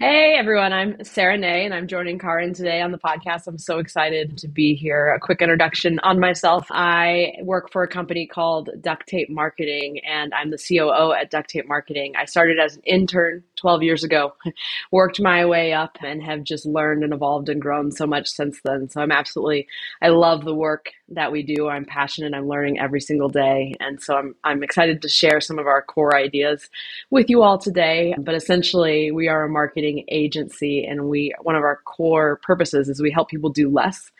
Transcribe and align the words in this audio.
Hey 0.00 0.36
everyone, 0.38 0.72
I'm 0.72 1.02
Sarah 1.02 1.36
Nay 1.36 1.64
and 1.64 1.74
I'm 1.74 1.88
joining 1.88 2.20
Karin 2.20 2.54
today 2.54 2.80
on 2.80 2.92
the 2.92 2.98
podcast. 2.98 3.48
I'm 3.48 3.58
so 3.58 3.80
excited 3.80 4.38
to 4.38 4.46
be 4.46 4.76
here. 4.76 5.12
A 5.12 5.18
quick 5.18 5.42
introduction 5.42 5.98
on 6.04 6.20
myself. 6.20 6.68
I 6.70 7.32
work 7.42 7.72
for 7.72 7.82
a 7.82 7.88
company 7.88 8.24
called 8.24 8.70
Duct 8.80 9.08
Tape 9.08 9.28
Marketing 9.28 9.98
and 10.06 10.32
I'm 10.32 10.52
the 10.52 10.56
COO 10.56 11.12
at 11.12 11.32
Duct 11.32 11.50
Tape 11.50 11.66
Marketing. 11.66 12.12
I 12.16 12.26
started 12.26 12.60
as 12.60 12.76
an 12.76 12.82
intern 12.82 13.42
12 13.58 13.82
years 13.82 14.04
ago, 14.04 14.34
worked 14.92 15.20
my 15.20 15.44
way 15.44 15.72
up 15.72 15.98
and 16.00 16.22
have 16.22 16.44
just 16.44 16.66
learned 16.66 17.04
and 17.04 17.12
evolved 17.12 17.48
and 17.48 17.60
grown 17.60 17.90
so 17.92 18.06
much 18.06 18.28
since 18.28 18.60
then. 18.64 18.88
So 18.88 19.00
I'm 19.00 19.12
absolutely, 19.12 19.68
I 20.00 20.08
love 20.08 20.44
the 20.44 20.54
work 20.54 20.90
that 21.10 21.32
we 21.32 21.42
do. 21.42 21.68
I'm 21.68 21.84
passionate. 21.84 22.34
I'm 22.34 22.48
learning 22.48 22.78
every 22.78 23.00
single 23.00 23.28
day. 23.28 23.74
And 23.80 24.02
so 24.02 24.16
I'm, 24.16 24.34
I'm 24.44 24.62
excited 24.62 25.02
to 25.02 25.08
share 25.08 25.40
some 25.40 25.58
of 25.58 25.66
our 25.66 25.82
core 25.82 26.16
ideas 26.16 26.68
with 27.10 27.28
you 27.28 27.42
all 27.42 27.58
today. 27.58 28.14
But 28.18 28.34
essentially, 28.34 29.10
we 29.10 29.28
are 29.28 29.44
a 29.44 29.48
marketing 29.48 30.04
agency 30.08 30.84
and 30.84 31.08
we, 31.08 31.34
one 31.42 31.56
of 31.56 31.62
our 31.62 31.80
core 31.84 32.40
purposes 32.42 32.88
is 32.88 33.00
we 33.02 33.10
help 33.10 33.28
people 33.28 33.50
do 33.50 33.70
less 33.70 34.10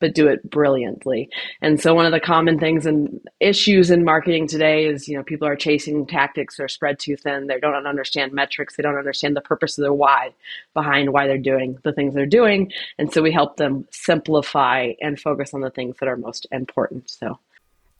but 0.00 0.14
do 0.14 0.28
it 0.28 0.50
brilliantly. 0.50 1.28
And 1.62 1.80
so 1.80 1.94
one 1.94 2.06
of 2.06 2.12
the 2.12 2.20
common 2.20 2.58
things 2.58 2.86
and 2.86 3.20
issues 3.40 3.90
in 3.90 4.04
marketing 4.04 4.46
today 4.46 4.86
is, 4.86 5.08
you 5.08 5.16
know, 5.16 5.22
people 5.22 5.48
are 5.48 5.56
chasing 5.56 6.06
tactics 6.06 6.60
or 6.60 6.68
spread 6.68 6.98
too 6.98 7.16
thin. 7.16 7.46
They 7.46 7.58
don't 7.58 7.86
understand 7.86 8.32
metrics. 8.32 8.76
They 8.76 8.82
don't 8.82 8.98
understand 8.98 9.36
the 9.36 9.40
purpose 9.40 9.78
of 9.78 9.82
their 9.82 9.92
why 9.92 10.34
behind 10.74 11.12
why 11.12 11.26
they're 11.26 11.38
doing 11.38 11.78
the 11.82 11.92
things 11.92 12.14
they're 12.14 12.26
doing. 12.26 12.72
And 12.98 13.12
so 13.12 13.22
we 13.22 13.32
help 13.32 13.56
them 13.56 13.86
simplify 13.90 14.92
and 15.00 15.18
focus 15.18 15.54
on 15.54 15.60
the 15.60 15.70
things 15.70 15.96
that 16.00 16.08
are 16.08 16.16
most 16.16 16.46
important. 16.52 17.08
So 17.10 17.38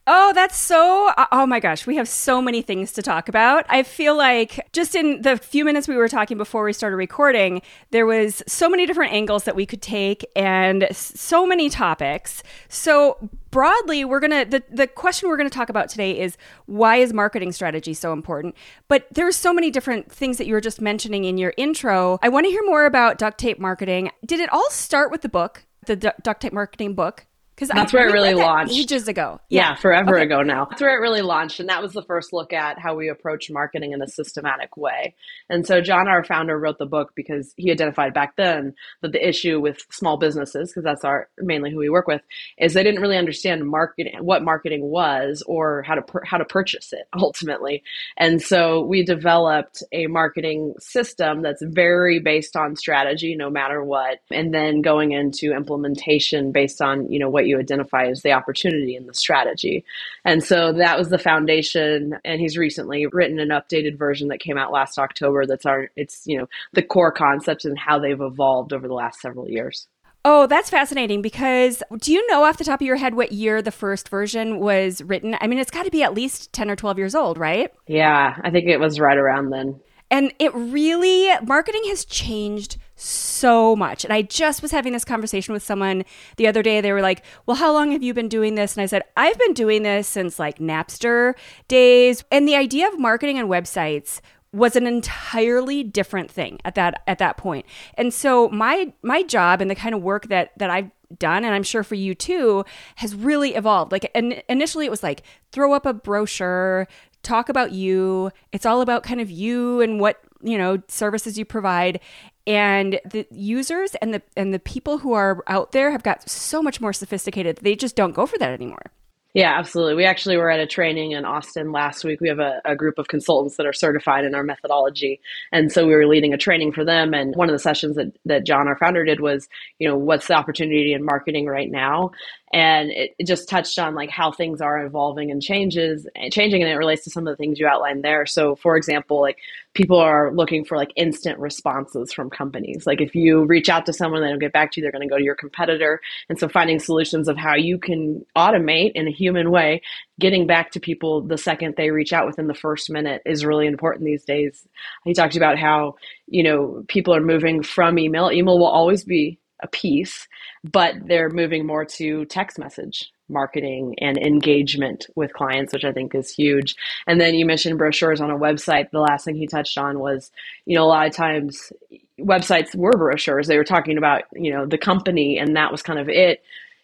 Oh, 0.09 0.31
that's 0.33 0.55
so. 0.55 1.11
Uh, 1.17 1.25
oh 1.33 1.45
my 1.45 1.59
gosh, 1.59 1.85
we 1.85 1.97
have 1.97 2.07
so 2.07 2.41
many 2.41 2.61
things 2.61 2.93
to 2.93 3.01
talk 3.01 3.27
about. 3.27 3.65
I 3.67 3.83
feel 3.83 4.15
like 4.15 4.65
just 4.71 4.95
in 4.95 5.21
the 5.21 5.35
few 5.35 5.65
minutes 5.65 5.85
we 5.85 5.97
were 5.97 6.07
talking 6.07 6.37
before 6.37 6.63
we 6.63 6.71
started 6.71 6.95
recording, 6.95 7.61
there 7.91 8.05
was 8.05 8.41
so 8.47 8.69
many 8.69 8.85
different 8.85 9.11
angles 9.11 9.43
that 9.43 9.53
we 9.53 9.65
could 9.65 9.81
take 9.81 10.23
and 10.33 10.87
so 10.93 11.45
many 11.45 11.69
topics. 11.69 12.41
So, 12.69 13.17
broadly, 13.51 14.05
we're 14.05 14.21
to, 14.21 14.45
the, 14.49 14.63
the 14.71 14.87
question 14.87 15.27
we're 15.27 15.35
to 15.35 15.49
talk 15.49 15.67
about 15.67 15.89
today 15.89 16.17
is 16.17 16.37
why 16.67 16.95
is 16.95 17.11
marketing 17.11 17.51
strategy 17.51 17.93
so 17.93 18.13
important? 18.13 18.55
But 18.87 19.07
there's 19.11 19.35
so 19.35 19.53
many 19.53 19.71
different 19.71 20.09
things 20.09 20.37
that 20.37 20.47
you 20.47 20.53
were 20.53 20.61
just 20.61 20.79
mentioning 20.79 21.25
in 21.25 21.37
your 21.37 21.53
intro. 21.57 22.17
I 22.21 22.29
want 22.29 22.45
to 22.45 22.49
hear 22.49 22.63
more 22.65 22.85
about 22.85 23.17
duct 23.17 23.37
tape 23.37 23.59
marketing. 23.59 24.11
Did 24.25 24.39
it 24.39 24.53
all 24.53 24.69
start 24.69 25.11
with 25.11 25.21
the 25.21 25.29
book, 25.29 25.65
the 25.85 25.97
duct 25.97 26.41
tape 26.41 26.53
marketing 26.53 26.93
book? 26.93 27.26
Because 27.57 27.69
that's 27.69 27.91
I, 27.91 27.97
where 27.97 28.09
it 28.09 28.13
really 28.13 28.35
launched 28.35 28.71
ages 28.71 29.07
ago. 29.07 29.41
Yeah, 29.49 29.69
yeah 29.69 29.75
forever 29.75 30.15
okay. 30.17 30.25
ago 30.25 30.43
now. 30.43 30.67
That's 30.69 30.79
where 30.79 30.95
it 30.95 31.01
really 31.01 31.23
launched, 31.23 31.59
and 31.59 31.67
that 31.69 31.81
was 31.81 31.93
the 31.93 32.03
first 32.03 32.31
look 32.31 32.53
at 32.53 32.77
how 32.77 32.93
we 32.93 33.09
approach 33.09 33.49
marketing 33.49 33.93
in 33.93 34.01
a 34.03 34.07
systematic 34.07 34.77
way. 34.77 35.15
And 35.49 35.65
so 35.65 35.81
John, 35.81 36.07
our 36.07 36.23
founder, 36.23 36.59
wrote 36.59 36.77
the 36.77 36.85
book 36.85 37.13
because 37.15 37.55
he 37.57 37.71
identified 37.71 38.13
back 38.13 38.35
then 38.35 38.75
that 39.01 39.11
the 39.11 39.27
issue 39.27 39.59
with 39.59 39.79
small 39.89 40.17
businesses, 40.17 40.69
because 40.69 40.83
that's 40.83 41.03
our 41.03 41.29
mainly 41.39 41.71
who 41.71 41.79
we 41.79 41.89
work 41.89 42.05
with, 42.05 42.21
is 42.59 42.75
they 42.75 42.83
didn't 42.83 43.01
really 43.01 43.17
understand 43.17 43.67
marketing, 43.67 44.13
what 44.21 44.43
marketing 44.43 44.83
was, 44.83 45.41
or 45.47 45.81
how 45.81 45.95
to 45.95 46.03
per, 46.03 46.23
how 46.23 46.37
to 46.37 46.45
purchase 46.45 46.93
it 46.93 47.07
ultimately. 47.17 47.81
And 48.17 48.39
so 48.39 48.83
we 48.83 49.03
developed 49.03 49.81
a 49.91 50.05
marketing 50.05 50.75
system 50.77 51.41
that's 51.41 51.63
very 51.63 52.19
based 52.19 52.55
on 52.55 52.75
strategy, 52.75 53.35
no 53.35 53.49
matter 53.49 53.83
what, 53.83 54.19
and 54.29 54.53
then 54.53 54.83
going 54.83 55.13
into 55.13 55.55
implementation 55.55 56.51
based 56.51 56.83
on 56.83 57.09
you 57.11 57.17
know 57.17 57.29
what 57.29 57.46
you 57.47 57.59
identify 57.59 58.05
as 58.05 58.21
the 58.21 58.31
opportunity 58.31 58.95
and 58.95 59.07
the 59.07 59.13
strategy. 59.13 59.83
And 60.25 60.43
so 60.43 60.73
that 60.73 60.97
was 60.97 61.09
the 61.09 61.17
foundation. 61.17 62.13
And 62.23 62.39
he's 62.39 62.57
recently 62.57 63.05
written 63.11 63.39
an 63.39 63.49
updated 63.49 63.97
version 63.97 64.27
that 64.29 64.39
came 64.39 64.57
out 64.57 64.71
last 64.71 64.99
October. 64.99 65.45
That's 65.45 65.65
our, 65.65 65.89
it's, 65.95 66.23
you 66.25 66.37
know, 66.37 66.47
the 66.73 66.83
core 66.83 67.11
concepts 67.11 67.65
and 67.65 67.77
how 67.77 67.99
they've 67.99 68.19
evolved 68.19 68.73
over 68.73 68.87
the 68.87 68.93
last 68.93 69.19
several 69.19 69.49
years. 69.49 69.87
Oh, 70.29 70.45
that's 70.45 70.69
fascinating 70.69 71.21
because 71.21 71.81
do 72.01 72.11
you 72.11 72.25
know 72.27 72.43
off 72.43 72.57
the 72.57 72.65
top 72.65 72.81
of 72.81 72.85
your 72.85 72.97
head 72.97 73.15
what 73.15 73.31
year 73.31 73.61
the 73.61 73.71
first 73.71 74.09
version 74.09 74.59
was 74.59 75.01
written? 75.03 75.37
I 75.39 75.47
mean, 75.47 75.57
it's 75.57 75.71
got 75.71 75.85
to 75.85 75.91
be 75.91 76.03
at 76.03 76.13
least 76.13 76.51
10 76.51 76.69
or 76.69 76.75
12 76.75 76.97
years 76.97 77.15
old, 77.15 77.37
right? 77.37 77.71
Yeah, 77.87 78.35
I 78.43 78.49
think 78.49 78.67
it 78.67 78.77
was 78.79 78.99
right 78.99 79.17
around 79.17 79.51
then. 79.51 79.79
And 80.09 80.33
it 80.39 80.53
really, 80.53 81.29
marketing 81.45 81.83
has 81.87 82.03
changed 82.03 82.77
so 82.97 83.75
much. 83.75 84.03
And 84.03 84.13
I 84.13 84.23
just 84.23 84.61
was 84.61 84.71
having 84.71 84.91
this 84.91 85.05
conversation 85.05 85.53
with 85.53 85.63
someone 85.63 86.03
the 86.35 86.47
other 86.47 86.61
day. 86.61 86.81
They 86.81 86.91
were 86.91 87.01
like, 87.01 87.23
Well, 87.45 87.57
how 87.57 87.71
long 87.71 87.91
have 87.91 88.03
you 88.03 88.13
been 88.13 88.27
doing 88.27 88.55
this? 88.55 88.75
And 88.75 88.83
I 88.83 88.87
said, 88.87 89.03
I've 89.15 89.37
been 89.39 89.53
doing 89.53 89.83
this 89.83 90.07
since 90.07 90.39
like 90.39 90.59
Napster 90.59 91.33
days. 91.67 92.23
And 92.31 92.47
the 92.47 92.55
idea 92.55 92.87
of 92.87 92.99
marketing 92.99 93.37
and 93.37 93.49
websites 93.49 94.19
was 94.53 94.75
an 94.75 94.87
entirely 94.87 95.83
different 95.83 96.31
thing 96.31 96.59
at 96.65 96.75
that 96.75 97.03
at 97.07 97.19
that 97.19 97.37
point. 97.37 97.65
And 97.95 98.13
so 98.13 98.49
my 98.49 98.93
my 99.03 99.23
job 99.23 99.61
and 99.61 99.69
the 99.69 99.75
kind 99.75 99.93
of 99.93 100.01
work 100.01 100.27
that 100.29 100.51
that 100.57 100.69
I've 100.69 100.91
done 101.19 101.45
and 101.45 101.53
I'm 101.53 101.63
sure 101.63 101.83
for 101.83 101.95
you 101.95 102.15
too 102.15 102.65
has 102.95 103.15
really 103.15 103.55
evolved. 103.55 103.91
Like 103.91 104.09
and 104.15 104.41
initially 104.49 104.85
it 104.85 104.91
was 104.91 105.03
like 105.03 105.23
throw 105.51 105.73
up 105.73 105.85
a 105.85 105.93
brochure, 105.93 106.87
talk 107.27 107.49
about 107.49 107.71
you. 107.71 108.31
It's 108.51 108.65
all 108.65 108.81
about 108.81 109.03
kind 109.03 109.21
of 109.21 109.29
you 109.29 109.81
and 109.81 109.99
what, 109.99 110.21
you 110.41 110.57
know, 110.57 110.81
services 110.87 111.37
you 111.37 111.45
provide. 111.45 111.99
And 112.45 112.99
the 113.05 113.27
users 113.29 113.95
and 113.95 114.13
the 114.13 114.21
and 114.37 114.53
the 114.53 114.59
people 114.59 114.99
who 114.99 115.13
are 115.13 115.43
out 115.47 115.73
there 115.73 115.91
have 115.91 116.03
got 116.03 116.29
so 116.29 116.63
much 116.63 116.79
more 116.79 116.93
sophisticated. 116.93 117.57
They 117.57 117.75
just 117.75 117.95
don't 117.95 118.13
go 118.13 118.25
for 118.25 118.37
that 118.37 118.51
anymore. 118.51 118.91
Yeah, 119.37 119.53
absolutely. 119.55 119.93
We 119.93 120.05
actually 120.05 120.37
were 120.37 120.49
at 120.49 120.59
a 120.59 120.65
training 120.65 121.11
in 121.11 121.23
Austin 121.23 121.71
last 121.71 122.03
week. 122.03 122.21
We 122.21 122.29
have 122.29 122.39
a, 122.39 122.59
a, 122.65 122.75
group 122.75 122.97
of 122.97 123.07
consultants 123.07 123.57
that 123.57 123.67
are 123.67 123.73
certified 123.73 124.25
in 124.25 124.33
our 124.33 124.41
methodology. 124.41 125.19
And 125.51 125.71
so 125.71 125.85
we 125.85 125.93
were 125.93 126.07
leading 126.07 126.33
a 126.33 126.37
training 126.37 126.71
for 126.71 126.83
them. 126.83 127.13
And 127.13 127.35
one 127.35 127.47
of 127.47 127.53
the 127.53 127.59
sessions 127.59 127.97
that, 127.97 128.13
that 128.25 128.47
John, 128.47 128.67
our 128.67 128.77
founder, 128.77 129.05
did 129.05 129.19
was, 129.19 129.47
you 129.77 129.87
know, 129.87 129.95
what's 129.95 130.25
the 130.25 130.33
opportunity 130.33 130.91
in 130.91 131.05
marketing 131.05 131.45
right 131.45 131.69
now? 131.69 132.09
And 132.53 132.91
it, 132.91 133.13
it, 133.19 133.27
just 133.27 133.49
touched 133.49 133.77
on 133.77 133.93
like 133.93 134.09
how 134.09 134.31
things 134.31 134.61
are 134.61 134.85
evolving 134.85 135.31
and 135.31 135.41
changes 135.41 136.07
changing 136.31 136.61
and 136.61 136.71
it 136.71 136.75
relates 136.75 137.03
to 137.03 137.09
some 137.09 137.27
of 137.27 137.31
the 137.31 137.35
things 137.35 137.59
you 137.59 137.67
outlined 137.67 138.03
there. 138.03 138.25
So 138.25 138.55
for 138.55 138.77
example 138.77 139.19
like 139.19 139.37
people 139.73 139.97
are 139.97 140.31
looking 140.33 140.63
for 140.63 140.77
like 140.77 140.91
instant 140.95 141.39
responses 141.39 142.13
from 142.13 142.29
companies. 142.29 142.87
Like 142.87 143.01
if 143.01 143.13
you 143.15 143.43
reach 143.43 143.67
out 143.67 143.85
to 143.87 143.93
someone 143.93 144.21
they 144.21 144.29
don't 144.29 144.39
get 144.39 144.53
back 144.53 144.71
to 144.71 144.79
you 144.79 144.83
they're 144.83 144.91
going 144.91 145.07
to 145.07 145.09
go 145.09 145.17
to 145.17 145.23
your 145.23 145.35
competitor. 145.35 145.99
And 146.29 146.39
so 146.39 146.47
finding 146.47 146.79
solutions 146.79 147.27
of 147.27 147.37
how 147.37 147.55
you 147.55 147.77
can 147.77 148.25
automate 148.35 148.93
in 148.95 149.07
a 149.07 149.11
human 149.11 149.51
way 149.51 149.81
getting 150.19 150.47
back 150.47 150.71
to 150.71 150.79
people 150.79 151.21
the 151.21 151.37
second 151.37 151.75
they 151.77 151.91
reach 151.91 152.13
out 152.13 152.25
within 152.25 152.47
the 152.47 152.55
first 152.55 152.89
minute 152.89 153.21
is 153.25 153.45
really 153.45 153.67
important 153.67 154.05
these 154.05 154.23
days. 154.23 154.65
He 155.03 155.13
talked 155.13 155.35
about 155.35 155.59
how 155.59 155.95
you 156.27 156.43
know 156.43 156.83
people 156.87 157.13
are 157.13 157.21
moving 157.21 157.61
from 157.61 157.99
email. 157.99 158.31
Email 158.31 158.57
will 158.57 158.67
always 158.67 159.03
be 159.03 159.39
a 159.61 159.67
piece, 159.67 160.27
but 160.63 160.95
they're 161.05 161.29
moving 161.29 161.65
more 161.65 161.85
to 161.85 162.25
text 162.25 162.59
message 162.59 163.11
marketing 163.29 163.95
and 163.99 164.17
engagement 164.17 165.07
with 165.15 165.33
clients, 165.33 165.73
which 165.73 165.83
I 165.83 165.91
think 165.91 166.15
is 166.15 166.33
huge. 166.33 166.75
And 167.07 167.19
then 167.19 167.35
you 167.35 167.45
mentioned 167.45 167.77
brochures 167.77 168.21
on 168.21 168.31
a 168.31 168.37
website. 168.37 168.91
The 168.91 168.99
last 168.99 169.25
thing 169.25 169.35
he 169.35 169.47
touched 169.47 169.77
on 169.77 169.99
was, 169.99 170.31
you 170.65 170.75
know, 170.75 170.83
a 170.83 170.87
lot 170.87 171.07
of 171.07 171.13
times 171.13 171.71
websites 172.19 172.75
were 172.75 172.97
brochures. 172.97 173.47
They 173.47 173.57
were 173.57 173.63
talking 173.63 173.97
about, 173.97 174.23
you 174.33 174.51
know, 174.51 174.65
the 174.65 174.77
company 174.77 175.37
and 175.37 175.55
that 175.55 175.71
was 175.71 175.83
kind 175.83 175.99
of 175.99 176.09
it. 176.09 176.41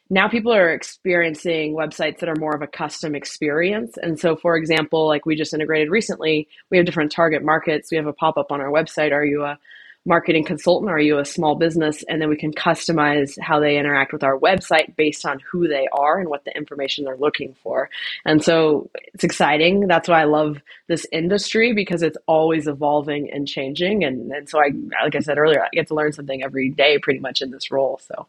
Now 0.10 0.28
people 0.28 0.54
are 0.54 0.70
experiencing 0.70 1.76
websites 1.76 2.20
that 2.20 2.30
are 2.30 2.36
more 2.36 2.54
of 2.56 2.62
a 2.62 2.68
custom 2.68 3.16
experience. 3.16 3.98
And 4.02 4.20
so, 4.20 4.36
for 4.36 4.58
example, 4.58 5.08
like 5.08 5.26
we 5.26 5.36
just 5.36 5.54
integrated 5.54 5.90
recently, 5.90 6.48
we 6.70 6.78
have 6.78 6.86
different 6.86 7.12
target 7.12 7.42
markets. 7.42 7.90
We 7.90 7.98
have 7.98 8.06
a 8.06 8.14
pop 8.14 8.38
up 8.38 8.52
on 8.52 8.62
our 8.62 8.70
website. 8.70 9.12
Are 9.12 9.26
you 9.26 9.44
a 9.44 9.58
marketing 10.06 10.44
consultant? 10.44 10.92
Are 10.92 11.00
you 11.00 11.20
a 11.20 11.26
small 11.26 11.56
business? 11.56 12.04
And 12.10 12.22
then 12.22 12.30
we 12.30 12.36
can 12.36 12.54
customize 12.54 13.40
how 13.40 13.60
they 13.60 13.78
interact 13.78 14.12
with 14.12 14.24
our 14.24 14.38
website 14.38 14.96
based 14.96 15.26
on 15.26 15.40
who 15.50 15.68
they 15.68 15.88
are 15.94 16.20
and 16.20 16.30
what 16.30 16.44
the 16.44 16.56
information 16.56 17.06
they're 17.06 17.18
looking 17.18 17.56
for. 17.64 17.90
And 18.26 18.44
so 18.44 18.90
it's 19.14 19.24
exciting. 19.24 19.88
That's 19.88 20.10
why 20.10 20.22
I 20.22 20.26
love 20.26 20.62
this 20.88 21.06
industry 21.12 21.74
because 21.74 22.04
it's 22.04 22.18
always 22.28 22.68
evolving 22.68 23.32
and 23.32 23.48
changing. 23.48 24.04
And, 24.04 24.32
and 24.32 24.50
so 24.50 24.60
I, 24.60 24.72
like 25.04 25.16
I 25.16 25.20
said 25.20 25.38
earlier, 25.38 25.64
I 25.64 25.70
get 25.72 25.88
to 25.88 25.96
learn 25.96 26.12
something 26.12 26.44
every 26.44 26.70
day 26.70 27.00
pretty 27.00 27.20
much 27.20 27.42
in 27.42 27.52
this 27.52 27.72
role. 27.72 28.00
So 28.06 28.28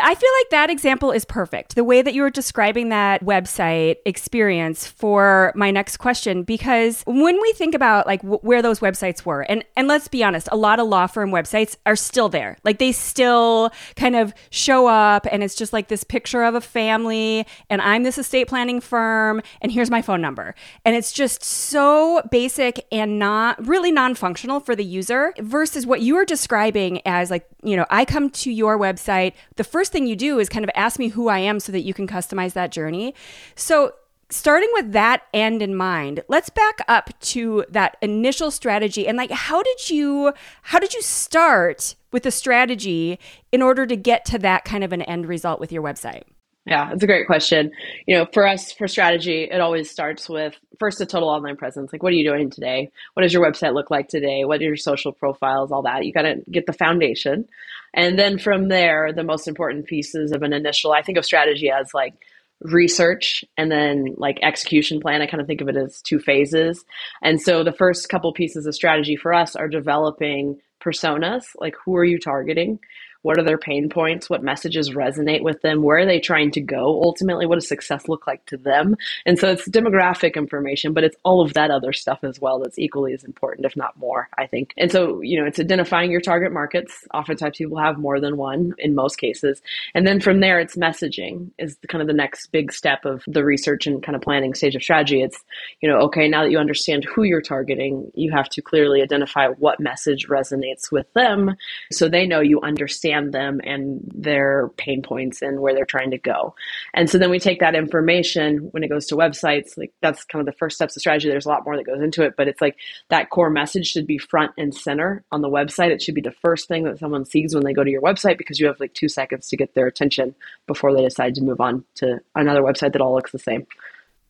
I 0.00 0.14
feel 0.14 0.30
like 0.40 0.50
that 0.50 0.70
example 0.70 1.10
is 1.10 1.24
perfect. 1.26 1.74
The 1.74 1.84
way 1.84 2.00
that 2.00 2.14
you 2.14 2.22
were 2.22 2.30
describing 2.30 2.88
that 2.88 3.22
website 3.22 3.96
experience 4.06 4.86
for 4.86 5.52
my 5.54 5.70
next 5.70 5.98
question, 5.98 6.44
because 6.44 7.02
when 7.06 7.40
we 7.42 7.52
think 7.52 7.74
about 7.74 8.06
like 8.06 8.22
w- 8.22 8.40
where 8.40 8.62
those 8.62 8.80
websites 8.80 9.26
were, 9.26 9.42
and 9.42 9.64
and 9.76 9.88
let's 9.88 10.08
be 10.08 10.24
honest, 10.24 10.48
a 10.50 10.56
lot 10.56 10.80
of 10.80 10.86
law 10.86 11.06
firm 11.06 11.30
websites 11.30 11.76
are 11.84 11.96
still 11.96 12.30
there. 12.30 12.56
Like 12.64 12.78
they 12.78 12.92
still 12.92 13.70
kind 13.96 14.16
of 14.16 14.32
show 14.50 14.86
up, 14.86 15.26
and 15.30 15.42
it's 15.42 15.54
just 15.54 15.74
like 15.74 15.88
this 15.88 16.04
picture 16.04 16.42
of 16.42 16.54
a 16.54 16.60
family, 16.62 17.46
and 17.68 17.82
I'm 17.82 18.02
this 18.02 18.16
estate 18.16 18.48
planning 18.48 18.80
firm, 18.80 19.42
and 19.60 19.70
here's 19.70 19.90
my 19.90 20.00
phone 20.00 20.22
number, 20.22 20.54
and 20.86 20.96
it's 20.96 21.12
just 21.12 21.44
so 21.44 22.22
basic 22.30 22.86
and 22.90 23.18
not 23.18 23.66
really 23.66 23.92
non-functional 23.92 24.60
for 24.60 24.74
the 24.74 24.84
user. 24.84 25.34
Versus 25.38 25.86
what 25.86 26.00
you 26.00 26.16
are 26.16 26.24
describing 26.24 27.02
as 27.06 27.30
like 27.30 27.46
you 27.62 27.76
know, 27.76 27.86
I 27.90 28.04
come 28.04 28.30
to 28.30 28.50
your 28.50 28.78
website 28.78 29.34
the 29.56 29.64
first 29.64 29.81
first 29.82 29.90
thing 29.90 30.06
you 30.06 30.14
do 30.14 30.38
is 30.38 30.48
kind 30.48 30.64
of 30.64 30.70
ask 30.76 30.96
me 31.00 31.08
who 31.08 31.26
I 31.26 31.40
am 31.40 31.58
so 31.58 31.72
that 31.72 31.80
you 31.80 31.92
can 31.92 32.06
customize 32.06 32.52
that 32.52 32.70
journey. 32.70 33.16
So, 33.56 33.94
starting 34.30 34.68
with 34.74 34.92
that 34.92 35.22
end 35.34 35.60
in 35.60 35.74
mind, 35.74 36.22
let's 36.28 36.48
back 36.50 36.78
up 36.86 37.10
to 37.32 37.64
that 37.68 37.96
initial 38.00 38.52
strategy 38.52 39.08
and 39.08 39.18
like 39.18 39.32
how 39.32 39.60
did 39.60 39.90
you 39.90 40.34
how 40.62 40.78
did 40.78 40.94
you 40.94 41.02
start 41.02 41.96
with 42.12 42.22
the 42.22 42.30
strategy 42.30 43.18
in 43.50 43.60
order 43.60 43.84
to 43.84 43.96
get 43.96 44.24
to 44.26 44.38
that 44.38 44.64
kind 44.64 44.84
of 44.84 44.92
an 44.92 45.02
end 45.02 45.26
result 45.26 45.58
with 45.58 45.72
your 45.72 45.82
website? 45.82 46.22
Yeah, 46.64 46.92
it's 46.92 47.02
a 47.02 47.08
great 47.08 47.26
question. 47.26 47.72
You 48.06 48.18
know, 48.18 48.26
for 48.32 48.46
us, 48.46 48.70
for 48.70 48.86
strategy, 48.86 49.48
it 49.50 49.60
always 49.60 49.90
starts 49.90 50.28
with 50.28 50.54
first 50.78 51.00
a 51.00 51.06
total 51.06 51.28
online 51.28 51.56
presence. 51.56 51.92
Like, 51.92 52.04
what 52.04 52.12
are 52.12 52.16
you 52.16 52.30
doing 52.30 52.50
today? 52.50 52.88
What 53.14 53.24
does 53.24 53.32
your 53.32 53.44
website 53.44 53.74
look 53.74 53.90
like 53.90 54.06
today? 54.06 54.44
What 54.44 54.60
are 54.60 54.64
your 54.64 54.76
social 54.76 55.10
profiles? 55.10 55.72
All 55.72 55.82
that. 55.82 56.04
You 56.04 56.12
got 56.12 56.22
to 56.22 56.36
get 56.52 56.66
the 56.66 56.72
foundation. 56.72 57.48
And 57.94 58.18
then 58.18 58.38
from 58.38 58.68
there, 58.68 59.12
the 59.12 59.24
most 59.24 59.46
important 59.46 59.86
pieces 59.86 60.32
of 60.32 60.42
an 60.42 60.52
initial, 60.52 60.92
I 60.92 61.02
think 61.02 61.18
of 61.18 61.24
strategy 61.24 61.70
as 61.70 61.92
like 61.92 62.14
research 62.62 63.44
and 63.56 63.70
then 63.70 64.14
like 64.16 64.38
execution 64.42 65.00
plan. 65.00 65.20
I 65.20 65.26
kind 65.26 65.40
of 65.40 65.46
think 65.46 65.60
of 65.60 65.68
it 65.68 65.76
as 65.76 66.00
two 66.00 66.18
phases. 66.18 66.84
And 67.22 67.40
so 67.40 67.64
the 67.64 67.72
first 67.72 68.08
couple 68.08 68.32
pieces 68.32 68.66
of 68.66 68.74
strategy 68.74 69.16
for 69.16 69.34
us 69.34 69.56
are 69.56 69.68
developing 69.68 70.60
personas, 70.82 71.44
like 71.58 71.74
who 71.84 71.96
are 71.96 72.04
you 72.04 72.18
targeting? 72.18 72.78
What 73.22 73.38
are 73.38 73.44
their 73.44 73.58
pain 73.58 73.88
points? 73.88 74.28
What 74.28 74.42
messages 74.42 74.90
resonate 74.90 75.42
with 75.42 75.62
them? 75.62 75.82
Where 75.82 75.98
are 75.98 76.06
they 76.06 76.20
trying 76.20 76.50
to 76.52 76.60
go? 76.60 77.02
Ultimately, 77.02 77.46
what 77.46 77.56
does 77.56 77.68
success 77.68 78.08
look 78.08 78.26
like 78.26 78.44
to 78.46 78.56
them? 78.56 78.96
And 79.26 79.38
so 79.38 79.50
it's 79.50 79.68
demographic 79.68 80.34
information, 80.34 80.92
but 80.92 81.04
it's 81.04 81.16
all 81.24 81.40
of 81.40 81.54
that 81.54 81.70
other 81.70 81.92
stuff 81.92 82.20
as 82.22 82.40
well 82.40 82.58
that's 82.58 82.78
equally 82.78 83.12
as 83.14 83.24
important, 83.24 83.66
if 83.66 83.76
not 83.76 83.96
more, 83.96 84.28
I 84.38 84.46
think. 84.46 84.74
And 84.76 84.90
so, 84.90 85.20
you 85.20 85.40
know, 85.40 85.46
it's 85.46 85.60
identifying 85.60 86.10
your 86.10 86.20
target 86.20 86.52
markets. 86.52 87.06
Oftentimes 87.14 87.56
people 87.56 87.78
have 87.78 87.98
more 87.98 88.20
than 88.20 88.36
one 88.36 88.74
in 88.78 88.94
most 88.94 89.16
cases. 89.16 89.62
And 89.94 90.06
then 90.06 90.20
from 90.20 90.40
there, 90.40 90.58
it's 90.58 90.76
messaging 90.76 91.50
is 91.58 91.76
kind 91.88 92.02
of 92.02 92.08
the 92.08 92.14
next 92.14 92.48
big 92.48 92.72
step 92.72 93.04
of 93.04 93.22
the 93.26 93.44
research 93.44 93.86
and 93.86 94.02
kind 94.02 94.16
of 94.16 94.22
planning 94.22 94.54
stage 94.54 94.74
of 94.74 94.82
strategy. 94.82 95.22
It's, 95.22 95.38
you 95.80 95.88
know, 95.88 95.98
okay, 96.02 96.28
now 96.28 96.42
that 96.42 96.50
you 96.50 96.58
understand 96.58 97.04
who 97.04 97.22
you're 97.22 97.40
targeting, 97.40 98.10
you 98.14 98.32
have 98.32 98.48
to 98.50 98.62
clearly 98.62 99.02
identify 99.02 99.48
what 99.48 99.80
message 99.80 100.26
resonates 100.28 100.90
with 100.90 101.12
them 101.14 101.54
so 101.90 102.08
they 102.08 102.26
know 102.26 102.40
you 102.40 102.60
understand 102.62 103.11
understand 103.12 103.32
them 103.32 103.60
and 103.64 104.00
their 104.14 104.70
pain 104.76 105.02
points 105.02 105.42
and 105.42 105.60
where 105.60 105.74
they're 105.74 105.84
trying 105.84 106.10
to 106.10 106.18
go. 106.18 106.54
And 106.94 107.08
so 107.08 107.18
then 107.18 107.30
we 107.30 107.38
take 107.38 107.60
that 107.60 107.74
information 107.74 108.68
when 108.72 108.82
it 108.82 108.88
goes 108.88 109.06
to 109.06 109.16
websites, 109.16 109.76
like 109.76 109.92
that's 110.00 110.24
kind 110.24 110.40
of 110.40 110.46
the 110.46 110.58
first 110.58 110.76
steps 110.76 110.96
of 110.96 111.00
strategy. 111.00 111.28
There's 111.28 111.46
a 111.46 111.48
lot 111.48 111.64
more 111.64 111.76
that 111.76 111.86
goes 111.86 112.02
into 112.02 112.22
it, 112.22 112.34
but 112.36 112.48
it's 112.48 112.60
like 112.60 112.76
that 113.10 113.30
core 113.30 113.50
message 113.50 113.86
should 113.86 114.06
be 114.06 114.18
front 114.18 114.52
and 114.56 114.74
center 114.74 115.24
on 115.32 115.42
the 115.42 115.48
website. 115.48 115.90
It 115.90 116.02
should 116.02 116.14
be 116.14 116.20
the 116.20 116.32
first 116.42 116.68
thing 116.68 116.84
that 116.84 116.98
someone 116.98 117.24
sees 117.24 117.54
when 117.54 117.64
they 117.64 117.72
go 117.72 117.84
to 117.84 117.90
your 117.90 118.02
website 118.02 118.38
because 118.38 118.60
you 118.60 118.66
have 118.66 118.80
like 118.80 118.94
two 118.94 119.08
seconds 119.08 119.48
to 119.48 119.56
get 119.56 119.74
their 119.74 119.86
attention 119.86 120.34
before 120.66 120.94
they 120.94 121.02
decide 121.02 121.34
to 121.34 121.42
move 121.42 121.60
on 121.60 121.84
to 121.96 122.18
another 122.34 122.62
website 122.62 122.92
that 122.92 123.00
all 123.00 123.14
looks 123.14 123.32
the 123.32 123.38
same. 123.38 123.66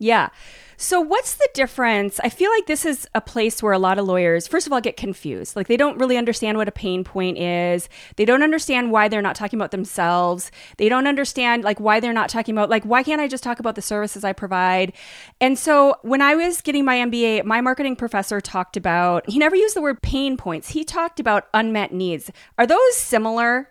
Yeah. 0.02 0.30
So, 0.78 1.00
what's 1.00 1.34
the 1.36 1.48
difference? 1.54 2.18
I 2.18 2.28
feel 2.28 2.50
like 2.50 2.66
this 2.66 2.84
is 2.84 3.06
a 3.14 3.20
place 3.20 3.62
where 3.62 3.72
a 3.72 3.78
lot 3.78 4.00
of 4.00 4.06
lawyers, 4.06 4.48
first 4.48 4.66
of 4.66 4.72
all, 4.72 4.80
get 4.80 4.96
confused. 4.96 5.54
Like, 5.54 5.68
they 5.68 5.76
don't 5.76 5.96
really 5.96 6.16
understand 6.16 6.58
what 6.58 6.66
a 6.66 6.72
pain 6.72 7.04
point 7.04 7.38
is. 7.38 7.88
They 8.16 8.24
don't 8.24 8.42
understand 8.42 8.90
why 8.90 9.06
they're 9.06 9.22
not 9.22 9.36
talking 9.36 9.60
about 9.60 9.70
themselves. 9.70 10.50
They 10.78 10.88
don't 10.88 11.06
understand, 11.06 11.62
like, 11.62 11.78
why 11.78 12.00
they're 12.00 12.12
not 12.12 12.30
talking 12.30 12.52
about, 12.52 12.68
like, 12.68 12.82
why 12.82 13.04
can't 13.04 13.20
I 13.20 13.28
just 13.28 13.44
talk 13.44 13.60
about 13.60 13.76
the 13.76 13.82
services 13.82 14.24
I 14.24 14.32
provide? 14.32 14.92
And 15.40 15.56
so, 15.56 15.94
when 16.02 16.20
I 16.20 16.34
was 16.34 16.60
getting 16.62 16.84
my 16.84 16.96
MBA, 16.96 17.44
my 17.44 17.60
marketing 17.60 17.94
professor 17.94 18.40
talked 18.40 18.76
about, 18.76 19.30
he 19.30 19.38
never 19.38 19.54
used 19.54 19.76
the 19.76 19.82
word 19.82 20.02
pain 20.02 20.36
points. 20.36 20.70
He 20.70 20.82
talked 20.82 21.20
about 21.20 21.46
unmet 21.54 21.92
needs. 21.92 22.28
Are 22.58 22.66
those 22.66 22.96
similar? 22.96 23.68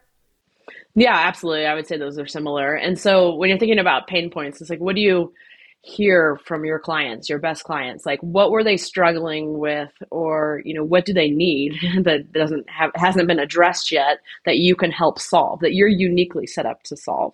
Yeah, 0.96 1.16
absolutely. 1.16 1.66
I 1.66 1.74
would 1.74 1.88
say 1.88 1.98
those 1.98 2.18
are 2.18 2.28
similar. 2.28 2.74
And 2.74 2.98
so, 2.98 3.36
when 3.36 3.50
you're 3.50 3.60
thinking 3.60 3.80
about 3.80 4.08
pain 4.08 4.30
points, 4.30 4.62
it's 4.62 4.70
like, 4.70 4.80
what 4.80 4.96
do 4.96 5.02
you, 5.02 5.34
hear 5.84 6.40
from 6.46 6.64
your 6.64 6.78
clients 6.78 7.28
your 7.28 7.40
best 7.40 7.64
clients 7.64 8.06
like 8.06 8.20
what 8.22 8.52
were 8.52 8.64
they 8.64 8.78
struggling 8.78 9.58
with 9.58 9.92
or 10.12 10.62
you 10.64 10.76
know 10.76 10.84
what 10.84 11.06
do 11.06 11.14
they 11.14 11.30
need 11.30 11.74
that 12.04 12.32
doesn't 12.32 12.70
have 12.70 12.92
hasn't 12.96 13.28
been 13.28 13.40
addressed 13.40 13.92
yet 13.92 14.20
that 14.46 14.58
you 14.58 14.76
can 14.76 14.92
help 14.92 15.18
solve 15.18 15.60
that 15.62 15.74
you're 15.74 15.88
uniquely 15.88 16.46
set 16.46 16.68
up 16.68 16.84
to 16.84 16.96
solve 16.96 17.34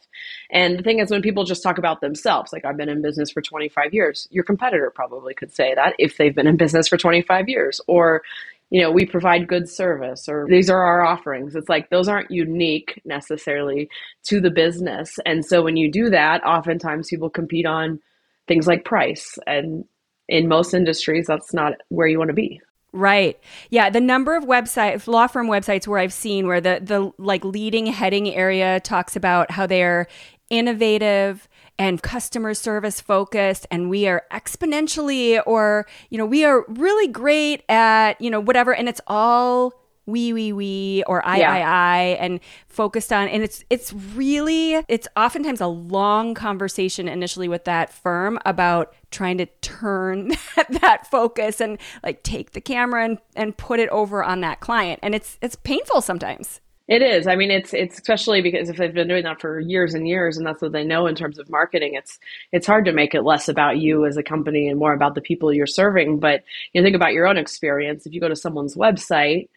and 0.50 0.80
the 0.80 0.84
thing 0.84 1.00
is 1.00 1.12
when 1.12 1.22
people 1.22 1.44
just 1.44 1.62
talk 1.62 1.78
about 1.78 2.00
themselves 2.00 2.54
like 2.54 2.64
i've 2.64 2.78
been 2.78 2.90
in 2.90 3.02
business 3.02 3.30
for 3.30 3.42
25 3.42 3.94
years 3.94 4.28
your 4.32 4.46
competitor 4.46 4.92
probably 4.96 5.34
could 5.34 5.54
say 5.54 5.76
that 5.76 5.94
if 6.00 6.18
they've 6.18 6.36
been 6.36 6.48
in 6.48 6.56
business 6.58 6.88
for 6.88 6.98
25 6.98 7.50
years 7.50 7.82
or 7.88 8.22
you 8.70 8.82
know, 8.82 8.92
we 8.92 9.06
provide 9.06 9.48
good 9.48 9.70
service 9.70 10.28
or 10.28 10.46
these 10.50 10.70
are 10.70 10.82
our 10.84 11.02
offerings. 11.02 11.56
It's 11.56 11.70
like 11.70 11.90
those 11.90 12.10
aren't 12.10 12.32
unique 12.32 13.02
necessarily 13.06 13.90
to 14.26 14.42
the 14.42 14.50
business. 14.52 15.18
And 15.26 15.46
so 15.46 15.64
when 15.64 15.78
you 15.78 15.90
do 15.90 16.10
that, 16.10 16.44
oftentimes 16.44 17.08
people 17.10 17.30
compete 17.30 17.66
on 17.66 18.02
things 18.48 18.68
like 18.68 18.86
price. 18.86 19.38
And 19.46 19.86
in 20.28 20.48
most 20.48 20.74
industries, 20.74 21.28
that's 21.28 21.54
not 21.54 21.74
where 21.90 22.08
you 22.08 22.18
want 22.18 22.30
to 22.30 22.34
be. 22.34 22.62
Right. 22.94 23.40
Yeah. 23.70 23.90
The 23.90 24.02
number 24.02 24.36
of 24.36 24.46
websites, 24.46 25.08
law 25.08 25.28
firm 25.28 25.48
websites 25.48 25.88
where 25.88 26.00
I've 26.00 26.14
seen 26.14 26.48
where 26.48 26.62
the, 26.62 26.80
the 26.82 27.12
like 27.18 27.44
leading 27.44 27.86
heading 27.86 28.34
area 28.34 28.80
talks 28.80 29.16
about 29.16 29.52
how 29.52 29.68
they're 29.68 30.08
innovative 30.50 31.48
and 31.78 32.02
customer 32.02 32.54
service 32.54 33.02
focused 33.02 33.68
and 33.70 33.90
we 33.90 34.08
are 34.08 34.24
exponentially 34.32 35.42
or, 35.46 35.86
you 36.10 36.18
know, 36.18 36.26
we 36.26 36.46
are 36.46 36.66
really 36.70 37.08
great 37.08 37.64
at, 37.70 38.20
you 38.22 38.32
know, 38.32 38.40
whatever. 38.40 38.74
And 38.74 38.88
it's 38.90 39.02
all 39.06 39.74
we 40.07 40.33
we 40.33 40.54
we 40.54 41.04
or 41.06 41.24
I 41.24 41.38
yeah. 41.38 41.51
I 41.51 41.59
I 41.59 42.00
and 42.19 42.39
focused 42.68 43.13
on 43.13 43.27
and 43.27 43.44
it's 43.44 43.63
it's 43.69 43.94
really 43.94 44.81
it's 44.88 45.07
oftentimes 45.15 45.62
a 45.62 45.68
long 45.68 46.33
conversation 46.33 47.07
initially 47.07 47.48
with 47.48 47.65
that 47.65 47.94
firm 47.94 48.39
about 48.45 48.95
trying 49.12 49.38
to 49.38 49.45
turn 49.62 50.30
that, 50.56 50.68
that 50.81 51.07
focus 51.12 51.62
and 51.62 51.77
like 52.04 52.24
take 52.24 52.51
the 52.51 52.62
camera 52.62 53.06
and, 53.06 53.19
and 53.36 53.56
put 53.57 53.80
it 53.80 53.89
over 53.89 54.24
on 54.24 54.42
that 54.42 54.62
client 54.62 55.00
and 55.04 55.13
it's 55.13 55.38
it's 55.42 55.56
painful 55.56 56.01
sometimes. 56.01 56.62
It 56.88 57.01
is. 57.01 57.27
I 57.27 57.36
mean, 57.36 57.51
it's 57.51 57.74
it's 57.74 57.98
especially 57.98 58.42
because 58.42 58.69
if 58.69 58.77
they've 58.77 58.94
been 58.94 59.10
doing 59.10 59.25
that 59.25 59.41
for 59.41 59.60
years 59.60 59.93
and 59.93 60.08
years, 60.08 60.38
and 60.38 60.48
that's 60.48 60.62
what 60.62 60.72
they 60.72 60.86
know 60.86 61.05
in 61.05 61.15
terms 61.15 61.38
of 61.38 61.50
marketing. 61.50 61.96
It's 61.96 62.17
it's 62.53 62.65
hard 62.65 62.86
to 62.86 62.93
make 62.93 63.13
it 63.13 63.24
less 63.24 63.50
about 63.50 63.77
you 63.77 64.05
as 64.05 64.15
a 64.15 64.24
company 64.24 64.70
and 64.70 64.79
more 64.79 64.93
about 64.93 65.13
the 65.13 65.22
people 65.22 65.51
you're 65.51 65.67
serving. 65.67 66.20
But 66.20 66.43
you 66.72 66.79
know, 66.79 66.86
think 66.86 66.96
about 66.96 67.12
your 67.12 67.27
own 67.27 67.38
experience. 67.38 68.05
If 68.05 68.13
you 68.13 68.22
go 68.22 68.29
to 68.29 68.38
someone's 68.38 68.77
website, 68.77 69.50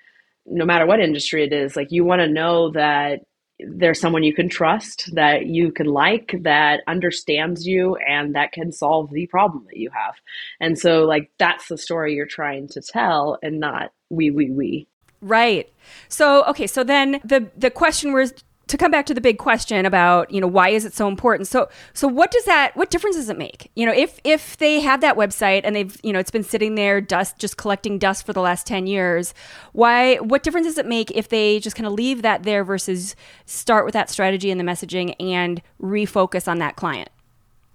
no 0.50 0.64
matter 0.64 0.86
what 0.86 1.00
industry 1.00 1.44
it 1.44 1.52
is, 1.52 1.76
like 1.76 1.90
you 1.90 2.04
want 2.04 2.20
to 2.20 2.28
know 2.28 2.70
that 2.72 3.20
there's 3.66 4.00
someone 4.00 4.22
you 4.22 4.34
can 4.34 4.48
trust, 4.48 5.10
that 5.14 5.46
you 5.46 5.70
can 5.72 5.86
like, 5.86 6.34
that 6.42 6.80
understands 6.86 7.66
you, 7.66 7.96
and 7.96 8.34
that 8.34 8.52
can 8.52 8.72
solve 8.72 9.10
the 9.10 9.26
problem 9.26 9.64
that 9.66 9.76
you 9.76 9.90
have. 9.90 10.14
And 10.60 10.78
so, 10.78 11.04
like, 11.04 11.30
that's 11.38 11.68
the 11.68 11.78
story 11.78 12.14
you're 12.14 12.26
trying 12.26 12.68
to 12.68 12.80
tell, 12.80 13.38
and 13.42 13.60
not 13.60 13.92
we, 14.08 14.30
we, 14.30 14.50
we. 14.50 14.88
Right. 15.20 15.70
So, 16.08 16.44
okay. 16.44 16.66
So 16.66 16.82
then 16.82 17.20
the 17.24 17.50
the 17.56 17.70
question 17.70 18.14
was 18.14 18.32
to 18.70 18.78
come 18.78 18.90
back 18.92 19.04
to 19.06 19.14
the 19.14 19.20
big 19.20 19.38
question 19.38 19.84
about 19.84 20.30
you 20.30 20.40
know 20.40 20.46
why 20.46 20.68
is 20.68 20.84
it 20.84 20.94
so 20.94 21.08
important? 21.08 21.48
So 21.48 21.68
so 21.92 22.06
what 22.06 22.30
does 22.30 22.44
that 22.44 22.76
what 22.76 22.90
difference 22.90 23.16
does 23.16 23.28
it 23.28 23.36
make? 23.36 23.70
You 23.74 23.84
know 23.84 23.92
if 23.92 24.20
if 24.24 24.56
they 24.58 24.80
have 24.80 25.00
that 25.00 25.16
website 25.16 25.62
and 25.64 25.74
they've 25.74 25.98
you 26.02 26.12
know 26.12 26.18
it's 26.18 26.30
been 26.30 26.44
sitting 26.44 26.76
there 26.76 27.00
dust 27.00 27.38
just 27.38 27.56
collecting 27.56 27.98
dust 27.98 28.24
for 28.24 28.32
the 28.32 28.40
last 28.40 28.66
10 28.66 28.86
years 28.86 29.34
why 29.72 30.16
what 30.16 30.42
difference 30.42 30.66
does 30.66 30.78
it 30.78 30.86
make 30.86 31.10
if 31.10 31.28
they 31.28 31.58
just 31.58 31.76
kind 31.76 31.86
of 31.86 31.92
leave 31.92 32.22
that 32.22 32.44
there 32.44 32.62
versus 32.64 33.16
start 33.44 33.84
with 33.84 33.92
that 33.94 34.08
strategy 34.08 34.50
and 34.50 34.60
the 34.60 34.64
messaging 34.64 35.14
and 35.18 35.60
refocus 35.82 36.46
on 36.46 36.58
that 36.58 36.76
client? 36.76 37.10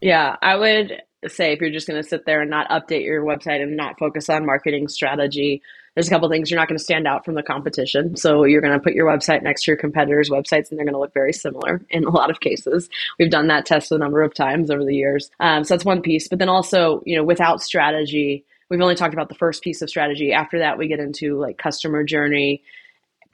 Yeah 0.01 0.37
i 0.41 0.55
would 0.55 1.01
say 1.27 1.51
if 1.51 1.59
you're 1.59 1.71
just 1.71 1.87
going 1.87 2.01
to 2.01 2.07
sit 2.07 2.25
there 2.25 2.41
and 2.41 2.49
not 2.49 2.69
update 2.69 3.03
your 3.03 3.23
website 3.23 3.61
and 3.61 3.75
not 3.75 3.97
focus 3.99 4.29
on 4.29 4.45
marketing 4.45 4.87
strategy 4.87 5.61
there's 5.95 6.07
a 6.07 6.11
couple 6.11 6.29
things 6.29 6.51
you're 6.51 6.59
not 6.59 6.67
going 6.67 6.77
to 6.77 6.83
stand 6.83 7.07
out 7.07 7.25
from 7.25 7.35
the 7.35 7.43
competition. 7.43 8.15
So 8.17 8.43
you're 8.43 8.61
going 8.61 8.73
to 8.73 8.79
put 8.79 8.93
your 8.93 9.07
website 9.07 9.41
next 9.41 9.63
to 9.63 9.71
your 9.71 9.77
competitors' 9.77 10.29
websites, 10.29 10.69
and 10.69 10.77
they're 10.77 10.85
going 10.85 10.93
to 10.93 10.99
look 10.99 11.13
very 11.13 11.33
similar 11.33 11.81
in 11.89 12.03
a 12.03 12.09
lot 12.09 12.29
of 12.29 12.41
cases. 12.41 12.89
We've 13.17 13.31
done 13.31 13.47
that 13.47 13.65
test 13.65 13.91
a 13.91 13.97
number 13.97 14.21
of 14.21 14.33
times 14.33 14.69
over 14.69 14.83
the 14.83 14.95
years. 14.95 15.31
Um, 15.39 15.63
so 15.63 15.73
that's 15.73 15.85
one 15.85 16.01
piece. 16.01 16.27
But 16.27 16.39
then 16.39 16.49
also, 16.49 17.01
you 17.05 17.15
know, 17.15 17.23
without 17.23 17.61
strategy, 17.61 18.45
we've 18.69 18.81
only 18.81 18.95
talked 18.95 19.13
about 19.13 19.29
the 19.29 19.35
first 19.35 19.63
piece 19.63 19.81
of 19.81 19.89
strategy. 19.89 20.33
After 20.33 20.59
that, 20.59 20.77
we 20.77 20.87
get 20.87 20.99
into 20.99 21.39
like 21.39 21.57
customer 21.57 22.03
journey 22.03 22.63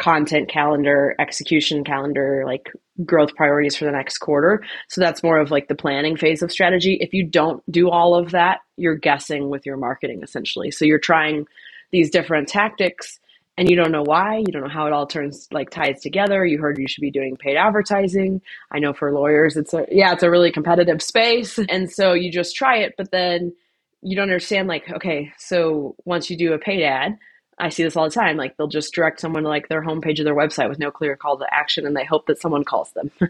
content 0.02 0.50
calendar, 0.50 1.16
execution 1.20 1.84
calendar, 1.84 2.44
like 2.44 2.72
growth 3.06 3.36
priorities 3.36 3.76
for 3.76 3.86
the 3.86 3.92
next 3.92 4.18
quarter. 4.18 4.64
So 4.90 5.00
that's 5.00 5.22
more 5.22 5.38
of 5.38 5.52
like 5.52 5.68
the 5.68 5.76
planning 5.76 6.18
phase 6.18 6.42
of 6.42 6.52
strategy. 6.52 6.98
If 7.00 7.14
you 7.14 7.24
don't 7.24 7.64
do 7.72 7.90
all 7.90 8.16
of 8.16 8.32
that, 8.32 8.62
you're 8.78 8.96
guessing 8.96 9.50
with 9.50 9.64
your 9.66 9.78
marketing 9.78 10.22
essentially. 10.24 10.72
So 10.72 10.86
you're 10.86 10.98
trying 10.98 11.46
these 11.92 12.10
different 12.10 12.48
tactics 12.48 13.20
and 13.58 13.70
you 13.70 13.76
don't 13.76 13.92
know 13.92 14.04
why, 14.04 14.38
you 14.38 14.46
don't 14.52 14.64
know 14.64 14.70
how 14.70 14.88
it 14.88 14.94
all 14.94 15.06
turns 15.06 15.48
like 15.52 15.70
ties 15.70 16.02
together. 16.02 16.46
You 16.46 16.58
heard 16.60 16.78
you 16.80 16.88
should 16.88 17.02
be 17.02 17.12
doing 17.12 17.38
paid 17.38 17.58
advertising. 17.58 18.42
I 18.72 18.80
know 18.80 18.94
for 18.94 19.12
lawyers 19.14 19.58
it's 19.58 19.74
a 19.74 19.86
yeah, 19.92 20.14
it's 20.14 20.24
a 20.24 20.32
really 20.32 20.52
competitive 20.52 21.02
space. 21.02 21.60
And 21.70 21.92
so 21.92 22.14
you 22.14 22.32
just 22.32 22.56
try 22.56 22.78
it, 22.78 22.96
but 22.98 23.12
then 23.12 23.54
you 24.02 24.16
don't 24.16 24.24
understand 24.24 24.68
like 24.68 24.90
okay, 24.92 25.32
so 25.38 25.96
once 26.06 26.30
you 26.30 26.38
do 26.38 26.54
a 26.54 26.60
paid 26.60 26.84
ad, 26.84 27.18
I 27.60 27.70
see 27.70 27.84
this 27.84 27.96
all 27.96 28.06
the 28.06 28.16
time. 28.16 28.38
Like 28.38 28.58
they'll 28.58 28.68
just 28.68 28.94
direct 28.94 29.20
someone 29.22 29.44
to 29.44 29.50
like 29.50 29.68
their 29.70 29.84
homepage 29.84 30.20
of 30.20 30.26
their 30.26 30.36
website 30.36 30.70
with 30.70 30.80
no 30.80 30.90
clear 30.92 31.16
call 31.16 31.38
to 31.38 31.46
action, 31.54 31.86
and 31.86 31.96
they 31.96 32.06
hope 32.06 32.26
that 32.28 32.42
someone 32.42 32.64
calls 32.64 32.92
them. 32.94 33.12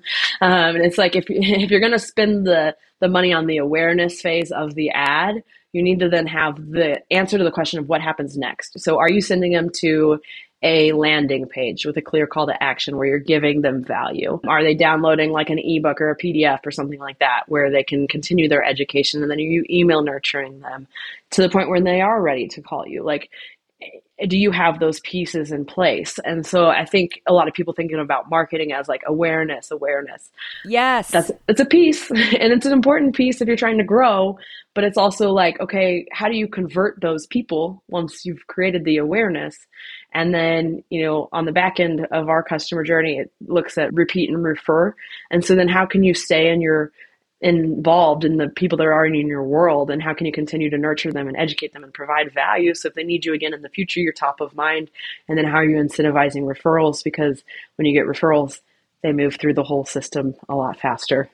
um, 0.42 0.76
and 0.76 0.86
it's 0.86 0.98
like 0.98 1.16
if 1.16 1.26
if 1.30 1.70
you're 1.72 1.82
going 1.82 1.92
to 1.92 2.00
spend 2.00 2.48
the 2.48 2.76
the 3.02 3.10
money 3.10 3.34
on 3.34 3.48
the 3.48 3.58
awareness 3.58 4.22
phase 4.22 4.52
of 4.52 4.76
the 4.76 4.92
ad, 4.92 5.44
you 5.74 5.84
need 5.84 6.00
to 6.00 6.10
then 6.10 6.28
have 6.28 6.56
the 6.58 7.02
answer 7.12 7.38
to 7.38 7.44
the 7.44 7.52
question 7.52 7.80
of 7.80 7.90
what 7.90 8.02
happens 8.02 8.38
next. 8.38 8.80
So 8.80 8.98
are 9.00 9.10
you 9.10 9.22
sending 9.22 9.52
them 9.52 9.70
to 9.78 10.22
a 10.64 10.92
landing 10.92 11.48
page 11.48 11.86
with 11.86 11.98
a 11.98 12.02
clear 12.02 12.28
call 12.28 12.46
to 12.46 12.64
action 12.64 12.96
where 12.96 13.08
you're 13.08 13.20
giving 13.20 13.62
them 13.62 13.84
value? 13.84 14.40
Are 14.48 14.64
they 14.64 14.76
downloading 14.76 15.32
like 15.32 15.50
an 15.50 15.60
ebook 15.60 16.00
or 16.00 16.12
a 16.12 16.18
PDF 16.18 16.60
or 16.66 16.72
something 16.72 17.00
like 17.00 17.20
that 17.20 17.44
where 17.48 17.72
they 17.72 17.84
can 17.84 18.08
continue 18.08 18.48
their 18.48 18.64
education 18.64 19.24
and 19.24 19.32
then 19.32 19.40
you 19.40 19.66
email 19.70 20.04
nurturing 20.04 20.60
them 20.60 20.88
to 21.32 21.42
the 21.42 21.50
point 21.50 21.70
where 21.70 21.82
they 21.82 22.02
are 22.02 22.22
ready 22.22 22.48
to 22.50 22.62
call 22.62 22.86
you? 22.86 23.04
Like 23.04 23.32
do 24.28 24.38
you 24.38 24.52
have 24.52 24.80
those 24.80 25.00
pieces 25.02 25.52
in 25.52 25.66
place? 25.66 26.20
And 26.24 26.46
so 26.46 26.68
I 26.68 26.86
think 26.86 27.22
a 27.28 27.34
lot 27.34 27.48
of 27.48 27.54
people 27.54 27.74
thinking 27.74 28.00
about 28.00 28.30
marketing 28.30 28.72
as 28.72 28.88
like 28.88 29.02
awareness, 29.06 29.72
awareness. 29.72 30.30
Yes. 30.66 31.10
That's 31.10 31.32
it's 31.48 31.60
a 31.60 31.66
piece 31.66 32.10
and 32.12 32.54
it's 32.54 32.66
an 32.66 32.74
important 32.74 33.16
piece 33.16 33.42
if 33.42 33.48
you're 33.48 33.58
trying 33.58 33.78
to 33.80 33.84
grow, 33.84 34.38
but 34.74 34.84
it's 34.84 34.98
also 34.98 35.32
like, 35.32 35.60
okay, 35.60 36.06
how 36.12 36.28
do 36.28 36.38
you 36.38 36.48
convert 36.48 37.02
those 37.02 37.26
people 37.28 37.84
once 37.88 38.26
you've 38.26 38.46
created 38.48 38.86
the 38.86 38.98
awareness? 38.98 39.58
And 40.14 40.34
then, 40.34 40.84
you 40.90 41.04
know, 41.04 41.30
on 41.32 41.46
the 41.46 41.52
back 41.52 41.80
end 41.80 42.06
of 42.12 42.30
our 42.30 42.44
customer 42.44 42.84
journey, 42.84 43.18
it 43.18 43.32
looks 43.48 43.78
at 43.78 43.94
repeat 43.94 44.30
and 44.30 44.44
refer. 44.44 44.94
And 45.30 45.44
so 45.44 45.56
then 45.56 45.68
how 45.68 45.86
can 45.86 46.04
you 46.04 46.14
stay 46.14 46.50
in 46.50 46.62
your 46.62 46.92
involved 47.42 48.24
in 48.24 48.38
the 48.38 48.48
people 48.48 48.78
that 48.78 48.86
are 48.86 48.94
already 48.94 49.20
in 49.20 49.28
your 49.28 49.44
world 49.44 49.90
and 49.90 50.02
how 50.02 50.14
can 50.14 50.28
you 50.28 50.32
continue 50.32 50.70
to 50.70 50.78
nurture 50.78 51.12
them 51.12 51.28
and 51.28 51.36
educate 51.38 51.74
them 51.74 51.84
and 51.84 51.94
provide 51.94 52.32
value? 52.34 52.74
So 52.76 52.88
if 52.88 52.94
they 52.94 53.04
need 53.04 53.26
you 53.26 53.34
again 53.34 53.54
in 53.54 53.64
the 53.64 53.70
future 53.70 54.00
you're 54.00 54.14
top 54.14 54.42
of 54.42 54.56
mind. 54.56 54.92
And 55.28 55.38
then 55.38 55.46
how 55.46 55.58
are 55.58 55.66
you 55.66 55.78
incentivizing 55.78 56.44
referrals? 56.44 57.04
Because 57.04 57.44
when 57.76 57.86
you 57.86 57.94
get 57.94 58.06
referrals 58.06 58.60
they 59.02 59.12
move 59.12 59.38
through 59.38 59.56
the 59.56 59.64
whole 59.64 59.84
system 59.84 60.36
a 60.48 60.56
lot 60.56 60.80
faster. 60.80 61.30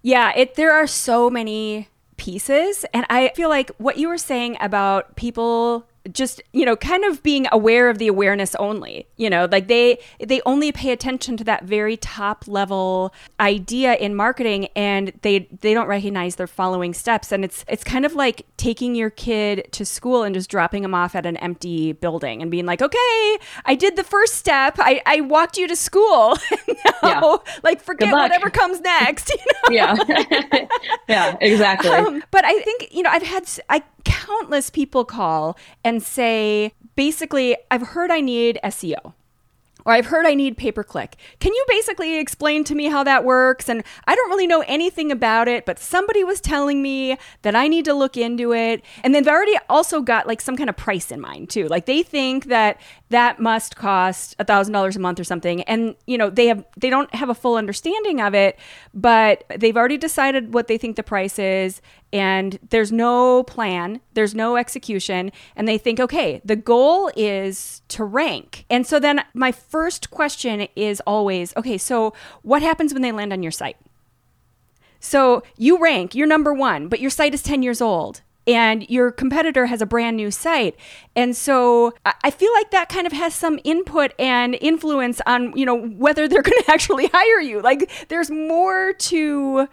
Yeah 0.00 0.32
it 0.34 0.54
there 0.54 0.72
are 0.72 0.86
so 0.86 1.28
many 1.28 1.88
pieces. 2.16 2.86
And 2.94 3.04
i 3.10 3.32
feel 3.34 3.50
like 3.50 3.70
what 3.78 3.98
you 3.98 4.08
were 4.08 4.18
saying 4.18 4.56
about 4.60 5.16
people 5.16 5.86
just 6.12 6.42
you 6.52 6.64
know 6.64 6.76
kind 6.76 7.04
of 7.04 7.22
being 7.22 7.46
aware 7.52 7.88
of 7.88 7.98
the 7.98 8.08
awareness 8.08 8.54
only 8.56 9.06
you 9.16 9.30
know 9.30 9.46
like 9.52 9.68
they 9.68 9.98
they 10.18 10.40
only 10.44 10.72
pay 10.72 10.90
attention 10.90 11.36
to 11.36 11.44
that 11.44 11.64
very 11.64 11.96
top 11.96 12.44
level 12.48 13.14
idea 13.40 13.94
in 13.94 14.14
marketing 14.14 14.68
and 14.76 15.12
they 15.22 15.48
they 15.60 15.74
don't 15.74 15.86
recognize 15.86 16.36
their 16.36 16.46
following 16.46 16.94
steps. 16.94 17.32
And 17.32 17.44
it's 17.44 17.64
it's 17.68 17.84
kind 17.84 18.04
of 18.04 18.14
like 18.14 18.46
taking 18.56 18.94
your 18.94 19.10
kid 19.10 19.68
to 19.72 19.84
school 19.84 20.22
and 20.22 20.34
just 20.34 20.50
dropping 20.50 20.82
them 20.82 20.94
off 20.94 21.14
at 21.14 21.26
an 21.26 21.36
empty 21.38 21.92
building 21.92 22.42
and 22.42 22.50
being 22.50 22.66
like 22.66 22.82
okay 22.82 23.38
i 23.64 23.74
did 23.78 23.96
the 23.96 24.04
first 24.04 24.34
step. 24.34 24.76
I 24.78 25.02
i 25.06 25.20
walked 25.20 25.56
you 25.56 25.68
to 25.68 25.76
school. 25.76 26.36
Now, 27.02 27.42
yeah. 27.44 27.52
like 27.62 27.82
forget 27.82 28.12
whatever 28.12 28.48
comes 28.48 28.80
next 28.80 29.30
you 29.68 29.76
know? 29.78 29.96
yeah. 30.06 30.66
Yeah 31.08 31.36
exactly. 31.40 31.90
Um, 31.90 32.22
but 32.30 32.44
i 32.44 32.60
think 32.60 32.88
you 32.92 33.02
know 33.02 33.10
i've 33.10 33.22
had 33.22 33.48
i 33.68 33.82
countless 34.04 34.70
people 34.70 35.04
call 35.04 35.56
and 35.84 35.91
say, 36.00 36.72
basically, 36.96 37.56
I've 37.70 37.88
heard 37.88 38.10
I 38.10 38.20
need 38.20 38.58
SEO 38.64 39.14
or 39.84 39.92
I've 39.92 40.06
heard 40.06 40.26
I 40.26 40.34
need 40.34 40.56
pay 40.56 40.72
per 40.72 40.84
click. 40.84 41.16
Can 41.40 41.52
you 41.52 41.64
basically 41.68 42.18
explain 42.18 42.64
to 42.64 42.74
me 42.74 42.86
how 42.86 43.04
that 43.04 43.24
works? 43.24 43.68
And 43.68 43.82
I 44.06 44.14
don't 44.14 44.30
really 44.30 44.46
know 44.46 44.64
anything 44.66 45.10
about 45.10 45.48
it, 45.48 45.66
but 45.66 45.78
somebody 45.78 46.24
was 46.24 46.40
telling 46.40 46.82
me 46.82 47.16
that 47.42 47.54
I 47.54 47.68
need 47.68 47.84
to 47.86 47.94
look 47.94 48.16
into 48.16 48.52
it. 48.52 48.82
And 49.02 49.14
they've 49.14 49.26
already 49.26 49.58
also 49.68 50.00
got 50.00 50.26
like 50.26 50.40
some 50.40 50.56
kind 50.56 50.70
of 50.70 50.76
price 50.76 51.10
in 51.10 51.20
mind 51.20 51.50
too. 51.50 51.68
Like 51.68 51.86
they 51.86 52.02
think 52.02 52.46
that 52.46 52.80
that 53.10 53.40
must 53.40 53.76
cost 53.76 54.36
a 54.38 54.44
thousand 54.44 54.72
dollars 54.72 54.96
a 54.96 55.00
month 55.00 55.20
or 55.20 55.24
something. 55.24 55.62
And 55.62 55.96
you 56.06 56.16
know, 56.16 56.30
they 56.30 56.46
have 56.46 56.64
they 56.76 56.90
don't 56.90 57.12
have 57.14 57.28
a 57.28 57.34
full 57.34 57.56
understanding 57.56 58.20
of 58.20 58.34
it, 58.34 58.58
but 58.94 59.44
they've 59.56 59.76
already 59.76 59.98
decided 59.98 60.54
what 60.54 60.68
they 60.68 60.78
think 60.78 60.96
the 60.96 61.02
price 61.02 61.38
is 61.38 61.80
and 62.12 62.58
there's 62.70 62.92
no 62.92 63.42
plan, 63.44 64.00
there's 64.14 64.34
no 64.34 64.56
execution, 64.56 65.32
and 65.56 65.66
they 65.66 65.78
think, 65.78 65.98
okay, 65.98 66.40
the 66.44 66.56
goal 66.56 67.10
is 67.16 67.82
to 67.88 68.04
rank. 68.04 68.66
And 68.68 68.86
so 68.86 69.00
then 69.00 69.24
my 69.34 69.52
first 69.52 70.10
question 70.10 70.68
is 70.76 71.00
always, 71.06 71.56
okay, 71.56 71.78
so 71.78 72.12
what 72.42 72.62
happens 72.62 72.92
when 72.92 73.02
they 73.02 73.12
land 73.12 73.32
on 73.32 73.42
your 73.42 73.52
site? 73.52 73.76
So 75.00 75.42
you 75.56 75.78
rank, 75.78 76.14
you're 76.14 76.26
number 76.26 76.52
one, 76.52 76.88
but 76.88 77.00
your 77.00 77.10
site 77.10 77.34
is 77.34 77.42
10 77.42 77.62
years 77.62 77.80
old 77.80 78.20
and 78.46 78.88
your 78.88 79.10
competitor 79.10 79.66
has 79.66 79.80
a 79.80 79.86
brand 79.86 80.16
new 80.16 80.30
site. 80.30 80.76
And 81.14 81.36
so 81.36 81.94
I 82.04 82.30
feel 82.30 82.52
like 82.52 82.70
that 82.72 82.88
kind 82.88 83.06
of 83.06 83.12
has 83.12 83.34
some 83.34 83.58
input 83.64 84.12
and 84.18 84.56
influence 84.60 85.20
on, 85.26 85.56
you 85.56 85.64
know, 85.64 85.76
whether 85.76 86.26
they're 86.26 86.42
going 86.42 86.62
to 86.62 86.70
actually 86.70 87.08
hire 87.12 87.40
you. 87.40 87.60
Like 87.60 87.90
there's 88.08 88.30
more 88.30 88.92
to 88.92 89.68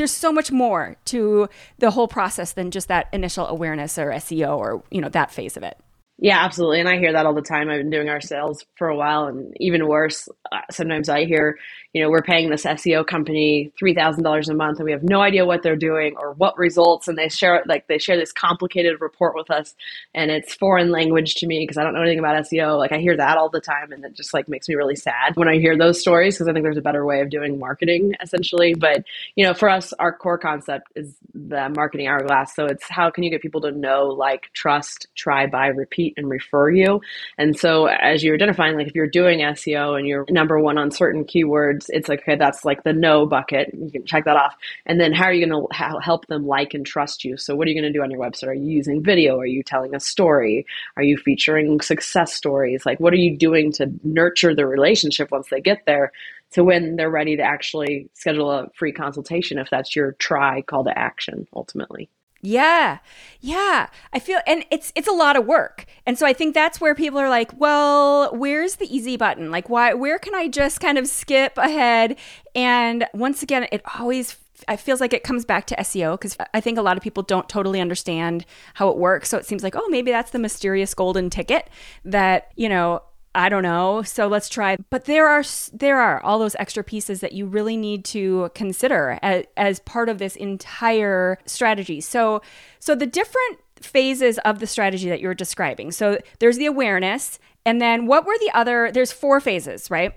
there's 0.00 0.10
so 0.10 0.32
much 0.32 0.50
more 0.50 0.96
to 1.04 1.46
the 1.76 1.90
whole 1.90 2.08
process 2.08 2.52
than 2.54 2.70
just 2.70 2.88
that 2.88 3.06
initial 3.12 3.46
awareness 3.46 3.98
or 3.98 4.06
SEO 4.12 4.56
or, 4.56 4.82
you 4.90 4.98
know, 4.98 5.10
that 5.10 5.30
phase 5.30 5.58
of 5.58 5.62
it. 5.62 5.76
Yeah, 6.16 6.42
absolutely. 6.42 6.80
And 6.80 6.88
I 6.88 6.98
hear 6.98 7.12
that 7.12 7.26
all 7.26 7.34
the 7.34 7.42
time. 7.42 7.68
I've 7.68 7.80
been 7.80 7.90
doing 7.90 8.08
our 8.08 8.22
sales 8.22 8.64
for 8.78 8.88
a 8.88 8.96
while 8.96 9.24
and 9.26 9.52
even 9.60 9.86
worse, 9.86 10.26
uh, 10.50 10.60
sometimes 10.70 11.10
I 11.10 11.26
hear 11.26 11.58
you 11.92 12.02
know, 12.02 12.08
we're 12.08 12.22
paying 12.22 12.50
this 12.50 12.64
SEO 12.64 13.04
company 13.04 13.72
$3,000 13.80 14.48
a 14.48 14.54
month 14.54 14.78
and 14.78 14.84
we 14.84 14.92
have 14.92 15.02
no 15.02 15.20
idea 15.20 15.44
what 15.44 15.62
they're 15.62 15.74
doing 15.74 16.16
or 16.16 16.32
what 16.34 16.56
results. 16.56 17.08
And 17.08 17.18
they 17.18 17.28
share, 17.28 17.64
like, 17.66 17.88
they 17.88 17.98
share 17.98 18.16
this 18.16 18.30
complicated 18.32 19.00
report 19.00 19.34
with 19.34 19.50
us 19.50 19.74
and 20.14 20.30
it's 20.30 20.54
foreign 20.54 20.90
language 20.90 21.34
to 21.36 21.46
me 21.48 21.64
because 21.64 21.76
I 21.76 21.82
don't 21.82 21.94
know 21.94 22.02
anything 22.02 22.20
about 22.20 22.44
SEO. 22.44 22.78
Like, 22.78 22.92
I 22.92 22.98
hear 22.98 23.16
that 23.16 23.36
all 23.36 23.48
the 23.48 23.60
time 23.60 23.90
and 23.90 24.04
it 24.04 24.14
just 24.14 24.32
like 24.32 24.48
makes 24.48 24.68
me 24.68 24.76
really 24.76 24.94
sad 24.94 25.34
when 25.34 25.48
I 25.48 25.58
hear 25.58 25.76
those 25.76 26.00
stories 26.00 26.36
because 26.36 26.46
I 26.46 26.52
think 26.52 26.62
there's 26.62 26.76
a 26.76 26.82
better 26.82 27.04
way 27.04 27.22
of 27.22 27.30
doing 27.30 27.58
marketing 27.58 28.14
essentially. 28.22 28.74
But, 28.74 29.04
you 29.34 29.44
know, 29.44 29.54
for 29.54 29.68
us, 29.68 29.92
our 29.94 30.12
core 30.16 30.38
concept 30.38 30.92
is 30.94 31.16
the 31.34 31.68
marketing 31.70 32.06
hourglass. 32.06 32.54
So 32.54 32.66
it's 32.66 32.88
how 32.88 33.10
can 33.10 33.24
you 33.24 33.30
get 33.30 33.42
people 33.42 33.62
to 33.62 33.72
know, 33.72 34.06
like, 34.06 34.50
trust, 34.52 35.08
try, 35.16 35.46
buy, 35.46 35.66
repeat, 35.68 36.14
and 36.16 36.30
refer 36.30 36.70
you. 36.70 37.00
And 37.36 37.58
so 37.58 37.86
as 37.86 38.22
you're 38.22 38.34
identifying, 38.34 38.76
like, 38.76 38.86
if 38.86 38.94
you're 38.94 39.08
doing 39.08 39.40
SEO 39.40 39.98
and 39.98 40.06
you're 40.06 40.24
number 40.30 40.60
one 40.60 40.78
on 40.78 40.92
certain 40.92 41.24
keywords, 41.24 41.79
it's 41.88 42.08
like 42.08 42.20
okay 42.20 42.36
that's 42.36 42.64
like 42.64 42.82
the 42.82 42.92
no 42.92 43.26
bucket 43.26 43.70
you 43.74 43.90
can 43.90 44.04
check 44.04 44.24
that 44.24 44.36
off. 44.36 44.54
And 44.86 45.00
then 45.00 45.12
how 45.12 45.24
are 45.24 45.32
you 45.32 45.46
going 45.46 45.66
to 45.66 46.00
help 46.00 46.26
them 46.26 46.46
like 46.46 46.74
and 46.74 46.84
trust 46.84 47.24
you? 47.24 47.36
So 47.36 47.54
what 47.54 47.66
are 47.66 47.70
you 47.70 47.80
going 47.80 47.92
to 47.92 47.98
do 47.98 48.02
on 48.02 48.10
your 48.10 48.20
website? 48.20 48.48
Are 48.48 48.54
you 48.54 48.70
using 48.70 49.02
video? 49.02 49.38
Are 49.38 49.46
you 49.46 49.62
telling 49.62 49.94
a 49.94 50.00
story? 50.00 50.66
Are 50.96 51.02
you 51.02 51.16
featuring 51.16 51.80
success 51.80 52.34
stories? 52.34 52.84
Like 52.84 53.00
what 53.00 53.12
are 53.12 53.16
you 53.16 53.36
doing 53.36 53.72
to 53.72 53.90
nurture 54.04 54.54
the 54.54 54.66
relationship 54.66 55.30
once 55.30 55.48
they 55.50 55.60
get 55.60 55.84
there 55.86 56.12
to 56.52 56.64
when 56.64 56.96
they're 56.96 57.10
ready 57.10 57.36
to 57.36 57.42
actually 57.42 58.08
schedule 58.14 58.50
a 58.50 58.68
free 58.76 58.92
consultation 58.92 59.58
if 59.58 59.70
that's 59.70 59.94
your 59.94 60.12
try 60.12 60.62
call 60.62 60.84
to 60.84 60.98
action 60.98 61.46
ultimately 61.54 62.10
yeah. 62.42 62.98
Yeah. 63.40 63.88
I 64.12 64.18
feel 64.18 64.40
and 64.46 64.64
it's 64.70 64.92
it's 64.94 65.08
a 65.08 65.12
lot 65.12 65.36
of 65.36 65.46
work. 65.46 65.86
And 66.06 66.18
so 66.18 66.26
I 66.26 66.32
think 66.32 66.54
that's 66.54 66.80
where 66.80 66.94
people 66.94 67.18
are 67.18 67.28
like, 67.28 67.58
"Well, 67.58 68.34
where's 68.34 68.76
the 68.76 68.94
easy 68.94 69.16
button? 69.16 69.50
Like 69.50 69.68
why 69.68 69.94
where 69.94 70.18
can 70.18 70.34
I 70.34 70.48
just 70.48 70.80
kind 70.80 70.98
of 70.98 71.06
skip 71.06 71.56
ahead?" 71.58 72.16
And 72.54 73.06
once 73.14 73.42
again, 73.42 73.66
it 73.72 73.82
always 73.98 74.36
it 74.68 74.78
feels 74.78 75.00
like 75.00 75.12
it 75.12 75.22
comes 75.22 75.44
back 75.44 75.66
to 75.68 75.76
SEO 75.76 76.18
because 76.18 76.36
I 76.52 76.60
think 76.60 76.78
a 76.78 76.82
lot 76.82 76.96
of 76.96 77.02
people 77.02 77.22
don't 77.22 77.48
totally 77.48 77.80
understand 77.80 78.44
how 78.74 78.88
it 78.88 78.96
works. 78.96 79.28
So 79.28 79.38
it 79.38 79.46
seems 79.46 79.62
like, 79.62 79.74
oh, 79.76 79.88
maybe 79.88 80.10
that's 80.10 80.32
the 80.32 80.38
mysterious 80.38 80.92
golden 80.94 81.30
ticket 81.30 81.68
that, 82.04 82.52
you 82.56 82.68
know, 82.68 83.02
I 83.34 83.48
don't 83.48 83.62
know. 83.62 84.02
So 84.02 84.26
let's 84.26 84.48
try. 84.48 84.76
But 84.90 85.04
there 85.04 85.28
are 85.28 85.44
there 85.72 86.00
are 86.00 86.22
all 86.22 86.38
those 86.38 86.56
extra 86.58 86.82
pieces 86.82 87.20
that 87.20 87.32
you 87.32 87.46
really 87.46 87.76
need 87.76 88.04
to 88.06 88.50
consider 88.54 89.18
as, 89.22 89.44
as 89.56 89.80
part 89.80 90.08
of 90.08 90.18
this 90.18 90.34
entire 90.36 91.38
strategy. 91.46 92.00
So 92.00 92.42
so 92.80 92.94
the 92.94 93.06
different 93.06 93.58
phases 93.80 94.38
of 94.38 94.58
the 94.58 94.66
strategy 94.66 95.08
that 95.08 95.20
you're 95.20 95.34
describing. 95.34 95.92
So 95.92 96.18
there's 96.38 96.56
the 96.56 96.66
awareness, 96.66 97.38
and 97.64 97.80
then 97.80 98.06
what 98.06 98.26
were 98.26 98.36
the 98.38 98.50
other? 98.52 98.90
There's 98.92 99.12
four 99.12 99.40
phases, 99.40 99.90
right? 99.90 100.12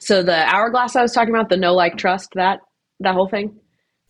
So 0.00 0.22
the 0.22 0.36
hourglass 0.36 0.96
I 0.96 1.02
was 1.02 1.12
talking 1.12 1.34
about, 1.34 1.50
the 1.50 1.56
no 1.56 1.74
like 1.74 1.96
trust, 1.96 2.30
that 2.34 2.60
that 3.00 3.14
whole 3.14 3.28
thing. 3.28 3.60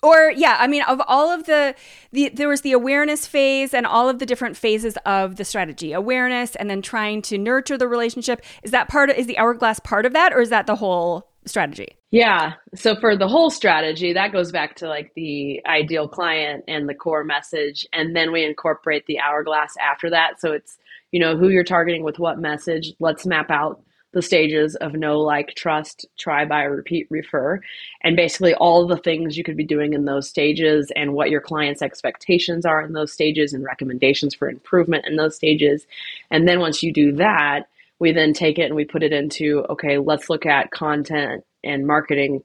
Or 0.05 0.31
yeah 0.33 0.57
i 0.61 0.67
mean 0.67 0.83
of 0.83 1.01
all 1.07 1.31
of 1.31 1.45
the, 1.47 1.75
the 2.13 2.29
there 2.31 2.49
was 2.49 2.61
the 2.61 2.73
awareness 2.73 3.27
phase 3.27 3.73
and 3.73 3.87
all 3.87 4.09
of 4.09 4.19
the 4.19 4.27
different 4.27 4.57
phases 4.57 4.97
of 5.05 5.37
the 5.37 5.45
strategy 5.45 5.93
awareness 5.93 6.55
and 6.57 6.69
then 6.69 6.83
trying 6.83 7.23
to 7.23 7.39
nurture 7.39 7.79
the 7.79 7.89
relationship. 7.89 8.45
Is 8.63 8.71
that 8.73 8.89
part 8.89 9.11
of 9.11 9.17
is 9.17 9.27
the 9.27 9.39
hourglass 9.39 9.81
part 9.81 10.07
of 10.07 10.13
that 10.13 10.33
or 10.33 10.41
is 10.41 10.51
that 10.51 10.67
the 10.67 10.77
whole 10.77 11.29
strategy? 11.47 11.97
Yeah. 12.11 12.55
So 12.75 12.95
for 12.97 13.17
the 13.17 13.29
whole 13.29 13.51
strategy 13.51 14.13
that 14.13 14.33
goes 14.33 14.53
back 14.53 14.77
to 14.77 14.89
like 14.89 15.13
the 15.15 15.61
ideal 15.67 16.09
client 16.09 16.65
and 16.69 16.89
the 16.89 16.95
core 16.95 17.25
message. 17.25 17.87
And 17.93 18.15
then 18.15 18.33
we 18.33 18.45
incorporate 18.45 19.07
the 19.07 19.19
hourglass 19.21 19.75
after 19.81 20.11
that. 20.11 20.41
So 20.41 20.53
it's 20.53 20.79
you 21.13 21.21
know 21.21 21.37
who 21.37 21.49
you're 21.49 21.65
targeting 21.65 22.03
with 22.03 22.19
what 22.19 22.39
message. 22.39 22.93
Let's 22.99 23.25
map 23.25 23.51
out 23.51 23.84
the 24.15 24.23
stages 24.23 24.75
of 24.77 24.95
know, 24.95 25.21
like, 25.21 25.55
trust, 25.55 26.07
try, 26.19 26.45
buy, 26.45 26.63
repeat, 26.63 27.07
refer, 27.11 27.61
and 28.03 28.17
basically 28.17 28.55
all 28.55 28.87
the 28.87 28.97
things 28.97 29.37
you 29.37 29.45
could 29.45 29.57
be 29.57 29.65
doing 29.65 29.93
in 29.93 30.05
those 30.05 30.29
stages 30.29 30.91
and 30.97 31.13
what 31.13 31.31
your 31.31 31.41
client's 31.41 31.83
expectations 31.83 32.65
are 32.65 32.81
in 32.81 32.93
those 32.93 33.13
stages 33.13 33.53
and 33.53 33.65
recommendations 33.65 34.35
for 34.35 34.49
improvement 34.49 35.05
in 35.07 35.17
those 35.17 35.37
stages. 35.37 35.87
And 36.31 36.49
then 36.49 36.61
once 36.61 36.83
you 36.83 36.93
do 36.93 37.13
that, 37.13 37.69
we 37.99 38.13
then 38.13 38.33
take 38.33 38.59
it 38.59 38.65
and 38.65 38.75
we 38.75 38.85
put 38.85 39.03
it 39.03 39.13
into 39.13 39.65
okay, 39.71 39.99
let's 39.99 40.29
look 40.29 40.47
at 40.47 40.71
content 40.71 41.45
and 41.63 41.87
marketing 41.87 42.43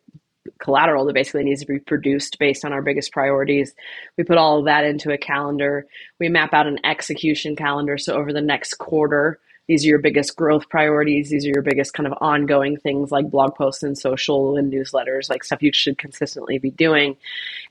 collateral 0.59 1.05
that 1.05 1.13
basically 1.13 1.43
needs 1.43 1.61
to 1.61 1.67
be 1.67 1.79
produced 1.79 2.39
based 2.39 2.65
on 2.65 2.73
our 2.73 2.81
biggest 2.81 3.11
priorities. 3.11 3.73
We 4.17 4.23
put 4.23 4.37
all 4.37 4.59
of 4.59 4.65
that 4.65 4.85
into 4.85 5.11
a 5.11 5.17
calendar. 5.17 5.85
We 6.19 6.29
map 6.29 6.53
out 6.53 6.67
an 6.67 6.79
execution 6.83 7.55
calendar. 7.55 7.97
So 7.97 8.15
over 8.15 8.33
the 8.33 8.41
next 8.41 8.75
quarter, 8.75 9.39
these 9.69 9.85
are 9.85 9.89
your 9.89 9.99
biggest 9.99 10.35
growth 10.35 10.67
priorities 10.67 11.29
these 11.29 11.45
are 11.45 11.51
your 11.53 11.61
biggest 11.61 11.93
kind 11.93 12.07
of 12.07 12.13
ongoing 12.19 12.75
things 12.75 13.11
like 13.11 13.29
blog 13.29 13.55
posts 13.55 13.83
and 13.83 13.97
social 13.97 14.57
and 14.57 14.73
newsletters 14.73 15.29
like 15.29 15.43
stuff 15.43 15.61
you 15.61 15.71
should 15.73 15.97
consistently 15.97 16.57
be 16.57 16.71
doing. 16.71 17.15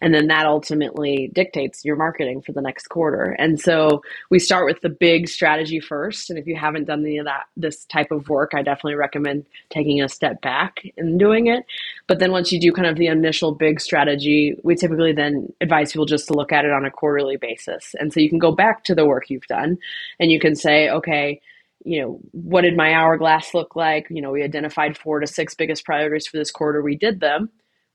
And 0.01 0.15
then 0.15 0.29
that 0.29 0.47
ultimately 0.47 1.31
dictates 1.35 1.85
your 1.85 1.97
marketing 1.97 2.43
for 2.43 2.53
the 2.53 2.61
next 2.61 2.89
quarter. 2.89 3.37
And 3.39 3.61
so 3.61 4.03
we 4.31 4.39
start 4.39 4.67
with 4.67 4.81
the 4.81 4.89
big 4.89 5.29
strategy 5.29 5.81
first. 5.81 6.31
And 6.31 6.39
if 6.39 6.47
you 6.47 6.57
haven't 6.57 6.85
done 6.85 7.05
any 7.05 7.19
of 7.19 7.27
that 7.27 7.47
this 7.57 7.85
type 7.87 8.11
of 8.11 8.29
work 8.29 8.53
i 8.55 8.63
definitely 8.63 8.95
recommend 8.95 9.45
taking 9.71 10.01
a 10.01 10.09
step 10.09 10.41
back 10.41 10.83
and 10.97 11.19
doing 11.19 11.47
it. 11.49 11.65
But 12.07 12.19
then 12.19 12.33
once 12.33 12.53
you 12.53 12.61
do 12.61 12.73
kind 12.73 12.87
of 12.87 12.97
the 12.97 13.07
initial 13.07 13.53
big 13.53 13.81
strategy 13.81 14.57
we 14.63 14.75
typically 14.77 15.13
then 15.13 15.53
advise 15.61 15.93
people 15.93 16.07
just 16.07 16.29
to 16.29 16.35
look 16.35 16.53
at 16.53 16.65
it 16.65 16.73
on 16.73 16.85
a 16.85 16.91
quarterly 16.91 17.37
basis. 17.37 17.95
And 17.99 18.13
so 18.13 18.21
you 18.21 18.29
can 18.29 18.39
go 18.39 18.53
back 18.53 18.85
to 18.85 18.95
the 18.95 19.07
work 19.07 19.31
you've 19.31 19.47
done 19.47 19.79
and 20.21 20.31
you 20.31 20.39
can 20.39 20.55
say 20.55 20.89
okay 20.91 21.41
you 21.89 22.03
know, 22.03 22.21
what 22.33 22.61
did 22.61 22.77
my 22.77 22.93
hourglass 22.93 23.55
look 23.55 23.75
like? 23.75 24.09
You 24.11 24.21
know, 24.21 24.31
we 24.31 24.43
identified 24.43 24.99
four 24.99 25.21
to 25.21 25.27
six 25.27 25.55
biggest 25.55 25.87
priorities 25.87 26.27
for 26.27 26.37
this 26.37 26.51
quarter. 26.51 26.83
We 26.83 26.97
did 26.97 27.21
them. 27.21 27.49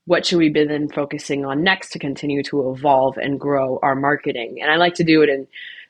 What 0.06 0.26
should 0.26 0.40
we 0.40 0.50
be 0.50 0.66
then 0.66 0.90
focusing 0.90 1.46
on 1.46 1.64
next 1.64 1.92
to 1.92 2.00
continue 2.00 2.42
to 2.44 2.72
evolve 2.72 3.18
and 3.18 3.40
grow 3.40 3.80
our 3.84 3.96
marketing? 3.96 4.58
And 4.62 4.72
I 4.72 4.78
like 4.78 4.96
to 4.96 5.04
do 5.04 5.22
it 5.22 5.30
in 5.30 5.48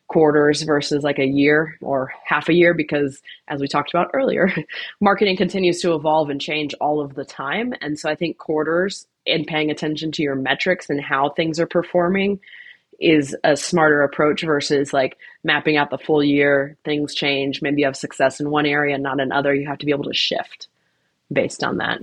quarters 0.09 0.63
versus 0.63 1.01
like 1.01 1.17
a 1.17 1.25
year 1.25 1.77
or 1.81 2.11
half 2.25 2.49
a 2.49 2.53
year 2.53 2.73
because 2.73 3.21
as 3.47 3.61
we 3.61 3.69
talked 3.69 3.89
about 3.89 4.11
earlier 4.13 4.53
marketing 5.01 5.37
continues 5.37 5.79
to 5.79 5.95
evolve 5.95 6.29
and 6.29 6.41
change 6.41 6.75
all 6.81 6.99
of 7.01 7.15
the 7.15 7.23
time 7.23 7.73
and 7.81 7.97
so 7.97 8.09
i 8.09 8.13
think 8.13 8.37
quarters 8.37 9.07
and 9.25 9.47
paying 9.47 9.71
attention 9.71 10.11
to 10.11 10.21
your 10.21 10.35
metrics 10.35 10.89
and 10.89 11.01
how 11.01 11.29
things 11.29 11.57
are 11.57 11.65
performing 11.65 12.37
is 12.99 13.35
a 13.43 13.55
smarter 13.55 14.03
approach 14.03 14.43
versus 14.43 14.93
like 14.93 15.17
mapping 15.43 15.77
out 15.77 15.89
the 15.89 15.97
full 15.97 16.23
year. 16.23 16.77
Things 16.85 17.13
change. 17.13 17.61
Maybe 17.61 17.81
you 17.81 17.85
have 17.85 17.95
success 17.95 18.39
in 18.39 18.49
one 18.49 18.65
area, 18.65 18.97
not 18.97 19.19
another. 19.19 19.53
You 19.53 19.67
have 19.67 19.79
to 19.79 19.85
be 19.85 19.91
able 19.91 20.05
to 20.05 20.13
shift 20.13 20.67
based 21.31 21.63
on 21.63 21.77
that. 21.77 21.99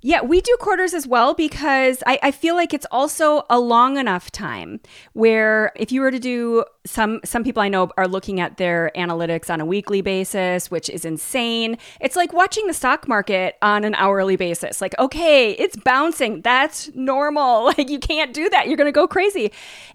Yeah, 0.00 0.22
we 0.22 0.40
do 0.40 0.56
quarters 0.60 0.94
as 0.94 1.08
well 1.08 1.34
because 1.34 2.04
I, 2.06 2.20
I, 2.22 2.30
feel 2.30 2.54
like 2.54 2.72
it's 2.72 2.86
also 2.92 3.44
a 3.50 3.58
long 3.58 3.96
enough 3.96 4.30
time 4.30 4.78
where 5.12 5.72
if 5.74 5.90
you 5.90 6.02
were 6.02 6.12
to 6.12 6.20
do 6.20 6.64
some 6.88 7.20
some 7.24 7.44
people 7.44 7.62
I 7.62 7.68
know 7.68 7.90
are 7.96 8.08
looking 8.08 8.40
at 8.40 8.56
their 8.56 8.90
analytics 8.96 9.50
on 9.50 9.60
a 9.60 9.66
weekly 9.66 10.00
basis, 10.00 10.70
which 10.70 10.88
is 10.88 11.04
insane. 11.04 11.76
It's 12.00 12.16
like 12.16 12.32
watching 12.32 12.66
the 12.66 12.72
stock 12.72 13.06
market 13.06 13.56
on 13.62 13.84
an 13.84 13.94
hourly 13.94 14.36
basis. 14.36 14.80
Like, 14.80 14.98
okay, 14.98 15.52
it's 15.52 15.76
bouncing. 15.76 16.42
That's 16.42 16.90
normal. 16.94 17.72
Like 17.78 17.90
you 17.90 17.98
can't 17.98 18.32
do 18.32 18.48
that. 18.48 18.66
You're 18.66 18.78
gonna 18.78 18.90
go 18.90 19.06
crazy. 19.06 19.52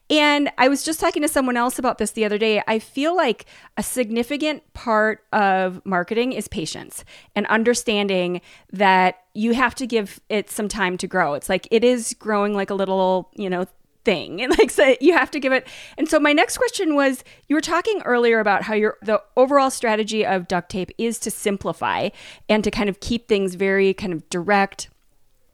And 0.10 0.52
I 0.58 0.68
was 0.68 0.84
just 0.84 1.00
talking 1.00 1.22
to 1.24 1.28
someone 1.28 1.58
else 1.58 1.80
about 1.80 1.98
this 1.98 2.12
the 2.12 2.24
other 2.24 2.38
day. 2.38 2.62
I 2.68 2.78
feel 2.78 3.16
like 3.16 3.46
a 3.78 3.84
significant 3.84 4.62
part 4.74 5.24
of 5.34 5.84
marketing 5.86 6.34
is 6.34 6.48
patience 6.48 7.04
and 7.36 7.48
understanding 7.48 8.42
that 8.72 9.24
you 9.34 9.54
have 9.54 9.74
to 9.76 9.88
give 9.88 10.20
it 10.30 10.52
some 10.52 10.68
time 10.68 10.98
to 10.98 11.08
grow. 11.08 11.34
It's 11.34 11.50
like 11.50 11.68
it 11.72 11.84
is 11.84 12.14
growing 12.20 12.54
like 12.54 12.70
a 12.70 12.76
little, 12.76 13.32
you 13.36 13.50
know, 13.50 13.66
thing. 14.03 14.42
And 14.42 14.51
like 14.57 14.72
so 14.72 14.96
you 15.00 15.13
have 15.13 15.31
to 15.31 15.39
give 15.39 15.53
it 15.53 15.68
and 15.98 16.07
so 16.07 16.20
my 16.20 16.33
next 16.33 16.57
question 16.57 16.96
was 16.96 17.24
you 17.48 17.55
were 17.55 17.61
talking 17.61 18.01
earlier 18.03 18.39
about 18.39 18.63
how 18.63 18.74
your 18.74 18.98
the 19.01 19.22
overall 19.35 19.70
strategy 19.70 20.25
of 20.25 20.48
duct 20.48 20.70
tape 20.70 20.92
is 20.98 21.20
to 21.20 21.31
simplify 21.31 22.09
and 22.50 22.63
to 22.63 22.72
kind 22.72 22.89
of 22.89 23.00
keep 23.00 23.27
things 23.27 23.55
very 23.55 23.94
kind 23.94 24.13
of 24.13 24.27
direct 24.29 24.89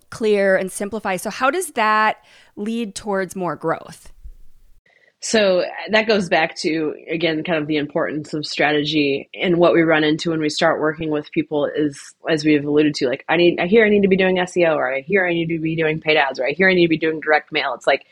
clear 0.09 0.55
and 0.55 0.71
simplify. 0.71 1.17
So 1.17 1.29
how 1.29 1.51
does 1.51 1.71
that 1.71 2.23
lead 2.55 2.95
towards 2.95 3.35
more 3.35 3.55
growth? 3.55 4.11
So 5.21 5.61
uh, 5.61 5.65
that 5.91 6.07
goes 6.07 6.29
back 6.29 6.55
to 6.57 6.95
again 7.09 7.43
kind 7.43 7.61
of 7.61 7.67
the 7.67 7.75
importance 7.75 8.33
of 8.33 8.45
strategy 8.45 9.29
and 9.33 9.57
what 9.57 9.73
we 9.73 9.81
run 9.81 10.05
into 10.05 10.29
when 10.29 10.39
we 10.39 10.49
start 10.49 10.79
working 10.79 11.09
with 11.09 11.29
people 11.31 11.65
is 11.65 12.15
as 12.29 12.45
we've 12.45 12.63
alluded 12.63 12.95
to 12.95 13.07
like 13.09 13.25
I 13.27 13.35
need 13.35 13.59
I 13.59 13.67
hear 13.67 13.85
I 13.85 13.89
need 13.89 14.03
to 14.03 14.07
be 14.07 14.15
doing 14.15 14.37
SEO 14.37 14.75
or 14.75 14.93
I 14.93 15.01
hear 15.01 15.27
I 15.27 15.33
need 15.33 15.47
to 15.47 15.59
be 15.59 15.75
doing 15.75 15.99
paid 15.99 16.15
ads 16.15 16.39
or 16.39 16.47
I 16.47 16.51
hear 16.51 16.69
I 16.69 16.73
need 16.73 16.85
to 16.85 16.89
be 16.89 16.97
doing 16.97 17.19
direct 17.19 17.51
mail. 17.51 17.73
It's 17.73 17.85
like 17.85 18.05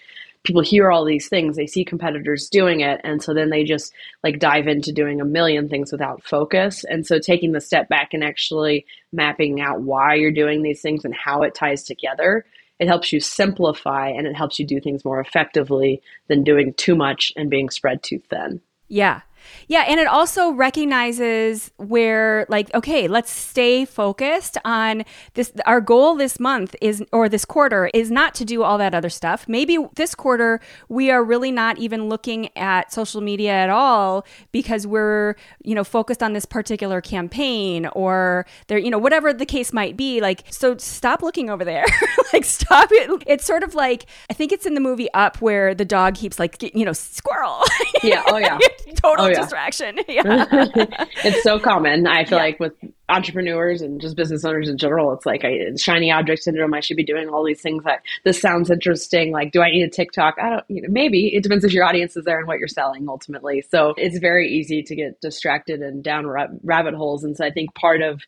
people 0.44 0.62
hear 0.62 0.92
all 0.92 1.06
these 1.06 1.28
things, 1.28 1.56
they 1.56 1.68
see 1.68 1.84
competitors 1.84 2.50
doing 2.50 2.82
it 2.82 3.02
and 3.04 3.22
so 3.22 3.34
then 3.34 3.50
they 3.50 3.64
just 3.64 3.94
like 4.24 4.40
dive 4.40 4.68
into 4.68 4.92
doing 4.92 5.20
a 5.20 5.26
million 5.26 5.68
things 5.70 5.92
without 5.92 6.24
focus. 6.24 6.84
And 6.86 7.06
so 7.06 7.20
taking 7.20 7.52
the 7.52 7.62
step 7.62 7.90
back 7.90 8.14
and 8.14 8.24
actually 8.24 8.86
mapping 9.12 9.62
out 9.62 9.82
why 9.82 10.16
you're 10.16 10.32
doing 10.32 10.62
these 10.62 10.82
things 10.82 11.06
and 11.06 11.14
how 11.14 11.44
it 11.44 11.56
ties 11.56 11.84
together 11.84 12.46
it 12.80 12.88
helps 12.88 13.12
you 13.12 13.20
simplify 13.20 14.10
and 14.10 14.28
it 14.28 14.36
helps 14.36 14.60
you 14.60 14.66
do 14.66 14.80
things 14.80 15.04
more 15.04 15.20
effectively 15.20 16.02
than 16.28 16.44
doing 16.44 16.74
too 16.74 16.96
much 16.96 17.34
and 17.36 17.50
being 17.50 17.70
spread 17.70 18.04
too 18.04 18.20
thin. 18.30 18.62
Yeah. 18.88 19.22
Yeah, 19.68 19.84
and 19.88 20.00
it 20.00 20.08
also 20.08 20.52
recognizes 20.52 21.72
where 21.78 22.46
like 22.50 22.74
okay, 22.74 23.08
let's 23.08 23.32
stay 23.32 23.86
focused 23.86 24.58
on 24.64 25.04
this 25.34 25.52
our 25.66 25.82
goal 25.82 26.16
this 26.16 26.40
month 26.40 26.76
is 26.82 27.04
or 27.12 27.30
this 27.30 27.46
quarter 27.46 27.90
is 27.94 28.12
not 28.12 28.34
to 28.36 28.46
do 28.46 28.64
all 28.64 28.78
that 28.78 28.96
other 28.96 29.10
stuff. 29.10 29.48
Maybe 29.48 29.78
this 29.96 30.16
quarter 30.16 30.60
we 30.90 31.12
are 31.12 31.24
really 31.24 31.52
not 31.52 31.78
even 31.78 32.10
looking 32.10 32.50
at 32.58 32.92
social 32.92 33.22
media 33.22 33.52
at 33.52 33.70
all 33.70 34.26
because 34.52 34.88
we're, 34.88 35.36
you 35.64 35.76
know, 35.76 35.84
focused 35.84 36.24
on 36.24 36.34
this 36.34 36.46
particular 36.46 37.02
campaign 37.02 37.88
or 37.88 38.46
there, 38.68 38.78
you 38.78 38.90
know, 38.90 39.00
whatever 39.00 39.34
the 39.34 39.46
case 39.46 39.74
might 39.74 39.98
be. 39.98 40.22
Like 40.22 40.44
so 40.50 40.78
stop 40.78 41.22
looking 41.22 41.50
over 41.50 41.66
there. 41.66 41.86
like 42.34 42.46
stop 42.46 42.90
it. 42.92 43.24
It's 43.28 43.46
sort 43.46 43.64
of 43.64 43.76
like 43.76 44.06
I 44.30 44.34
think 44.34 44.52
it's 44.52 44.66
in 44.66 44.74
the 44.74 44.82
movie 44.82 45.12
Up 45.14 45.42
where 45.42 45.74
the 45.74 45.86
dog 45.86 46.16
keeps 46.16 46.40
like, 46.40 46.62
you 46.76 46.86
know, 46.86 46.94
squirrel. 46.94 47.62
Yeah, 48.04 48.24
oh 48.28 48.38
yeah. 48.38 48.60
Total 48.96 49.26
oh, 49.26 49.28
yeah. 49.28 49.37
Distraction. 49.42 50.00
Yeah. 50.08 50.46
it's 51.24 51.44
so 51.44 51.60
common. 51.60 52.08
I 52.08 52.26
feel 52.26 52.38
yeah. 52.38 52.46
like 52.46 52.60
with 52.60 52.74
entrepreneurs 53.10 53.82
and 53.82 54.02
just 54.02 54.16
business 54.16 54.44
owners 54.44 54.68
in 54.68 54.78
general, 54.78 55.14
it's 55.14 55.26
like 55.26 55.44
I, 55.44 55.76
shiny 55.78 56.12
object 56.12 56.44
syndrome. 56.44 56.74
I 56.74 56.80
should 56.80 56.98
be 56.98 57.04
doing 57.04 57.30
all 57.30 57.44
these 57.44 57.62
things. 57.62 57.84
That 57.84 58.02
this 58.24 58.42
sounds 58.42 58.72
interesting. 58.72 59.32
Like, 59.32 59.52
do 59.52 59.62
I 59.62 59.70
need 59.70 59.84
a 59.84 59.90
TikTok? 59.90 60.36
I 60.42 60.50
don't. 60.50 60.64
You 60.70 60.82
know, 60.82 60.90
maybe 60.90 61.28
it 61.36 61.44
depends 61.44 61.64
if 61.64 61.74
your 61.74 61.84
audience 61.84 62.18
is 62.18 62.26
there 62.26 62.40
and 62.40 62.48
what 62.48 62.60
you're 62.60 62.68
selling 62.68 63.08
ultimately. 63.08 63.64
So 63.70 63.94
it's 63.98 64.18
very 64.18 64.50
easy 64.50 64.82
to 64.84 64.96
get 64.96 65.22
distracted 65.22 65.82
and 65.82 66.04
down 66.04 66.26
rabbit 66.28 66.94
holes. 66.96 67.24
And 67.24 67.38
so 67.38 67.46
I 67.46 67.52
think 67.52 67.76
part 67.76 68.02
of 68.02 68.22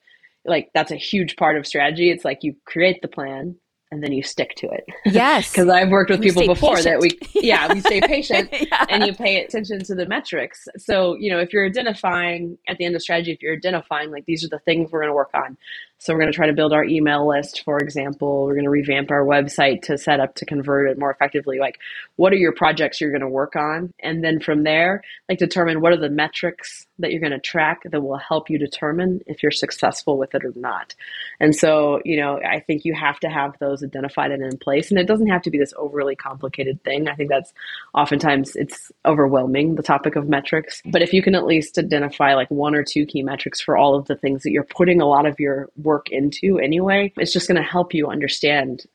like 0.45 0.69
that's 0.73 0.91
a 0.91 0.95
huge 0.95 1.35
part 1.35 1.57
of 1.57 1.65
strategy. 1.65 2.09
It's 2.11 2.25
like 2.25 2.39
you 2.43 2.55
create 2.65 3.01
the 3.01 3.07
plan, 3.07 3.55
and 3.91 4.03
then 4.03 4.11
you 4.11 4.21
stick 4.21 4.55
to 4.55 4.69
it. 4.69 4.85
Yes. 5.05 5.51
Because 5.59 5.69
I've 5.69 5.89
worked 5.89 6.09
with 6.11 6.21
people 6.21 6.45
before 6.45 6.75
patient. 6.75 7.01
that 7.01 7.01
we, 7.01 7.41
yeah, 7.41 7.73
we 7.73 7.81
stay 7.81 8.01
patient 8.07 8.49
yeah. 8.53 8.85
and 8.89 9.03
you 9.05 9.13
pay 9.13 9.43
attention 9.43 9.83
to 9.85 9.95
the 9.95 10.05
metrics. 10.05 10.67
So, 10.77 11.15
you 11.15 11.31
know, 11.31 11.39
if 11.39 11.51
you're 11.51 11.65
identifying 11.65 12.57
at 12.67 12.77
the 12.77 12.85
end 12.85 12.95
of 12.95 13.01
strategy, 13.01 13.31
if 13.31 13.41
you're 13.41 13.55
identifying 13.55 14.11
like 14.11 14.25
these 14.25 14.43
are 14.43 14.49
the 14.49 14.59
things 14.59 14.91
we're 14.91 15.01
going 15.01 15.09
to 15.09 15.15
work 15.15 15.31
on, 15.33 15.57
so 16.01 16.13
we're 16.13 16.21
going 16.21 16.31
to 16.31 16.35
try 16.35 16.47
to 16.47 16.53
build 16.53 16.71
our 16.71 16.85
email 16.85 17.27
list, 17.27 17.63
for 17.65 17.77
example. 17.77 18.45
We're 18.45 18.53
going 18.53 18.63
to 18.63 18.69
revamp 18.69 19.11
our 19.11 19.25
website 19.25 19.81
to 19.83 19.97
set 19.97 20.21
up 20.21 20.33
to 20.35 20.45
convert 20.45 20.89
it 20.89 20.97
more 20.97 21.11
effectively. 21.11 21.59
Like, 21.59 21.77
what 22.15 22.31
are 22.31 22.37
your 22.37 22.53
projects 22.53 23.01
you're 23.01 23.11
going 23.11 23.19
to 23.19 23.27
work 23.27 23.57
on? 23.57 23.93
And 23.99 24.23
then 24.23 24.39
from 24.39 24.63
there, 24.63 25.03
like 25.27 25.39
determine 25.39 25.81
what 25.81 25.91
are 25.91 25.99
the 25.99 26.09
metrics 26.09 26.87
that 26.99 27.11
you're 27.11 27.19
going 27.19 27.33
to 27.33 27.39
track 27.39 27.81
that 27.83 27.99
will 27.99 28.17
help 28.17 28.49
you 28.49 28.57
determine 28.57 29.19
if 29.27 29.43
you're 29.43 29.51
successful 29.51 30.17
with 30.17 30.33
it 30.35 30.45
or 30.45 30.53
not. 30.55 30.95
And 31.41 31.53
so, 31.53 31.99
you 32.05 32.17
know, 32.17 32.39
I 32.49 32.61
think 32.61 32.85
you 32.85 32.93
have 32.93 33.19
to 33.19 33.29
have 33.29 33.59
those 33.59 33.78
identified 33.83 34.31
and 34.31 34.43
in 34.43 34.57
place. 34.57 34.89
And 34.89 34.99
it 34.99 35.07
doesn't 35.07 35.27
have 35.27 35.41
to 35.43 35.51
be 35.51 35.57
this 35.57 35.73
overly 35.77 36.15
complicated 36.15 36.83
thing. 36.83 37.07
I 37.07 37.15
think 37.15 37.29
that's 37.29 37.53
oftentimes 37.93 38.55
it's 38.55 38.91
overwhelming, 39.05 39.75
the 39.75 39.83
topic 39.83 40.15
of 40.15 40.27
metrics. 40.27 40.81
But 40.85 41.01
if 41.01 41.13
you 41.13 41.21
can 41.21 41.35
at 41.35 41.45
least 41.45 41.77
identify 41.77 42.33
like 42.35 42.49
one 42.49 42.75
or 42.75 42.83
two 42.83 43.05
key 43.05 43.23
metrics 43.23 43.61
for 43.61 43.77
all 43.77 43.95
of 43.95 44.05
the 44.05 44.15
things 44.15 44.43
that 44.43 44.51
you're 44.51 44.63
putting 44.63 45.01
a 45.01 45.07
lot 45.07 45.25
of 45.25 45.39
your 45.39 45.69
work 45.77 46.09
into 46.09 46.59
anyway. 46.59 47.13
It's 47.17 47.33
just 47.33 47.47
going 47.47 47.61
to 47.61 47.67
help 47.67 47.93
you 47.93 48.07
understand 48.07 48.85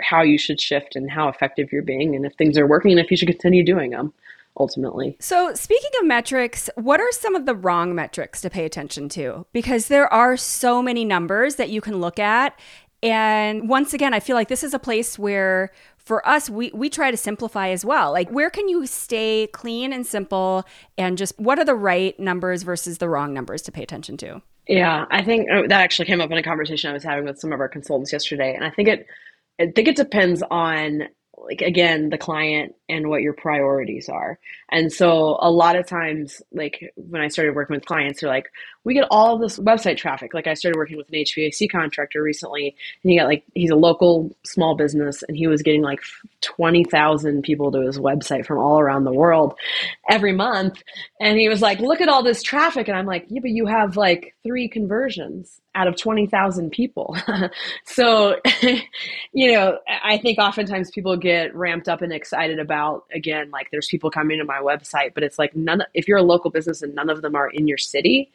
how 0.00 0.22
you 0.22 0.38
should 0.38 0.60
shift 0.60 0.96
and 0.96 1.10
how 1.10 1.28
effective 1.28 1.72
you're 1.72 1.82
being 1.82 2.14
and 2.14 2.24
if 2.24 2.34
things 2.34 2.56
are 2.56 2.66
working 2.66 2.92
and 2.92 3.00
if 3.00 3.10
you 3.10 3.16
should 3.16 3.28
continue 3.28 3.64
doing 3.64 3.90
them 3.90 4.12
ultimately. 4.58 5.16
So, 5.20 5.54
speaking 5.54 5.90
of 6.00 6.06
metrics, 6.06 6.68
what 6.76 7.00
are 7.00 7.12
some 7.12 7.34
of 7.34 7.46
the 7.46 7.54
wrong 7.54 7.94
metrics 7.94 8.40
to 8.42 8.50
pay 8.50 8.64
attention 8.64 9.08
to? 9.10 9.46
Because 9.52 9.88
there 9.88 10.12
are 10.12 10.36
so 10.36 10.82
many 10.82 11.04
numbers 11.04 11.56
that 11.56 11.70
you 11.70 11.80
can 11.80 12.00
look 12.00 12.18
at. 12.18 12.58
And 13.02 13.68
once 13.68 13.94
again, 13.94 14.12
I 14.12 14.20
feel 14.20 14.34
like 14.34 14.48
this 14.48 14.64
is 14.64 14.74
a 14.74 14.78
place 14.78 15.18
where 15.18 15.70
for 15.96 16.26
us, 16.26 16.48
we, 16.48 16.70
we 16.72 16.88
try 16.88 17.10
to 17.10 17.16
simplify 17.16 17.68
as 17.68 17.84
well. 17.84 18.12
Like, 18.12 18.30
where 18.30 18.48
can 18.48 18.68
you 18.68 18.86
stay 18.86 19.48
clean 19.52 19.92
and 19.92 20.06
simple? 20.06 20.64
And 20.96 21.18
just 21.18 21.38
what 21.38 21.58
are 21.58 21.64
the 21.64 21.74
right 21.74 22.18
numbers 22.18 22.62
versus 22.62 22.98
the 22.98 23.08
wrong 23.08 23.34
numbers 23.34 23.62
to 23.62 23.72
pay 23.72 23.82
attention 23.82 24.16
to? 24.18 24.40
Yeah, 24.66 25.04
I 25.10 25.22
think 25.22 25.48
uh, 25.50 25.62
that 25.62 25.80
actually 25.82 26.06
came 26.06 26.20
up 26.20 26.30
in 26.30 26.38
a 26.38 26.42
conversation 26.42 26.90
I 26.90 26.94
was 26.94 27.04
having 27.04 27.24
with 27.24 27.38
some 27.38 27.52
of 27.52 27.60
our 27.60 27.68
consultants 27.68 28.12
yesterday. 28.12 28.54
And 28.54 28.64
I 28.64 28.70
think 28.70 28.88
it, 28.88 29.06
I 29.60 29.66
think 29.74 29.88
it 29.88 29.96
depends 29.96 30.42
on 30.50 31.02
like 31.44 31.60
again 31.60 32.10
the 32.10 32.18
client 32.18 32.74
and 32.88 33.08
what 33.08 33.22
your 33.22 33.32
priorities 33.32 34.08
are. 34.08 34.38
And 34.70 34.92
so 34.92 35.38
a 35.40 35.50
lot 35.50 35.76
of 35.76 35.86
times 35.86 36.42
like 36.52 36.92
when 36.96 37.20
i 37.20 37.28
started 37.28 37.54
working 37.54 37.74
with 37.74 37.84
clients 37.84 38.20
they're 38.20 38.30
like 38.30 38.50
we 38.84 38.94
get 38.94 39.06
all 39.10 39.34
of 39.34 39.40
this 39.40 39.58
website 39.58 39.96
traffic. 39.96 40.34
Like 40.34 40.46
i 40.46 40.54
started 40.54 40.76
working 40.76 40.96
with 40.96 41.08
an 41.08 41.14
hvac 41.14 41.70
contractor 41.70 42.22
recently 42.22 42.74
and 43.02 43.10
he 43.10 43.18
got 43.18 43.26
like 43.26 43.44
he's 43.54 43.70
a 43.70 43.76
local 43.76 44.34
small 44.44 44.76
business 44.76 45.22
and 45.22 45.36
he 45.36 45.46
was 45.46 45.62
getting 45.62 45.82
like 45.82 46.00
20000 46.40 47.42
people 47.42 47.70
to 47.72 47.80
his 47.80 47.98
website 47.98 48.46
from 48.46 48.58
all 48.58 48.80
around 48.80 49.04
the 49.04 49.12
world 49.12 49.54
every 50.08 50.32
month. 50.32 50.82
And 51.20 51.38
he 51.38 51.48
was 51.48 51.62
like 51.62 51.80
look 51.80 52.00
at 52.00 52.08
all 52.08 52.22
this 52.22 52.42
traffic. 52.42 52.88
And 52.88 52.96
i'm 52.96 53.06
like 53.06 53.26
yeah 53.28 53.40
but 53.40 53.50
you 53.50 53.66
have 53.66 53.96
like 53.96 54.34
three 54.42 54.68
conversions 54.68 55.60
out 55.74 55.86
of 55.86 55.96
20,000 55.96 56.70
people. 56.70 57.16
so, 57.84 58.36
you 59.32 59.52
know, 59.52 59.78
I 60.02 60.18
think 60.18 60.38
oftentimes 60.38 60.90
people 60.90 61.16
get 61.16 61.54
ramped 61.54 61.88
up 61.88 62.02
and 62.02 62.12
excited 62.12 62.58
about, 62.58 63.04
again, 63.12 63.50
like 63.50 63.70
there's 63.70 63.88
people 63.88 64.10
coming 64.10 64.38
to 64.38 64.44
my 64.44 64.58
website, 64.58 65.14
but 65.14 65.22
it's 65.22 65.38
like 65.38 65.54
none, 65.54 65.82
if 65.94 66.08
you're 66.08 66.18
a 66.18 66.22
local 66.22 66.50
business 66.50 66.82
and 66.82 66.94
none 66.94 67.10
of 67.10 67.22
them 67.22 67.34
are 67.34 67.48
in 67.50 67.68
your 67.68 67.78
city, 67.78 68.30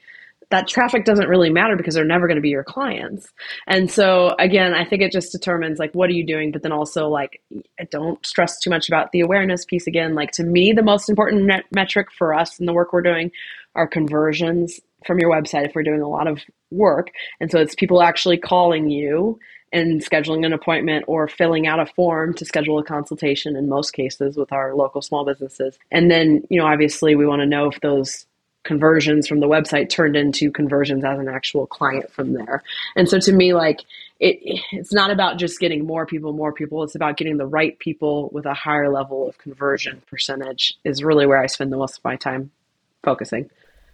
that 0.50 0.68
traffic 0.68 1.06
doesn't 1.06 1.28
really 1.28 1.50
matter 1.50 1.76
because 1.76 1.96
they're 1.96 2.06
never 2.06 2.28
going 2.28 2.36
to 2.36 2.42
be 2.42 2.50
your 2.50 2.64
clients. 2.64 3.28
And 3.68 3.90
so 3.90 4.36
again, 4.40 4.74
I 4.74 4.86
think 4.86 5.02
it 5.02 5.12
just 5.12 5.32
determines 5.32 5.80
like 5.80 5.92
what 5.94 6.10
are 6.10 6.14
you 6.14 6.26
doing, 6.26 6.52
but 6.52 6.62
then 6.62 6.72
also 6.72 7.08
like 7.08 7.42
don't 7.90 8.24
stress 8.26 8.60
too 8.60 8.70
much 8.70 8.88
about 8.88 9.12
the 9.12 9.22
awareness 9.22 9.66
piece 9.66 9.88
again. 9.88 10.16
Like 10.16 10.32
to 10.34 10.44
me, 10.44 10.72
the 10.72 10.84
most 10.84 11.10
important 11.10 11.46
met- 11.46 11.66
metric 11.72 12.10
for 12.12 12.34
us 12.34 12.60
in 12.60 12.66
the 12.66 12.74
work 12.74 12.94
we're 12.94 13.02
doing 13.02 13.32
are 13.76 13.88
conversions 13.88 14.80
from 15.06 15.20
your 15.20 15.30
website 15.32 15.66
if 15.66 15.76
we're 15.76 15.84
doing 15.84 16.02
a 16.02 16.08
lot 16.08 16.28
of 16.28 16.42
work. 16.72 17.12
And 17.40 17.52
so 17.52 17.60
it's 17.60 17.76
people 17.76 18.02
actually 18.02 18.38
calling 18.38 18.90
you 18.90 19.40
and 19.72 20.02
scheduling 20.02 20.46
an 20.46 20.54
appointment 20.54 21.06
or 21.08 21.28
filling 21.28 21.66
out 21.66 21.80
a 21.80 21.86
form 21.86 22.34
to 22.36 22.46
schedule 22.46 22.78
a 22.78 22.84
consultation 22.84 23.56
in 23.56 23.68
most 23.68 23.92
cases 23.92 24.38
with 24.38 24.54
our 24.54 24.76
local 24.76 25.02
small 25.02 25.26
businesses. 25.26 25.78
And 25.92 26.12
then, 26.12 26.44
you 26.50 26.60
know, 26.60 26.68
obviously 26.68 27.16
we 27.16 27.26
want 27.26 27.42
to 27.42 27.48
know 27.48 27.68
if 27.70 27.82
those 27.82 28.26
conversions 28.64 29.28
from 29.28 29.40
the 29.40 29.48
website 29.48 29.90
turned 29.90 30.16
into 30.16 30.52
conversions 30.52 31.04
as 31.04 31.20
an 31.20 31.28
actual 31.28 31.68
client 31.68 32.10
from 32.12 32.34
there. 32.34 32.64
And 32.96 33.10
so 33.10 33.20
to 33.20 33.34
me 33.34 33.54
like 33.54 33.82
it 34.20 34.40
it's 34.72 34.94
not 34.94 35.12
about 35.12 35.38
just 35.38 35.60
getting 35.60 35.86
more 35.86 36.06
people 36.06 36.32
more 36.32 36.54
people 36.54 36.84
it's 36.84 36.96
about 36.96 37.18
getting 37.18 37.38
the 37.38 37.46
right 37.46 37.78
people 37.80 38.30
with 38.32 38.46
a 38.46 38.54
higher 38.54 38.90
level 38.90 39.28
of 39.28 39.38
conversion 39.38 40.02
percentage 40.10 40.76
is 40.86 41.04
really 41.04 41.26
where 41.26 41.42
I 41.42 41.48
spend 41.48 41.74
the 41.74 41.78
most 41.78 41.98
of 41.98 42.04
my 42.06 42.16
time 42.16 42.52
focusing. 43.04 43.50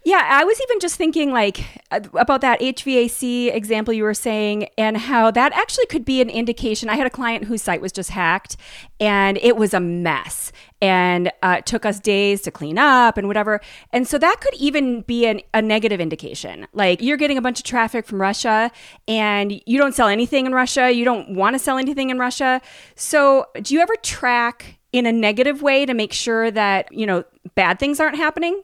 Yeah, 0.10 0.26
I 0.28 0.44
was 0.44 0.60
even 0.60 0.80
just 0.80 0.96
thinking 0.96 1.32
like 1.32 1.64
about 1.92 2.42
that 2.42 2.60
HVAC 2.62 3.54
example 3.54 3.94
you 3.94 4.02
were 4.02 4.16
saying 4.16 4.68
and 4.76 4.98
how 4.98 5.30
that 5.30 5.54
actually 5.54 5.86
could 5.86 6.04
be 6.04 6.20
an 6.20 6.32
indication. 6.32 6.90
I 6.90 6.96
had 6.96 7.06
a 7.06 7.12
client 7.12 7.44
whose 7.44 7.62
site 7.62 7.80
was 7.80 7.92
just 7.92 8.10
hacked 8.10 8.58
and 9.00 9.38
it 9.38 9.56
was 9.56 9.72
a 9.72 9.80
mess 9.80 10.52
and 10.82 11.32
uh, 11.44 11.58
it 11.60 11.68
took 11.68 11.86
us 11.86 12.00
days 12.00 12.42
to 12.42 12.50
clean 12.50 12.80
up 12.80 13.20
and 13.20 13.28
whatever. 13.28 13.62
And 13.94 14.08
so 14.08 14.18
that 14.18 14.38
could 14.42 14.56
even 14.56 15.02
be 15.02 15.28
an, 15.28 15.42
a 15.54 15.62
negative 15.62 16.02
indication. 16.02 16.66
Like 16.74 17.04
you're 17.04 17.16
getting 17.16 17.38
a 17.38 17.42
bunch 17.44 17.60
of 17.60 17.66
traffic 17.66 18.08
from 18.08 18.20
Russia 18.20 18.72
and 19.08 19.62
you 19.68 19.78
don't 19.78 19.94
sell 19.94 20.08
anything 20.08 20.48
in 20.48 20.56
Russia, 20.56 20.90
you 20.90 21.06
don't 21.06 21.36
want 21.36 21.54
to 21.54 21.60
sell 21.60 21.78
anything 21.78 22.10
in 22.10 22.18
Russia. 22.18 22.62
So 22.96 23.46
do 23.62 23.76
you 23.76 23.80
ever 23.80 23.94
track 24.02 24.80
in 24.92 25.06
a 25.06 25.12
negative 25.12 25.62
way 25.62 25.86
to 25.86 25.94
make 25.94 26.14
sure 26.14 26.50
that, 26.50 26.92
you 26.92 27.06
know, 27.06 27.26
bad 27.54 27.78
things 27.78 28.00
aren't 28.00 28.18
happening? 28.18 28.64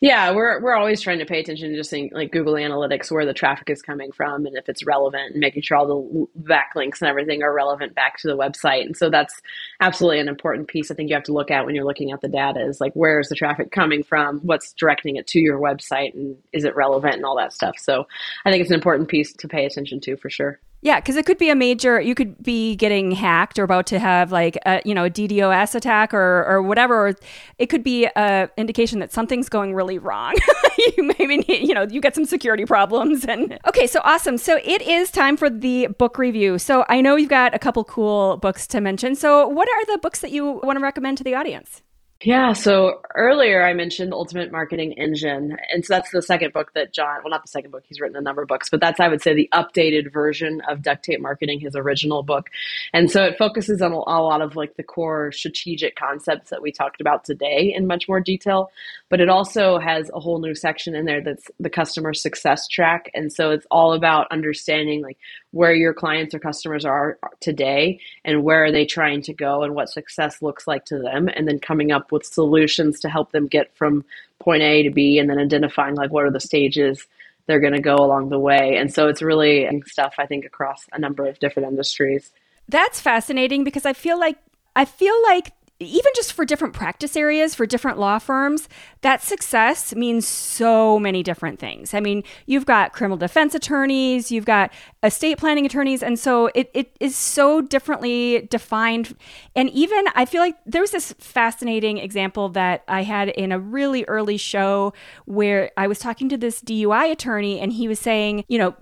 Yeah, 0.00 0.32
we're 0.32 0.60
we're 0.60 0.74
always 0.74 1.00
trying 1.00 1.20
to 1.20 1.24
pay 1.24 1.40
attention 1.40 1.70
to 1.70 1.76
just 1.76 1.92
like 2.12 2.30
Google 2.30 2.54
Analytics, 2.54 3.10
where 3.10 3.24
the 3.24 3.32
traffic 3.32 3.70
is 3.70 3.80
coming 3.80 4.12
from, 4.12 4.44
and 4.44 4.56
if 4.56 4.68
it's 4.68 4.84
relevant, 4.84 5.32
and 5.32 5.40
making 5.40 5.62
sure 5.62 5.76
all 5.76 5.86
the 5.86 6.42
backlinks 6.42 7.00
and 7.00 7.08
everything 7.08 7.42
are 7.42 7.52
relevant 7.52 7.94
back 7.94 8.18
to 8.18 8.28
the 8.28 8.36
website. 8.36 8.84
And 8.84 8.96
so 8.96 9.08
that's 9.08 9.40
absolutely 9.80 10.20
an 10.20 10.28
important 10.28 10.68
piece. 10.68 10.90
I 10.90 10.94
think 10.94 11.08
you 11.08 11.14
have 11.14 11.24
to 11.24 11.32
look 11.32 11.50
at 11.50 11.64
when 11.64 11.74
you're 11.74 11.84
looking 11.84 12.12
at 12.12 12.20
the 12.20 12.28
data 12.28 12.60
is 12.60 12.80
like 12.80 12.92
where 12.92 13.20
is 13.20 13.28
the 13.28 13.34
traffic 13.34 13.70
coming 13.72 14.02
from, 14.02 14.40
what's 14.40 14.72
directing 14.74 15.16
it 15.16 15.26
to 15.28 15.40
your 15.40 15.58
website, 15.58 16.14
and 16.14 16.36
is 16.52 16.64
it 16.64 16.76
relevant 16.76 17.14
and 17.14 17.24
all 17.24 17.36
that 17.36 17.52
stuff. 17.52 17.78
So 17.78 18.06
I 18.44 18.50
think 18.50 18.60
it's 18.60 18.70
an 18.70 18.76
important 18.76 19.08
piece 19.08 19.32
to 19.34 19.48
pay 19.48 19.64
attention 19.64 20.00
to 20.00 20.16
for 20.16 20.28
sure. 20.28 20.60
Yeah, 20.82 21.00
because 21.00 21.16
it 21.16 21.24
could 21.24 21.38
be 21.38 21.48
a 21.50 21.54
major. 21.54 22.00
You 22.00 22.14
could 22.14 22.42
be 22.42 22.76
getting 22.76 23.10
hacked 23.10 23.58
or 23.58 23.64
about 23.64 23.86
to 23.86 23.98
have 23.98 24.30
like 24.30 24.58
a 24.66 24.82
you 24.84 24.94
know 24.94 25.04
a 25.04 25.10
DDoS 25.10 25.74
attack 25.74 26.12
or 26.12 26.44
or 26.44 26.62
whatever. 26.62 27.14
It 27.58 27.66
could 27.66 27.82
be 27.82 28.06
a 28.14 28.50
indication 28.56 28.98
that 29.00 29.12
something's 29.12 29.48
going 29.48 29.74
really 29.74 29.85
wrong. 29.94 30.34
you 30.78 31.12
maybe 31.18 31.38
need, 31.38 31.68
you 31.68 31.74
know 31.74 31.86
you 31.88 32.00
get 32.00 32.14
some 32.14 32.24
security 32.24 32.64
problems 32.64 33.24
and 33.24 33.58
okay. 33.66 33.86
So 33.86 34.00
awesome. 34.04 34.38
So 34.38 34.58
it 34.64 34.82
is 34.82 35.10
time 35.10 35.36
for 35.36 35.48
the 35.48 35.88
book 35.98 36.18
review. 36.18 36.58
So 36.58 36.84
I 36.88 37.00
know 37.00 37.16
you've 37.16 37.30
got 37.30 37.54
a 37.54 37.58
couple 37.58 37.84
cool 37.84 38.36
books 38.36 38.66
to 38.68 38.80
mention. 38.80 39.14
So 39.14 39.46
what 39.48 39.68
are 39.68 39.94
the 39.94 39.98
books 39.98 40.20
that 40.20 40.30
you 40.30 40.60
want 40.62 40.78
to 40.78 40.82
recommend 40.82 41.18
to 41.18 41.24
the 41.24 41.34
audience? 41.34 41.82
Yeah, 42.22 42.54
so 42.54 43.02
earlier 43.14 43.62
I 43.62 43.74
mentioned 43.74 44.10
the 44.10 44.16
Ultimate 44.16 44.50
Marketing 44.50 44.92
Engine. 44.92 45.54
And 45.70 45.84
so 45.84 45.94
that's 45.94 46.10
the 46.10 46.22
second 46.22 46.54
book 46.54 46.72
that 46.72 46.94
John, 46.94 47.18
well, 47.22 47.30
not 47.30 47.42
the 47.42 47.48
second 47.48 47.72
book, 47.72 47.84
he's 47.86 48.00
written 48.00 48.16
a 48.16 48.22
number 48.22 48.40
of 48.40 48.48
books, 48.48 48.70
but 48.70 48.80
that's, 48.80 49.00
I 49.00 49.08
would 49.08 49.20
say, 49.20 49.34
the 49.34 49.50
updated 49.52 50.10
version 50.10 50.62
of 50.66 50.80
Duct 50.80 51.04
Tape 51.04 51.20
Marketing, 51.20 51.60
his 51.60 51.76
original 51.76 52.22
book. 52.22 52.48
And 52.94 53.10
so 53.10 53.22
it 53.22 53.36
focuses 53.36 53.82
on 53.82 53.92
a, 53.92 53.96
lot 53.98 54.40
of 54.40 54.56
like 54.56 54.76
the 54.76 54.82
core 54.82 55.30
strategic 55.30 55.94
concepts 55.94 56.48
that 56.48 56.62
we 56.62 56.72
talked 56.72 57.02
about 57.02 57.24
today 57.24 57.74
in 57.76 57.86
much 57.86 58.08
more 58.08 58.20
detail. 58.20 58.70
But 59.10 59.20
it 59.20 59.28
also 59.28 59.78
has 59.78 60.10
a 60.14 60.18
whole 60.18 60.40
new 60.40 60.54
section 60.54 60.94
in 60.94 61.04
there 61.04 61.22
that's 61.22 61.50
the 61.60 61.70
customer 61.70 62.14
success 62.14 62.66
track. 62.66 63.10
And 63.12 63.30
so 63.30 63.50
it's 63.50 63.66
all 63.70 63.92
about 63.92 64.26
understanding 64.30 65.02
like 65.02 65.18
where 65.56 65.72
your 65.72 65.94
clients 65.94 66.34
or 66.34 66.38
customers 66.38 66.84
are 66.84 67.18
today 67.40 67.98
and 68.26 68.44
where 68.44 68.64
are 68.64 68.70
they 68.70 68.84
trying 68.84 69.22
to 69.22 69.32
go 69.32 69.62
and 69.62 69.74
what 69.74 69.88
success 69.88 70.42
looks 70.42 70.66
like 70.66 70.84
to 70.84 70.98
them 70.98 71.30
and 71.34 71.48
then 71.48 71.58
coming 71.58 71.90
up 71.90 72.12
with 72.12 72.26
solutions 72.26 73.00
to 73.00 73.08
help 73.08 73.32
them 73.32 73.46
get 73.46 73.74
from 73.74 74.04
point 74.38 74.62
A 74.62 74.82
to 74.82 74.90
B 74.90 75.18
and 75.18 75.30
then 75.30 75.38
identifying 75.38 75.94
like 75.94 76.12
what 76.12 76.24
are 76.24 76.30
the 76.30 76.40
stages 76.40 77.06
they're 77.46 77.60
going 77.60 77.72
to 77.72 77.80
go 77.80 77.96
along 77.96 78.28
the 78.28 78.38
way. 78.38 78.76
And 78.76 78.92
so 78.92 79.08
it's 79.08 79.22
really 79.22 79.66
stuff 79.86 80.16
I 80.18 80.26
think 80.26 80.44
across 80.44 80.84
a 80.92 80.98
number 80.98 81.26
of 81.26 81.38
different 81.38 81.68
industries. 81.68 82.32
That's 82.68 83.00
fascinating 83.00 83.64
because 83.64 83.86
I 83.86 83.94
feel 83.94 84.20
like 84.20 84.36
I 84.74 84.84
feel 84.84 85.22
like 85.22 85.52
even 85.78 86.10
just 86.14 86.32
for 86.32 86.44
different 86.44 86.72
practice 86.72 87.16
areas 87.16 87.54
for 87.54 87.66
different 87.66 87.98
law 87.98 88.18
firms, 88.18 88.68
that 89.02 89.22
success 89.22 89.94
means 89.94 90.26
so 90.26 90.98
many 90.98 91.22
different 91.22 91.58
things. 91.58 91.92
I 91.92 92.00
mean, 92.00 92.24
you've 92.46 92.64
got 92.64 92.94
criminal 92.94 93.18
defense 93.18 93.54
attorneys, 93.54 94.32
you've 94.32 94.46
got 94.46 94.72
estate 95.02 95.36
planning 95.36 95.66
attorneys, 95.66 96.02
and 96.02 96.18
so 96.18 96.50
it, 96.54 96.70
it 96.72 96.96
is 96.98 97.14
so 97.14 97.60
differently 97.60 98.48
defined. 98.50 99.14
And 99.54 99.68
even 99.70 100.06
I 100.14 100.24
feel 100.24 100.40
like 100.40 100.56
there 100.64 100.80
was 100.80 100.92
this 100.92 101.12
fascinating 101.18 101.98
example 101.98 102.48
that 102.50 102.82
I 102.88 103.02
had 103.02 103.28
in 103.28 103.52
a 103.52 103.58
really 103.58 104.04
early 104.06 104.38
show 104.38 104.94
where 105.26 105.72
I 105.76 105.88
was 105.88 105.98
talking 105.98 106.30
to 106.30 106.38
this 106.38 106.62
DUI 106.62 107.12
attorney, 107.12 107.60
and 107.60 107.72
he 107.72 107.86
was 107.86 107.98
saying, 107.98 108.44
you 108.48 108.56
know, 108.58 108.74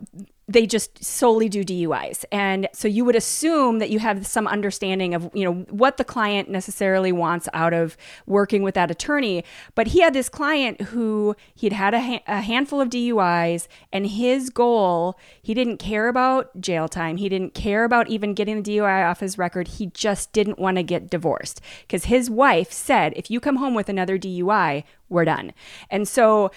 they 0.46 0.66
just 0.66 1.02
solely 1.02 1.48
do 1.48 1.64
DUIs. 1.64 2.24
And 2.30 2.68
so 2.72 2.86
you 2.86 3.04
would 3.04 3.16
assume 3.16 3.78
that 3.78 3.88
you 3.88 3.98
have 3.98 4.26
some 4.26 4.46
understanding 4.46 5.14
of, 5.14 5.30
you 5.32 5.44
know, 5.44 5.62
what 5.70 5.96
the 5.96 6.04
client 6.04 6.50
necessarily 6.50 7.12
wants 7.12 7.48
out 7.54 7.72
of 7.72 7.96
working 8.26 8.62
with 8.62 8.74
that 8.74 8.90
attorney. 8.90 9.42
But 9.74 9.88
he 9.88 10.00
had 10.00 10.12
this 10.12 10.28
client 10.28 10.80
who 10.82 11.34
he'd 11.54 11.72
had 11.72 11.94
a, 11.94 12.00
ha- 12.00 12.22
a 12.26 12.40
handful 12.42 12.80
of 12.80 12.90
DUIs 12.90 13.68
and 13.90 14.06
his 14.06 14.50
goal, 14.50 15.18
he 15.40 15.54
didn't 15.54 15.78
care 15.78 16.08
about 16.08 16.60
jail 16.60 16.88
time. 16.88 17.16
He 17.16 17.30
didn't 17.30 17.54
care 17.54 17.84
about 17.84 18.08
even 18.08 18.34
getting 18.34 18.62
the 18.62 18.76
DUI 18.76 19.08
off 19.08 19.20
his 19.20 19.38
record. 19.38 19.68
He 19.68 19.86
just 19.86 20.32
didn't 20.32 20.58
want 20.58 20.76
to 20.76 20.82
get 20.82 21.08
divorced 21.08 21.62
because 21.82 22.04
his 22.04 22.28
wife 22.28 22.70
said, 22.70 23.14
if 23.16 23.30
you 23.30 23.40
come 23.40 23.56
home 23.56 23.74
with 23.74 23.88
another 23.88 24.18
DUI, 24.18 24.84
we're 25.08 25.24
done. 25.24 25.52
And 25.90 26.06
so 26.06 26.50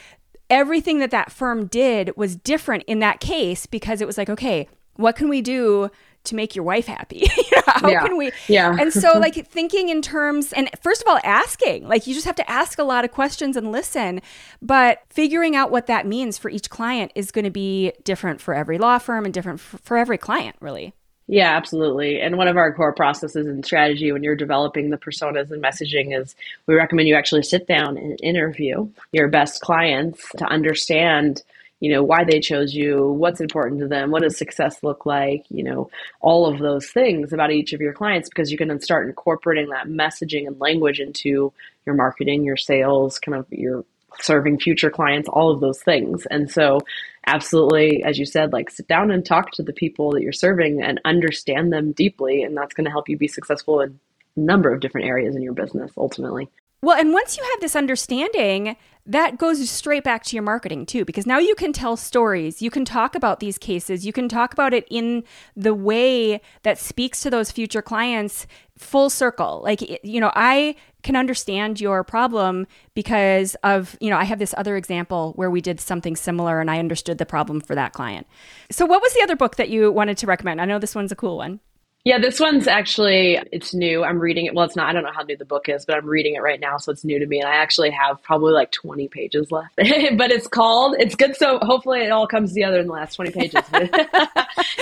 everything 0.49 0.99
that 0.99 1.11
that 1.11 1.31
firm 1.31 1.67
did 1.67 2.15
was 2.15 2.35
different 2.35 2.83
in 2.87 2.99
that 2.99 3.19
case 3.19 3.65
because 3.65 4.01
it 4.01 4.07
was 4.07 4.17
like, 4.17 4.29
okay, 4.29 4.67
what 4.95 5.15
can 5.15 5.29
we 5.29 5.41
do 5.41 5.89
to 6.23 6.35
make 6.35 6.55
your 6.55 6.65
wife 6.65 6.87
happy? 6.87 7.27
How 7.65 7.89
yeah. 7.89 8.05
can 8.05 8.17
we? 8.17 8.31
Yeah. 8.47 8.75
and 8.79 8.91
so, 8.91 9.11
like, 9.19 9.35
thinking 9.47 9.89
in 9.89 10.01
terms, 10.01 10.51
and 10.53 10.69
first 10.81 11.01
of 11.01 11.07
all, 11.07 11.19
asking, 11.23 11.87
like, 11.87 12.07
you 12.07 12.13
just 12.13 12.25
have 12.25 12.35
to 12.35 12.49
ask 12.49 12.79
a 12.79 12.83
lot 12.83 13.05
of 13.05 13.11
questions 13.11 13.55
and 13.55 13.71
listen. 13.71 14.21
But 14.61 15.01
figuring 15.09 15.55
out 15.55 15.71
what 15.71 15.87
that 15.87 16.05
means 16.05 16.37
for 16.37 16.49
each 16.49 16.69
client 16.69 17.11
is 17.15 17.31
going 17.31 17.45
to 17.45 17.51
be 17.51 17.93
different 18.03 18.41
for 18.41 18.53
every 18.53 18.77
law 18.77 18.97
firm 18.97 19.25
and 19.25 19.33
different 19.33 19.59
for, 19.59 19.77
for 19.77 19.97
every 19.97 20.17
client, 20.17 20.55
really. 20.59 20.93
Yeah, 21.27 21.55
absolutely. 21.57 22.21
And 22.21 22.37
one 22.37 22.47
of 22.47 22.55
our 22.55 22.73
core 22.73 22.93
processes 22.93 23.47
and 23.47 23.65
strategy 23.65 24.11
when 24.11 24.23
you're 24.23 24.35
developing 24.35 24.89
the 24.89 24.97
personas 24.97 25.51
and 25.51 25.61
messaging 25.61 26.17
is 26.17 26.35
we 26.67 26.75
recommend 26.75 27.09
you 27.09 27.15
actually 27.15 27.43
sit 27.43 27.67
down 27.67 27.97
and 27.97 28.17
interview 28.23 28.89
your 29.11 29.27
best 29.27 29.61
clients 29.61 30.25
to 30.37 30.45
understand 30.45 31.43
you 31.79 31.91
know 31.91 32.01
why 32.01 32.23
they 32.23 32.39
chose 32.39 32.73
you 32.73 33.11
what's 33.11 33.39
important 33.39 33.79
to 33.79 33.87
them 33.87 34.09
what 34.09 34.23
does 34.23 34.35
success 34.35 34.81
look 34.81 35.05
like 35.05 35.45
you 35.49 35.63
know 35.63 35.87
all 36.21 36.47
of 36.47 36.57
those 36.57 36.89
things 36.89 37.31
about 37.31 37.51
each 37.51 37.71
of 37.71 37.81
your 37.81 37.93
clients 37.93 38.29
because 38.29 38.51
you 38.51 38.57
can 38.57 38.67
then 38.67 38.79
start 38.81 39.07
incorporating 39.07 39.69
that 39.69 39.87
messaging 39.87 40.47
and 40.47 40.59
language 40.59 40.99
into 40.99 41.53
your 41.85 41.93
marketing 41.93 42.43
your 42.43 42.57
sales 42.57 43.19
kind 43.19 43.37
of 43.37 43.45
your 43.51 43.85
serving 44.19 44.57
future 44.57 44.89
clients 44.89 45.29
all 45.29 45.51
of 45.51 45.59
those 45.59 45.79
things 45.83 46.25
and 46.31 46.49
so 46.49 46.79
absolutely 47.27 48.03
as 48.03 48.17
you 48.17 48.25
said 48.25 48.53
like 48.53 48.69
sit 48.69 48.87
down 48.87 49.11
and 49.11 49.25
talk 49.25 49.51
to 49.51 49.61
the 49.61 49.73
people 49.73 50.11
that 50.11 50.21
you're 50.21 50.31
serving 50.31 50.81
and 50.81 50.99
understand 51.05 51.71
them 51.71 51.91
deeply 51.91 52.41
and 52.41 52.57
that's 52.57 52.73
going 52.73 52.85
to 52.85 52.91
help 52.91 53.07
you 53.09 53.17
be 53.17 53.27
successful 53.27 53.81
in 53.81 53.99
a 54.37 54.39
number 54.39 54.73
of 54.73 54.79
different 54.79 55.07
areas 55.07 55.35
in 55.35 55.41
your 55.41 55.53
business 55.53 55.91
ultimately. 55.97 56.49
Well, 56.81 56.97
and 56.97 57.11
once 57.11 57.37
you 57.37 57.43
have 57.43 57.59
this 57.59 57.75
understanding, 57.75 58.77
that 59.07 59.37
goes 59.37 59.67
straight 59.69 60.03
back 60.03 60.23
to 60.25 60.35
your 60.35 60.43
marketing 60.43 60.85
too, 60.85 61.05
because 61.05 61.25
now 61.25 61.39
you 61.39 61.55
can 61.55 61.71
tell 61.71 61.95
stories. 61.95 62.61
You 62.61 62.69
can 62.69 62.83
talk 62.83 63.15
about 63.15 63.39
these 63.39 63.57
cases. 63.57 64.05
You 64.05 64.11
can 64.11 64.27
talk 64.27 64.53
about 64.53 64.73
it 64.73 64.85
in 64.89 65.23
the 65.55 65.73
way 65.73 66.41
that 66.63 66.77
speaks 66.77 67.21
to 67.21 67.29
those 67.29 67.49
future 67.49 67.81
clients 67.81 68.45
full 68.77 69.09
circle. 69.09 69.61
Like, 69.63 70.03
you 70.03 70.19
know, 70.19 70.31
I 70.35 70.75
can 71.03 71.15
understand 71.15 71.79
your 71.79 72.03
problem 72.03 72.67
because 72.93 73.55
of, 73.63 73.97
you 73.99 74.09
know, 74.09 74.17
I 74.17 74.25
have 74.25 74.39
this 74.39 74.53
other 74.57 74.75
example 74.75 75.33
where 75.35 75.49
we 75.49 75.61
did 75.61 75.79
something 75.79 76.15
similar 76.15 76.59
and 76.59 76.69
I 76.69 76.79
understood 76.79 77.17
the 77.17 77.25
problem 77.25 77.61
for 77.61 77.75
that 77.75 77.93
client. 77.93 78.27
So, 78.69 78.85
what 78.85 79.01
was 79.01 79.13
the 79.13 79.23
other 79.23 79.35
book 79.35 79.55
that 79.55 79.69
you 79.69 79.91
wanted 79.91 80.17
to 80.19 80.27
recommend? 80.27 80.61
I 80.61 80.65
know 80.65 80.79
this 80.79 80.95
one's 80.95 81.11
a 81.11 81.15
cool 81.15 81.37
one. 81.37 81.59
Yeah, 82.07 82.19
this 82.19 82.39
one's 82.39 82.69
actually 82.69 83.37
it's 83.51 83.73
new. 83.73 84.01
I'm 84.01 84.17
reading 84.17 84.45
it. 84.45 84.55
Well, 84.55 84.63
it's 84.63 84.77
not. 84.77 84.87
I 84.87 84.93
don't 84.93 85.03
know 85.03 85.11
how 85.13 85.23
new 85.23 85.35
the 85.35 85.43
book 85.43 85.67
is, 85.67 85.85
but 85.85 85.97
I'm 85.97 86.05
reading 86.05 86.35
it 86.35 86.39
right 86.39 86.57
now, 86.57 86.77
so 86.77 86.89
it's 86.89 87.03
new 87.03 87.19
to 87.19 87.25
me. 87.25 87.41
And 87.41 87.49
I 87.49 87.55
actually 87.55 87.91
have 87.91 88.23
probably 88.23 88.53
like 88.53 88.71
20 88.71 89.09
pages 89.09 89.51
left. 89.51 89.75
but 89.75 90.31
it's 90.31 90.47
called. 90.47 90.95
It's 90.99 91.15
good. 91.15 91.35
So 91.35 91.59
hopefully 91.61 91.99
it 91.99 92.11
all 92.13 92.25
comes 92.25 92.53
together 92.53 92.79
in 92.79 92.87
the 92.87 92.93
last 92.93 93.15
20 93.15 93.31
pages. 93.31 93.61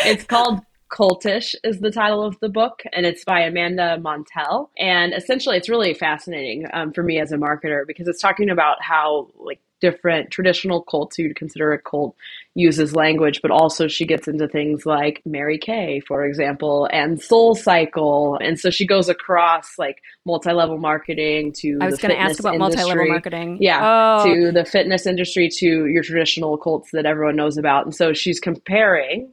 it's 0.06 0.24
called 0.26 0.60
Cultish 0.92 1.56
is 1.64 1.80
the 1.80 1.90
title 1.90 2.24
of 2.24 2.40
the 2.42 2.50
book, 2.50 2.84
and 2.94 3.08
it's 3.08 3.26
by 3.26 3.40
Amanda 3.40 3.98
Montell. 4.00 4.70
And 4.78 5.12
essentially, 5.12 5.58
it's 5.58 5.68
really 5.68 5.96
fascinating 5.96 6.68
um, 6.74 6.94
for 6.94 7.02
me 7.02 7.20
as 7.20 7.32
a 7.32 7.38
marketer 7.38 7.88
because 7.88 8.08
it's 8.08 8.22
talking 8.22 8.52
about 8.52 8.84
how 8.84 9.32
like 9.40 9.60
different 9.82 10.32
traditional 10.32 10.82
cults 10.82 11.18
you'd 11.18 11.36
consider 11.36 11.74
a 11.74 11.80
cult 11.80 12.16
uses 12.54 12.96
language, 12.96 13.42
but 13.42 13.52
also 13.52 13.88
she 13.88 14.06
gets 14.06 14.28
into 14.28 14.48
things 14.48 14.86
like 14.86 15.22
Mary 15.26 15.58
Kay, 15.58 16.00
for 16.00 16.26
example, 16.26 16.88
and 16.92 17.22
Soul 17.22 17.56
Cycle. 17.56 18.38
And 18.42 18.60
so 18.60 18.70
she 18.70 18.88
goes 18.88 19.10
across 19.10 19.78
like 19.78 20.02
multi 20.26 20.52
level 20.52 20.78
marketing 20.78 21.52
to 21.58 21.78
I 21.82 21.88
was 21.88 22.00
going 22.00 22.14
to 22.14 22.20
ask 22.20 22.40
about 22.40 22.58
multi 22.58 22.84
level 22.84 23.08
marketing. 23.08 23.58
Yeah. 23.60 24.22
Oh. 24.22 24.26
To 24.26 24.52
the 24.52 24.66
fitness 24.66 25.06
industry, 25.06 25.50
to 25.58 25.86
your 25.88 26.04
traditional 26.04 26.58
cults 26.58 26.92
that 26.92 27.06
everyone 27.06 27.36
knows 27.36 27.58
about. 27.58 27.86
And 27.86 27.94
so 27.96 28.14
she's 28.14 28.40
comparing 28.40 29.32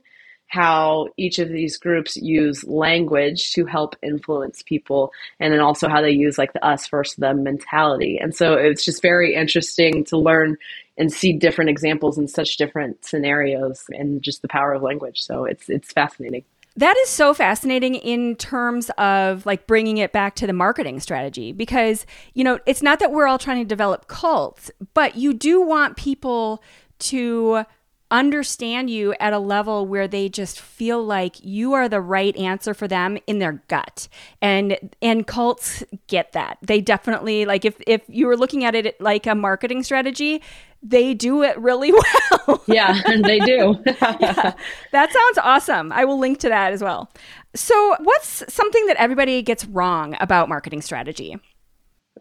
how 0.49 1.09
each 1.17 1.39
of 1.39 1.49
these 1.49 1.79
groups 1.79 2.17
use 2.17 2.63
language 2.65 3.53
to 3.53 3.65
help 3.65 3.97
influence 4.03 4.63
people 4.63 5.11
and 5.41 5.53
then 5.53 5.61
also 5.61 5.89
how 5.89 6.03
they 6.03 6.11
use 6.11 6.37
like 6.37 6.53
the 6.53 6.65
us 6.65 6.87
versus 6.89 7.17
them 7.17 7.43
mentality. 7.43 8.19
And 8.21 8.35
so 8.35 8.55
it's 8.55 8.85
just 8.85 9.01
very 9.01 9.35
interesting 9.35 10.05
to 10.05 10.19
learn 10.19 10.59
and 10.99 11.11
see 11.11 11.33
different 11.33 11.71
examples 11.71 12.19
in 12.19 12.29
such 12.29 12.59
different 12.59 13.03
scenarios 13.05 13.85
and 13.89 14.23
just 14.23 14.43
the 14.43 14.49
power 14.49 14.75
of 14.75 14.83
language. 14.83 15.23
So 15.23 15.45
it's 15.45 15.71
it's 15.71 15.91
fascinating. 15.91 16.45
That 16.77 16.97
is 16.99 17.11
so 17.11 17.35
fascinating 17.35 17.97
in 17.97 18.37
terms 18.37 18.91
of 18.97 19.45
like 19.45 19.67
bringing 19.67 19.99
it 19.99 20.13
back 20.13 20.37
to 20.37 20.47
the 20.47 20.55
marketing 20.55 21.01
strategy 21.01 21.53
because 21.53 22.07
you 22.35 22.45
know 22.45 22.59
it's 22.67 22.83
not 22.83 22.99
that 23.01 23.13
we're 23.13 23.27
all 23.27 23.39
trying 23.39 23.59
to 23.59 23.69
develop 23.69 24.07
cults 24.07 24.71
but 24.95 25.15
you 25.17 25.35
do 25.35 25.61
want 25.61 25.99
people 25.99 26.63
to 26.99 27.65
understand 28.13 28.91
you 28.91 29.15
at 29.19 29.33
a 29.33 29.39
level 29.39 29.87
where 29.87 30.07
they 30.07 30.29
just 30.29 30.61
feel 30.61 31.03
like 31.03 31.37
you 31.43 31.73
are 31.73 31.89
the 31.89 32.01
right 32.01 32.37
answer 32.37 32.75
for 32.75 32.87
them 32.87 33.19
in 33.27 33.41
their 33.41 33.65
gut. 33.67 34.07
And 34.41 34.79
and 35.01 35.27
cults 35.27 35.83
get 36.07 36.33
that. 36.33 36.59
They 36.63 36.81
definitely 36.81 37.47
like 37.47 37.65
if 37.65 37.77
if 37.87 38.03
you 38.07 38.29
were 38.29 38.37
looking 38.37 38.65
at 38.65 38.77
it 38.77 39.01
like 39.01 39.27
a 39.27 39.35
marketing 39.35 39.83
strategy, 39.83 40.43
they 40.83 41.15
do 41.15 41.43
it 41.43 41.59
really 41.59 41.93
well. 42.47 42.63
yeah, 42.67 43.01
they 43.23 43.39
do. 43.41 43.77
yeah, 43.87 44.53
that 44.93 45.13
sounds 45.13 45.39
awesome. 45.43 45.93
I 45.93 46.05
will 46.05 46.19
link 46.19 46.39
to 46.41 46.49
that 46.49 46.73
as 46.73 46.83
well. 46.83 47.11
So, 47.55 47.97
what's 48.01 48.45
something 48.53 48.87
that 48.87 48.97
everybody 48.97 49.43
gets 49.43 49.65
wrong 49.67 50.17
about 50.21 50.49
marketing 50.49 50.83
strategy? 50.83 51.37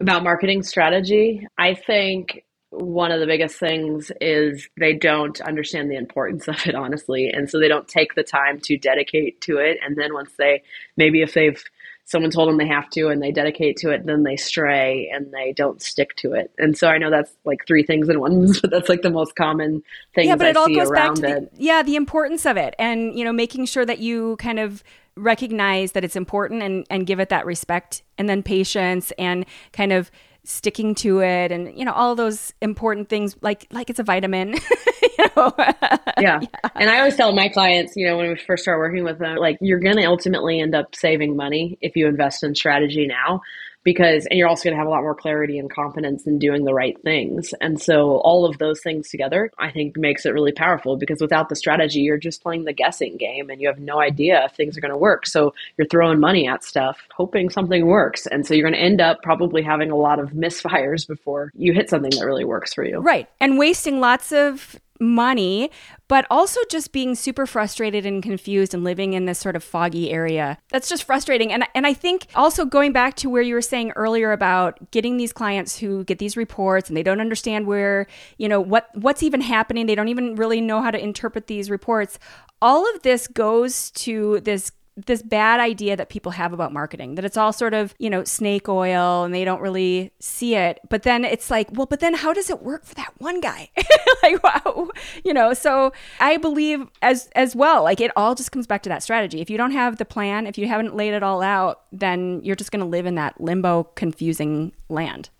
About 0.00 0.22
marketing 0.22 0.62
strategy, 0.62 1.46
I 1.58 1.74
think 1.74 2.44
one 2.72 3.12
of 3.12 3.20
the 3.20 3.26
biggest 3.26 3.58
things 3.58 4.10
is 4.20 4.68
they 4.78 4.94
don't 4.94 5.40
understand 5.42 5.90
the 5.90 5.96
importance 5.96 6.48
of 6.48 6.66
it 6.66 6.74
honestly. 6.74 7.28
And 7.28 7.48
so 7.48 7.60
they 7.60 7.68
don't 7.68 7.88
take 7.88 8.14
the 8.14 8.22
time 8.22 8.60
to 8.60 8.76
dedicate 8.76 9.40
to 9.42 9.58
it. 9.58 9.78
And 9.84 9.96
then 9.96 10.14
once 10.14 10.30
they 10.38 10.62
maybe 10.96 11.22
if 11.22 11.34
they've 11.34 11.62
someone 12.04 12.32
told 12.32 12.48
them 12.48 12.58
they 12.58 12.66
have 12.66 12.90
to 12.90 13.08
and 13.08 13.22
they 13.22 13.30
dedicate 13.30 13.76
to 13.76 13.90
it 13.90 14.04
then 14.04 14.24
they 14.24 14.36
stray 14.36 15.08
and 15.14 15.32
they 15.32 15.52
don't 15.52 15.80
stick 15.80 16.14
to 16.16 16.32
it. 16.32 16.50
And 16.58 16.76
so 16.76 16.88
i 16.88 16.98
know 16.98 17.10
that's 17.10 17.32
like 17.44 17.64
three 17.66 17.84
things 17.84 18.08
in 18.08 18.18
one 18.18 18.52
but 18.60 18.70
that's 18.70 18.88
like 18.88 19.02
the 19.02 19.10
most 19.10 19.36
common 19.36 19.82
thing 20.14 20.26
yeah 20.26 20.36
but 20.36 20.48
it 20.48 20.56
I 20.56 20.60
all 20.60 20.68
goes 20.68 20.90
back 20.90 21.14
to 21.14 21.20
the, 21.20 21.48
yeah 21.56 21.82
the 21.82 21.94
importance 21.94 22.44
of 22.44 22.56
it 22.56 22.74
and 22.78 23.16
you 23.16 23.24
know 23.24 23.32
making 23.32 23.66
sure 23.66 23.86
that 23.86 24.00
you 24.00 24.36
kind 24.36 24.58
of 24.58 24.82
recognize 25.14 25.92
that 25.92 26.04
it's 26.04 26.16
important 26.16 26.62
and 26.62 26.86
and 26.90 27.06
give 27.06 27.20
it 27.20 27.28
that 27.28 27.46
respect 27.46 28.02
and 28.18 28.28
then 28.28 28.42
patience 28.42 29.12
and 29.16 29.46
kind 29.72 29.92
of 29.92 30.10
sticking 30.44 30.94
to 30.94 31.20
it 31.20 31.52
and 31.52 31.78
you 31.78 31.84
know 31.84 31.92
all 31.92 32.16
those 32.16 32.52
important 32.60 33.08
things 33.08 33.36
like 33.42 33.66
like 33.70 33.88
it's 33.88 34.00
a 34.00 34.02
vitamin 34.02 34.54
you 35.18 35.24
know? 35.36 35.52
yeah. 35.56 35.98
yeah. 36.18 36.40
and 36.74 36.90
i 36.90 36.98
always 36.98 37.14
tell 37.14 37.32
my 37.32 37.48
clients 37.48 37.92
you 37.94 38.06
know 38.06 38.16
when 38.16 38.28
we 38.28 38.36
first 38.36 38.64
start 38.64 38.78
working 38.78 39.04
with 39.04 39.18
them 39.20 39.36
like 39.36 39.56
you're 39.60 39.78
going 39.78 39.96
to 39.96 40.04
ultimately 40.04 40.60
end 40.60 40.74
up 40.74 40.94
saving 40.96 41.36
money 41.36 41.78
if 41.80 41.94
you 41.94 42.08
invest 42.08 42.42
in 42.42 42.56
strategy 42.56 43.06
now 43.06 43.40
because 43.84 44.26
and 44.26 44.38
you're 44.38 44.48
also 44.48 44.64
going 44.64 44.74
to 44.74 44.78
have 44.78 44.86
a 44.86 44.90
lot 44.90 45.02
more 45.02 45.14
clarity 45.14 45.58
and 45.58 45.70
confidence 45.70 46.26
in 46.26 46.38
doing 46.38 46.64
the 46.64 46.74
right 46.74 47.00
things. 47.02 47.54
And 47.60 47.80
so 47.80 48.18
all 48.18 48.44
of 48.44 48.58
those 48.58 48.80
things 48.80 49.08
together 49.08 49.50
i 49.58 49.70
think 49.70 49.96
makes 49.96 50.26
it 50.26 50.30
really 50.30 50.52
powerful 50.52 50.96
because 50.96 51.20
without 51.20 51.48
the 51.48 51.56
strategy 51.56 52.00
you're 52.00 52.18
just 52.18 52.42
playing 52.42 52.64
the 52.64 52.72
guessing 52.72 53.16
game 53.16 53.50
and 53.50 53.60
you 53.60 53.68
have 53.68 53.78
no 53.78 54.00
idea 54.00 54.44
if 54.44 54.52
things 54.52 54.76
are 54.76 54.80
going 54.80 54.92
to 54.92 54.98
work. 54.98 55.26
So 55.26 55.54
you're 55.76 55.88
throwing 55.88 56.20
money 56.20 56.48
at 56.48 56.64
stuff 56.64 56.98
hoping 57.14 57.50
something 57.50 57.86
works. 57.86 58.26
And 58.26 58.46
so 58.46 58.54
you're 58.54 58.68
going 58.68 58.78
to 58.78 58.84
end 58.84 59.00
up 59.00 59.22
probably 59.22 59.62
having 59.62 59.90
a 59.90 59.96
lot 59.96 60.18
of 60.18 60.30
misfires 60.32 61.06
before 61.06 61.52
you 61.54 61.72
hit 61.72 61.88
something 61.90 62.10
that 62.10 62.24
really 62.24 62.44
works 62.44 62.74
for 62.74 62.84
you. 62.84 62.98
Right. 62.98 63.28
And 63.40 63.58
wasting 63.58 64.00
lots 64.00 64.32
of 64.32 64.78
money, 65.02 65.70
but 66.08 66.26
also 66.30 66.60
just 66.70 66.92
being 66.92 67.14
super 67.14 67.46
frustrated 67.46 68.06
and 68.06 68.22
confused 68.22 68.72
and 68.72 68.84
living 68.84 69.12
in 69.12 69.26
this 69.26 69.38
sort 69.38 69.56
of 69.56 69.64
foggy 69.64 70.10
area. 70.10 70.56
That's 70.70 70.88
just 70.88 71.04
frustrating. 71.04 71.52
And 71.52 71.64
and 71.74 71.86
I 71.86 71.92
think 71.92 72.28
also 72.34 72.64
going 72.64 72.92
back 72.92 73.16
to 73.16 73.28
where 73.28 73.42
you 73.42 73.54
were 73.54 73.62
saying 73.62 73.92
earlier 73.96 74.32
about 74.32 74.90
getting 74.90 75.16
these 75.16 75.32
clients 75.32 75.78
who 75.78 76.04
get 76.04 76.18
these 76.18 76.36
reports 76.36 76.88
and 76.88 76.96
they 76.96 77.02
don't 77.02 77.20
understand 77.20 77.66
where, 77.66 78.06
you 78.38 78.48
know, 78.48 78.60
what 78.60 78.88
what's 78.94 79.22
even 79.22 79.40
happening, 79.40 79.86
they 79.86 79.94
don't 79.94 80.08
even 80.08 80.36
really 80.36 80.60
know 80.60 80.80
how 80.80 80.90
to 80.90 81.02
interpret 81.02 81.48
these 81.48 81.68
reports. 81.68 82.18
All 82.62 82.88
of 82.94 83.02
this 83.02 83.26
goes 83.26 83.90
to 83.92 84.40
this 84.40 84.70
this 84.96 85.22
bad 85.22 85.58
idea 85.58 85.96
that 85.96 86.10
people 86.10 86.32
have 86.32 86.52
about 86.52 86.72
marketing 86.72 87.14
that 87.14 87.24
it's 87.24 87.36
all 87.36 87.52
sort 87.52 87.72
of 87.72 87.94
you 87.98 88.10
know 88.10 88.24
snake 88.24 88.68
oil 88.68 89.24
and 89.24 89.34
they 89.34 89.44
don't 89.44 89.60
really 89.60 90.12
see 90.20 90.54
it 90.54 90.78
but 90.90 91.02
then 91.02 91.24
it's 91.24 91.50
like 91.50 91.68
well 91.72 91.86
but 91.86 92.00
then 92.00 92.12
how 92.12 92.32
does 92.32 92.50
it 92.50 92.62
work 92.62 92.84
for 92.84 92.94
that 92.94 93.12
one 93.18 93.40
guy 93.40 93.70
like 94.22 94.42
wow 94.42 94.88
you 95.24 95.32
know 95.32 95.54
so 95.54 95.92
i 96.20 96.36
believe 96.36 96.86
as 97.00 97.30
as 97.34 97.56
well 97.56 97.82
like 97.82 98.00
it 98.00 98.10
all 98.16 98.34
just 98.34 98.52
comes 98.52 98.66
back 98.66 98.82
to 98.82 98.88
that 98.90 99.02
strategy 99.02 99.40
if 99.40 99.48
you 99.48 99.56
don't 99.56 99.72
have 99.72 99.96
the 99.96 100.04
plan 100.04 100.46
if 100.46 100.58
you 100.58 100.68
haven't 100.68 100.94
laid 100.94 101.14
it 101.14 101.22
all 101.22 101.40
out 101.40 101.82
then 101.90 102.40
you're 102.42 102.56
just 102.56 102.70
going 102.70 102.80
to 102.80 102.86
live 102.86 103.06
in 103.06 103.14
that 103.14 103.40
limbo 103.40 103.84
confusing 103.94 104.72
land 104.88 105.30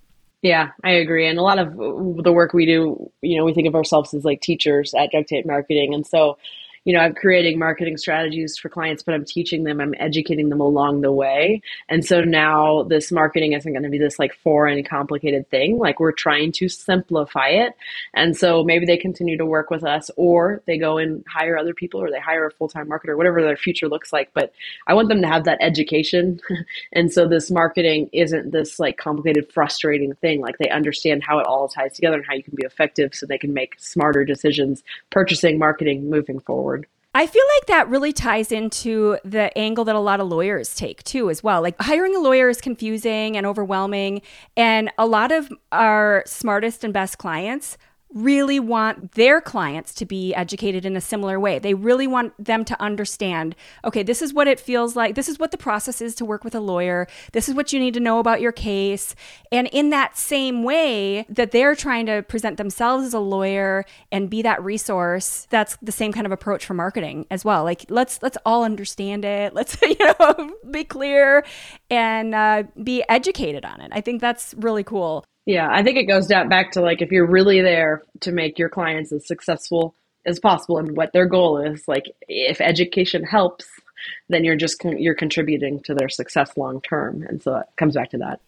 yeah, 0.43 0.71
I 0.83 0.91
agree. 0.91 1.29
And 1.29 1.39
a 1.39 1.43
lot 1.43 1.61
of 1.61 1.77
the 1.77 2.33
work 2.33 2.53
we 2.53 2.67
do, 2.67 3.13
you 3.21 3.39
know, 3.39 3.45
we 3.45 3.55
think 3.55 3.69
of 3.69 3.77
ourselves 3.77 4.13
as 4.13 4.25
like 4.25 4.41
teachers 4.41 4.93
at 4.93 5.13
Duct 5.13 5.29
Tape 5.29 5.47
Marketing. 5.47 5.95
And 5.95 6.05
so 6.05 6.37
you 6.85 6.93
know, 6.93 7.01
I'm 7.01 7.15
creating 7.15 7.59
marketing 7.59 7.97
strategies 7.97 8.59
for 8.59 8.69
clients, 8.69 9.03
but 9.03 9.15
I'm 9.15 9.25
teaching 9.25 9.63
them, 9.63 9.81
I'm 9.81 9.95
educating 9.99 10.49
them 10.49 10.61
along 10.61 11.03
the 11.03 11.13
way. 11.13 11.63
And 11.89 12.05
so 12.05 12.23
now 12.23 12.83
this 12.83 13.13
marketing 13.13 13.53
isn't 13.53 13.73
going 13.73 13.85
to 13.85 13.89
be 13.89 13.99
this 13.99 14.19
like 14.19 14.35
foreign, 14.43 14.83
complicated 14.83 15.49
thing. 15.49 15.79
Like 15.79 16.01
we're 16.01 16.13
trying 16.13 16.51
to 16.53 16.69
simplify 16.69 17.49
it. 17.49 17.77
And 18.15 18.37
so 18.37 18.65
maybe 18.65 18.85
they 18.85 18.97
continue 18.97 19.37
to 19.37 19.47
work 19.47 19.71
with 19.71 19.85
us 19.85 20.11
or 20.17 20.63
they 20.67 20.77
go 20.77 20.99
and 20.99 21.25
hire 21.29 21.57
other 21.57 21.73
people 21.73 22.03
or 22.03 22.11
they 22.11 22.19
hire 22.19 22.47
a 22.47 22.51
full 22.51 22.69
time 22.69 22.89
marketer, 22.89 23.17
whatever 23.17 23.43
their 23.43 23.57
future 23.57 23.89
looks 23.89 24.13
like. 24.13 24.31
But 24.35 24.53
I 24.89 24.95
want 24.95 25.09
them 25.09 25.23
to 25.23 25.29
have 25.29 25.45
that 25.45 25.59
education. 25.61 26.41
and 26.93 27.13
so 27.13 27.29
this 27.29 27.49
marketing 27.51 28.11
isn't 28.13 28.51
this 28.51 28.81
like 28.81 28.97
complicated, 28.97 29.53
frustrating 29.53 30.15
thing. 30.15 30.41
Like 30.41 30.59
they 30.59 30.69
understand 30.69 31.23
how 31.23 31.39
it 31.39 31.47
all 31.47 31.69
ties 31.69 31.95
together 31.95 32.17
and 32.17 32.27
how 32.27 32.35
you 32.35 32.43
can 32.43 32.55
be 32.57 32.65
effective 32.65 33.15
so 33.15 33.25
they 33.27 33.39
can 33.39 33.55
make 33.55 33.77
smarter 33.79 34.25
decisions, 34.25 34.83
purchasing, 35.11 35.61
marketing, 35.61 36.11
moving 36.11 36.41
forward. 36.41 36.72
I 37.15 37.27
feel 37.27 37.43
like 37.59 37.67
that 37.67 37.89
really 37.91 38.13
ties 38.13 38.51
into 38.51 39.19
the 39.23 39.57
angle 39.57 39.85
that 39.85 39.95
a 39.95 40.01
lot 40.01 40.21
of 40.21 40.29
lawyers 40.29 40.75
take 40.75 41.03
too, 41.03 41.29
as 41.29 41.43
well. 41.43 41.61
Like 41.61 41.77
hiring 41.79 42.17
a 42.17 42.21
lawyer 42.21 42.49
is 42.49 42.61
confusing 42.61 43.37
and 43.37 43.45
overwhelming. 43.45 44.23
And 44.57 44.91
a 44.97 45.07
lot 45.07 45.31
of 45.31 45.53
our 45.73 46.23
smartest 46.27 46.85
and 46.85 46.93
best 46.93 47.19
clients 47.19 47.77
really 48.15 48.61
want 48.61 49.13
their 49.13 49.41
clients 49.41 49.95
to 49.95 50.07
be 50.07 50.35
educated 50.35 50.85
in 50.85 50.97
a 50.97 51.01
similar 51.01 51.39
way. 51.39 51.59
They 51.59 51.75
really 51.75 52.07
want 52.07 52.33
them 52.43 52.65
to 52.67 52.81
understand 52.81 53.55
okay, 53.85 54.03
this 54.03 54.23
is 54.23 54.33
what 54.33 54.49
it 54.49 54.61
feels 54.61 54.97
like. 54.97 55.15
This 55.15 55.29
is 55.29 55.39
what 55.39 55.51
the 55.51 55.59
process 55.59 56.01
is 56.01 56.15
to 56.17 56.25
work 56.25 56.45
with 56.45 56.55
a 56.55 56.61
lawyer. 56.61 57.07
This 57.33 57.49
is 57.49 57.55
what 57.55 57.73
you 57.73 57.81
need 57.81 57.95
to 57.95 58.01
know 58.01 58.19
about 58.19 58.41
your 58.41 58.53
case. 58.53 59.15
And 59.51 59.69
in 59.69 59.91
that 59.91 60.17
same 60.17 60.63
way 60.63 61.27
that 61.29 61.51
they're 61.51 61.75
trying 61.75 62.07
to 62.07 62.23
present 62.23 62.57
themselves 62.57 63.07
as 63.07 63.15
a 63.15 63.19
lawyer 63.19 63.85
and 64.11 64.31
be 64.31 64.43
that 64.43 64.63
resource, 64.63 65.47
that's 65.51 65.77
the 65.83 65.93
same 65.93 66.13
kind 66.13 66.27
of 66.27 66.33
approach 66.33 66.65
for 66.65 66.75
marketing 66.75 67.27
as 67.31 67.45
well. 67.45 67.65
Like 67.65 67.85
let's 67.89 68.23
let's 68.23 68.39
all 68.45 68.65
understand 68.65 69.25
it. 69.25 69.55
Let's 69.63 69.81
you 69.83 69.97
know 69.99 70.57
be 70.71 70.83
clear 70.83 71.45
and 71.91 72.35
uh, 72.35 72.65
be 72.83 73.05
educated 73.09 73.65
on 73.65 73.81
it. 73.81 73.93
I 73.93 74.01
think 74.01 74.21
that's 74.21 74.55
really 74.59 74.83
cool. 74.83 75.25
Yeah, 75.47 75.69
I 75.71 75.83
think 75.83 75.99
it 75.99 76.05
goes 76.05 76.27
down 76.27 76.49
back 76.49 76.73
to 76.73 76.81
like 76.81 77.03
if 77.03 77.11
you're 77.11 77.27
really 77.27 77.61
there 77.61 78.03
to 78.21 78.33
make 78.33 78.59
your 78.59 78.69
clients 78.69 79.13
as 79.13 79.27
successful 79.27 79.95
as 80.25 80.39
possible 80.39 80.79
and 80.79 80.97
what 80.97 81.13
their 81.13 81.27
goal 81.27 81.59
is, 81.59 81.89
like 81.89 82.05
if 82.29 82.61
education 82.61 83.25
helps, 83.25 83.67
then 84.29 84.45
you're 84.45 84.57
just 84.57 84.83
you're 84.85 85.15
contributing 85.17 85.81
to 85.81 85.95
their 85.95 86.09
success 86.09 86.57
long 86.57 86.81
term, 86.81 87.23
and 87.29 87.43
so 87.43 87.57
it 87.57 87.67
comes 87.77 87.95
back 87.95 88.11
to 88.11 88.19
that. 88.19 88.41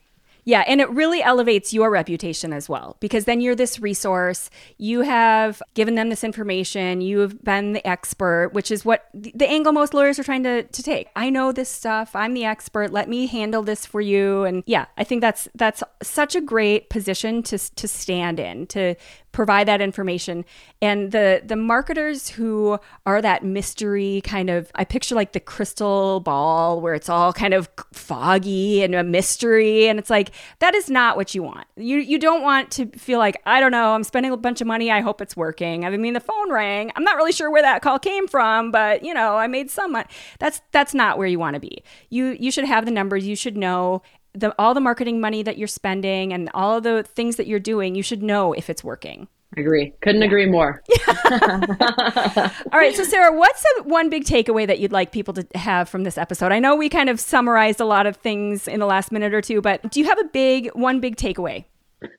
Yeah, 0.44 0.62
and 0.66 0.80
it 0.80 0.90
really 0.90 1.22
elevates 1.22 1.72
your 1.72 1.90
reputation 1.90 2.52
as 2.52 2.68
well 2.68 2.96
because 3.00 3.24
then 3.24 3.40
you're 3.40 3.54
this 3.54 3.80
resource. 3.80 4.50
You 4.76 5.00
have 5.00 5.62
given 5.74 5.94
them 5.94 6.10
this 6.10 6.22
information. 6.22 7.00
You 7.00 7.20
have 7.20 7.42
been 7.42 7.72
the 7.72 7.86
expert, 7.86 8.50
which 8.52 8.70
is 8.70 8.84
what 8.84 9.08
the 9.14 9.48
angle 9.48 9.72
most 9.72 9.94
lawyers 9.94 10.18
are 10.18 10.24
trying 10.24 10.42
to, 10.42 10.64
to 10.64 10.82
take. 10.82 11.08
I 11.16 11.30
know 11.30 11.52
this 11.52 11.68
stuff. 11.68 12.14
I'm 12.14 12.34
the 12.34 12.44
expert. 12.44 12.92
Let 12.92 13.08
me 13.08 13.26
handle 13.26 13.62
this 13.62 13.86
for 13.86 14.00
you. 14.00 14.44
And 14.44 14.62
yeah, 14.66 14.86
I 14.98 15.04
think 15.04 15.20
that's 15.20 15.48
that's 15.54 15.82
such 16.02 16.34
a 16.34 16.40
great 16.40 16.90
position 16.90 17.42
to 17.44 17.58
to 17.58 17.88
stand 17.88 18.38
in 18.38 18.66
to 18.68 18.96
provide 19.34 19.68
that 19.68 19.82
information. 19.82 20.44
And 20.80 21.12
the 21.12 21.42
the 21.44 21.56
marketers 21.56 22.30
who 22.30 22.78
are 23.04 23.20
that 23.20 23.44
mystery 23.44 24.22
kind 24.24 24.48
of 24.48 24.70
i 24.76 24.84
picture 24.84 25.14
like 25.14 25.32
the 25.32 25.40
crystal 25.40 26.20
ball 26.20 26.80
where 26.80 26.94
it's 26.94 27.08
all 27.08 27.32
kind 27.32 27.52
of 27.52 27.68
foggy 27.92 28.82
and 28.82 28.94
a 28.94 29.04
mystery. 29.04 29.88
And 29.88 29.98
it's 29.98 30.08
like 30.08 30.30
that 30.60 30.74
is 30.74 30.88
not 30.88 31.16
what 31.16 31.34
you 31.34 31.42
want. 31.42 31.66
You 31.76 31.98
you 31.98 32.18
don't 32.18 32.42
want 32.42 32.70
to 32.72 32.86
feel 32.96 33.18
like 33.18 33.42
i 33.44 33.60
don't 33.60 33.72
know 33.72 33.94
i'm 33.94 34.04
spending 34.04 34.32
a 34.32 34.36
bunch 34.36 34.60
of 34.60 34.66
money. 34.66 34.90
I 34.90 35.00
hope 35.00 35.20
it's 35.20 35.36
working. 35.36 35.84
I 35.84 35.90
mean 35.90 36.14
the 36.14 36.20
phone 36.20 36.50
rang. 36.50 36.92
I'm 36.96 37.04
not 37.04 37.16
really 37.16 37.32
sure 37.32 37.50
where 37.50 37.62
that 37.62 37.82
call 37.82 37.98
came 37.98 38.28
from 38.28 38.70
but 38.70 39.04
you 39.04 39.12
know 39.12 39.36
i 39.36 39.46
made 39.48 39.70
some 39.70 39.92
money 39.92 40.06
that's 40.38 40.62
that's 40.72 40.94
not 40.94 41.18
where 41.18 41.26
you 41.26 41.38
want 41.38 41.54
to 41.54 41.60
be. 41.60 41.82
You 42.08 42.36
you 42.38 42.50
should 42.50 42.64
have 42.64 42.84
the 42.84 42.92
numbers. 42.92 43.26
You 43.26 43.36
should 43.36 43.56
know 43.56 44.02
the 44.34 44.54
all 44.58 44.74
the 44.74 44.80
marketing 44.80 45.20
money 45.20 45.42
that 45.42 45.58
you're 45.58 45.68
spending 45.68 46.32
and 46.32 46.50
all 46.54 46.80
the 46.80 47.02
things 47.02 47.36
that 47.36 47.46
you're 47.46 47.60
doing, 47.60 47.94
you 47.94 48.02
should 48.02 48.22
know 48.22 48.52
if 48.52 48.68
it's 48.68 48.82
working. 48.82 49.28
I 49.56 49.60
agree. 49.60 49.92
Couldn't 50.00 50.22
yeah. 50.22 50.26
agree 50.26 50.46
more. 50.46 50.82
all 51.30 52.80
right. 52.80 52.94
So, 52.94 53.04
Sarah, 53.04 53.32
what's 53.32 53.64
a, 53.64 53.82
one 53.84 54.10
big 54.10 54.24
takeaway 54.24 54.66
that 54.66 54.80
you'd 54.80 54.90
like 54.90 55.12
people 55.12 55.32
to 55.34 55.46
have 55.54 55.88
from 55.88 56.02
this 56.02 56.18
episode? 56.18 56.50
I 56.50 56.58
know 56.58 56.74
we 56.74 56.88
kind 56.88 57.08
of 57.08 57.20
summarized 57.20 57.80
a 57.80 57.84
lot 57.84 58.06
of 58.06 58.16
things 58.16 58.66
in 58.66 58.80
the 58.80 58.86
last 58.86 59.12
minute 59.12 59.32
or 59.32 59.40
two, 59.40 59.60
but 59.60 59.92
do 59.92 60.00
you 60.00 60.06
have 60.06 60.18
a 60.18 60.24
big 60.24 60.70
one 60.74 60.98
big 60.98 61.16
takeaway? 61.16 61.66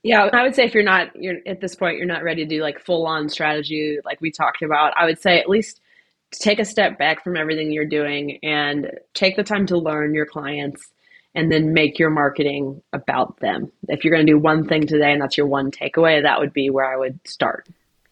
Yeah, 0.02 0.30
I 0.32 0.44
would 0.44 0.56
say 0.56 0.64
if 0.64 0.74
you're 0.74 0.84
not 0.84 1.10
you're 1.16 1.36
at 1.46 1.62
this 1.62 1.76
point 1.76 1.98
you're 1.98 2.08
not 2.08 2.24
ready 2.24 2.44
to 2.44 2.50
do 2.50 2.62
like 2.62 2.80
full 2.80 3.06
on 3.06 3.30
strategy 3.30 4.00
like 4.04 4.20
we 4.22 4.32
talked 4.32 4.62
about, 4.62 4.94
I 4.96 5.06
would 5.06 5.20
say 5.20 5.40
at 5.40 5.50
least 5.50 5.82
take 6.32 6.60
a 6.60 6.66
step 6.66 6.98
back 6.98 7.24
from 7.24 7.38
everything 7.38 7.72
you're 7.72 7.86
doing 7.86 8.40
and 8.44 8.92
take 9.14 9.36
the 9.36 9.44
time 9.44 9.66
to 9.68 9.78
learn 9.78 10.14
your 10.14 10.26
clients 10.26 10.92
and 11.36 11.52
then 11.52 11.74
make 11.74 12.00
your 12.00 12.10
marketing 12.10 12.82
about 12.94 13.40
them. 13.42 13.72
If 13.90 14.04
you're 14.04 14.14
going 14.14 14.26
to 14.26 14.32
do 14.32 14.40
one 14.40 14.68
thing 14.68 14.88
today 14.88 15.12
and 15.12 15.22
that's 15.22 15.38
your 15.38 15.48
one 15.48 15.70
takeaway, 15.70 16.22
that 16.22 16.40
would 16.40 16.54
be 16.54 16.70
where 16.70 16.86
I 16.86 16.96
would 16.96 17.20
start. 17.28 17.68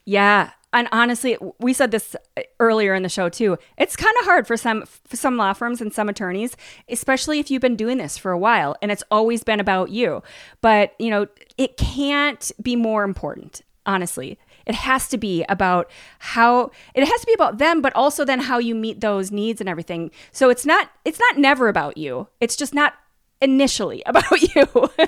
Yeah. 0.05 0.51
And 0.73 0.89
honestly, 0.91 1.37
we 1.59 1.71
said 1.71 1.91
this 1.91 2.15
earlier 2.59 2.95
in 2.95 3.03
the 3.03 3.09
show 3.09 3.29
too. 3.29 3.57
It's 3.77 3.95
kind 3.95 4.13
of 4.19 4.25
hard 4.25 4.47
for 4.47 4.57
some 4.57 4.83
for 4.85 5.15
some 5.15 5.37
law 5.37 5.53
firms 5.53 5.81
and 5.81 5.93
some 5.93 6.09
attorneys, 6.09 6.57
especially 6.89 7.39
if 7.39 7.51
you've 7.51 7.61
been 7.61 7.75
doing 7.75 7.99
this 7.99 8.17
for 8.17 8.31
a 8.31 8.37
while 8.37 8.75
and 8.81 8.91
it's 8.91 9.03
always 9.11 9.43
been 9.43 9.59
about 9.59 9.91
you. 9.91 10.23
But, 10.61 10.93
you 10.99 11.11
know, 11.11 11.27
it 11.57 11.77
can't 11.77 12.51
be 12.61 12.75
more 12.75 13.03
important, 13.03 13.61
honestly. 13.85 14.39
It 14.65 14.75
has 14.75 15.07
to 15.09 15.17
be 15.17 15.45
about 15.47 15.91
how 16.19 16.71
it 16.95 17.07
has 17.07 17.21
to 17.21 17.27
be 17.27 17.33
about 17.33 17.59
them, 17.59 17.81
but 17.81 17.95
also 17.95 18.25
then 18.25 18.39
how 18.39 18.57
you 18.57 18.73
meet 18.73 19.01
those 19.01 19.31
needs 19.31 19.61
and 19.61 19.69
everything. 19.69 20.09
So 20.31 20.49
it's 20.49 20.65
not 20.65 20.89
it's 21.05 21.19
not 21.19 21.37
never 21.37 21.67
about 21.67 21.97
you. 21.97 22.27
It's 22.41 22.55
just 22.55 22.73
not 22.73 22.95
initially 23.43 24.01
about 24.07 24.41
you. 24.41 24.65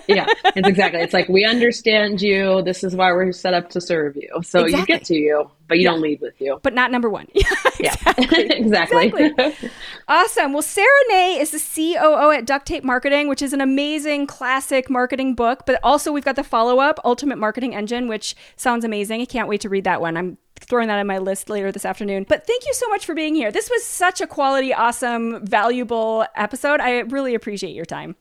yeah, 0.07 0.25
it's 0.55 0.67
exactly. 0.67 1.01
It's 1.01 1.13
like 1.13 1.29
we 1.29 1.45
understand 1.45 2.21
you. 2.21 2.61
This 2.61 2.83
is 2.83 2.95
why 2.95 3.11
we're 3.11 3.31
set 3.31 3.53
up 3.53 3.69
to 3.71 3.81
serve 3.81 4.15
you. 4.15 4.29
So 4.43 4.65
exactly. 4.65 4.79
you 4.79 4.85
get 4.85 5.05
to 5.05 5.15
you, 5.15 5.49
but 5.67 5.77
you 5.77 5.85
yeah. 5.85 5.91
don't 5.91 6.01
lead 6.01 6.21
with 6.21 6.39
you. 6.39 6.59
But 6.61 6.73
not 6.73 6.91
number 6.91 7.09
one. 7.09 7.27
Yeah, 7.77 7.93
exactly. 8.17 8.55
exactly. 8.57 9.07
exactly. 9.07 9.69
awesome. 10.07 10.53
Well, 10.53 10.61
Sarah 10.61 10.87
Ney 11.09 11.37
is 11.39 11.51
the 11.51 11.59
COO 11.59 12.31
at 12.31 12.45
Duct 12.45 12.65
Tape 12.65 12.85
Marketing, 12.85 13.27
which 13.27 13.41
is 13.41 13.51
an 13.51 13.59
amazing 13.59 14.27
classic 14.27 14.89
marketing 14.89 15.35
book. 15.35 15.63
But 15.65 15.81
also, 15.83 16.13
we've 16.13 16.23
got 16.23 16.37
the 16.37 16.43
follow 16.43 16.79
up, 16.79 17.01
Ultimate 17.03 17.37
Marketing 17.37 17.75
Engine, 17.75 18.07
which 18.07 18.33
sounds 18.55 18.85
amazing. 18.85 19.21
I 19.21 19.25
can't 19.25 19.49
wait 19.49 19.59
to 19.61 19.69
read 19.69 19.83
that 19.83 19.99
one. 19.99 20.15
I'm 20.15 20.37
throwing 20.59 20.87
that 20.87 20.99
on 20.99 21.07
my 21.07 21.17
list 21.17 21.49
later 21.49 21.71
this 21.71 21.85
afternoon. 21.85 22.25
But 22.27 22.47
thank 22.47 22.65
you 22.65 22.73
so 22.73 22.87
much 22.89 23.05
for 23.05 23.13
being 23.13 23.35
here. 23.35 23.51
This 23.51 23.69
was 23.69 23.83
such 23.83 24.21
a 24.21 24.27
quality, 24.27 24.73
awesome, 24.73 25.45
valuable 25.45 26.25
episode. 26.35 26.79
I 26.79 26.99
really 26.99 27.35
appreciate 27.35 27.75
your 27.75 27.85
time. 27.85 28.15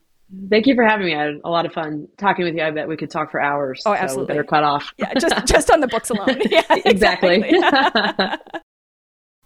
Thank 0.49 0.67
you 0.67 0.75
for 0.75 0.83
having 0.83 1.05
me. 1.05 1.15
I 1.15 1.23
had 1.25 1.35
a 1.43 1.49
lot 1.49 1.65
of 1.65 1.73
fun 1.73 2.07
talking 2.17 2.45
with 2.45 2.55
you. 2.55 2.63
I 2.63 2.71
bet 2.71 2.87
we 2.87 2.97
could 2.97 3.11
talk 3.11 3.31
for 3.31 3.39
hours. 3.39 3.83
Oh, 3.85 3.93
absolutely. 3.93 4.23
So 4.23 4.27
better 4.27 4.43
cut 4.43 4.63
off. 4.63 4.91
yeah, 4.97 5.13
just 5.13 5.47
just 5.47 5.71
on 5.71 5.79
the 5.81 5.87
books 5.87 6.09
alone. 6.09 6.41
Yeah, 6.49 6.63
exactly. 6.85 7.43
exactly. 7.43 8.37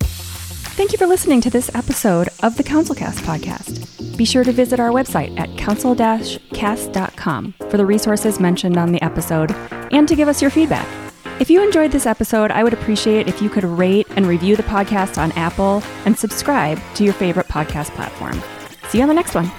Thank 0.01 0.93
you 0.93 0.97
for 0.97 1.07
listening 1.07 1.41
to 1.41 1.49
this 1.49 1.69
episode 1.75 2.29
of 2.41 2.55
the 2.55 2.63
CounselCast 2.63 3.19
podcast. 3.23 4.17
Be 4.17 4.23
sure 4.23 4.45
to 4.45 4.51
visit 4.53 4.79
our 4.79 4.91
website 4.91 5.37
at 5.37 5.49
counselcast.com 5.51 7.53
for 7.69 7.77
the 7.77 7.85
resources 7.85 8.39
mentioned 8.39 8.77
on 8.77 8.93
the 8.93 9.01
episode 9.01 9.51
and 9.91 10.07
to 10.07 10.15
give 10.15 10.29
us 10.29 10.41
your 10.41 10.51
feedback. 10.51 10.87
If 11.41 11.49
you 11.49 11.61
enjoyed 11.63 11.91
this 11.91 12.05
episode, 12.05 12.51
I 12.51 12.63
would 12.63 12.73
appreciate 12.73 13.27
if 13.27 13.41
you 13.41 13.49
could 13.49 13.63
rate 13.65 14.07
and 14.15 14.25
review 14.25 14.55
the 14.55 14.63
podcast 14.63 15.17
on 15.17 15.31
Apple 15.33 15.83
and 16.05 16.17
subscribe 16.17 16.79
to 16.95 17.03
your 17.03 17.13
favorite 17.13 17.47
podcast 17.47 17.89
platform. 17.95 18.41
See 18.89 18.99
you 18.99 19.03
on 19.03 19.09
the 19.09 19.13
next 19.13 19.35
one. 19.35 19.51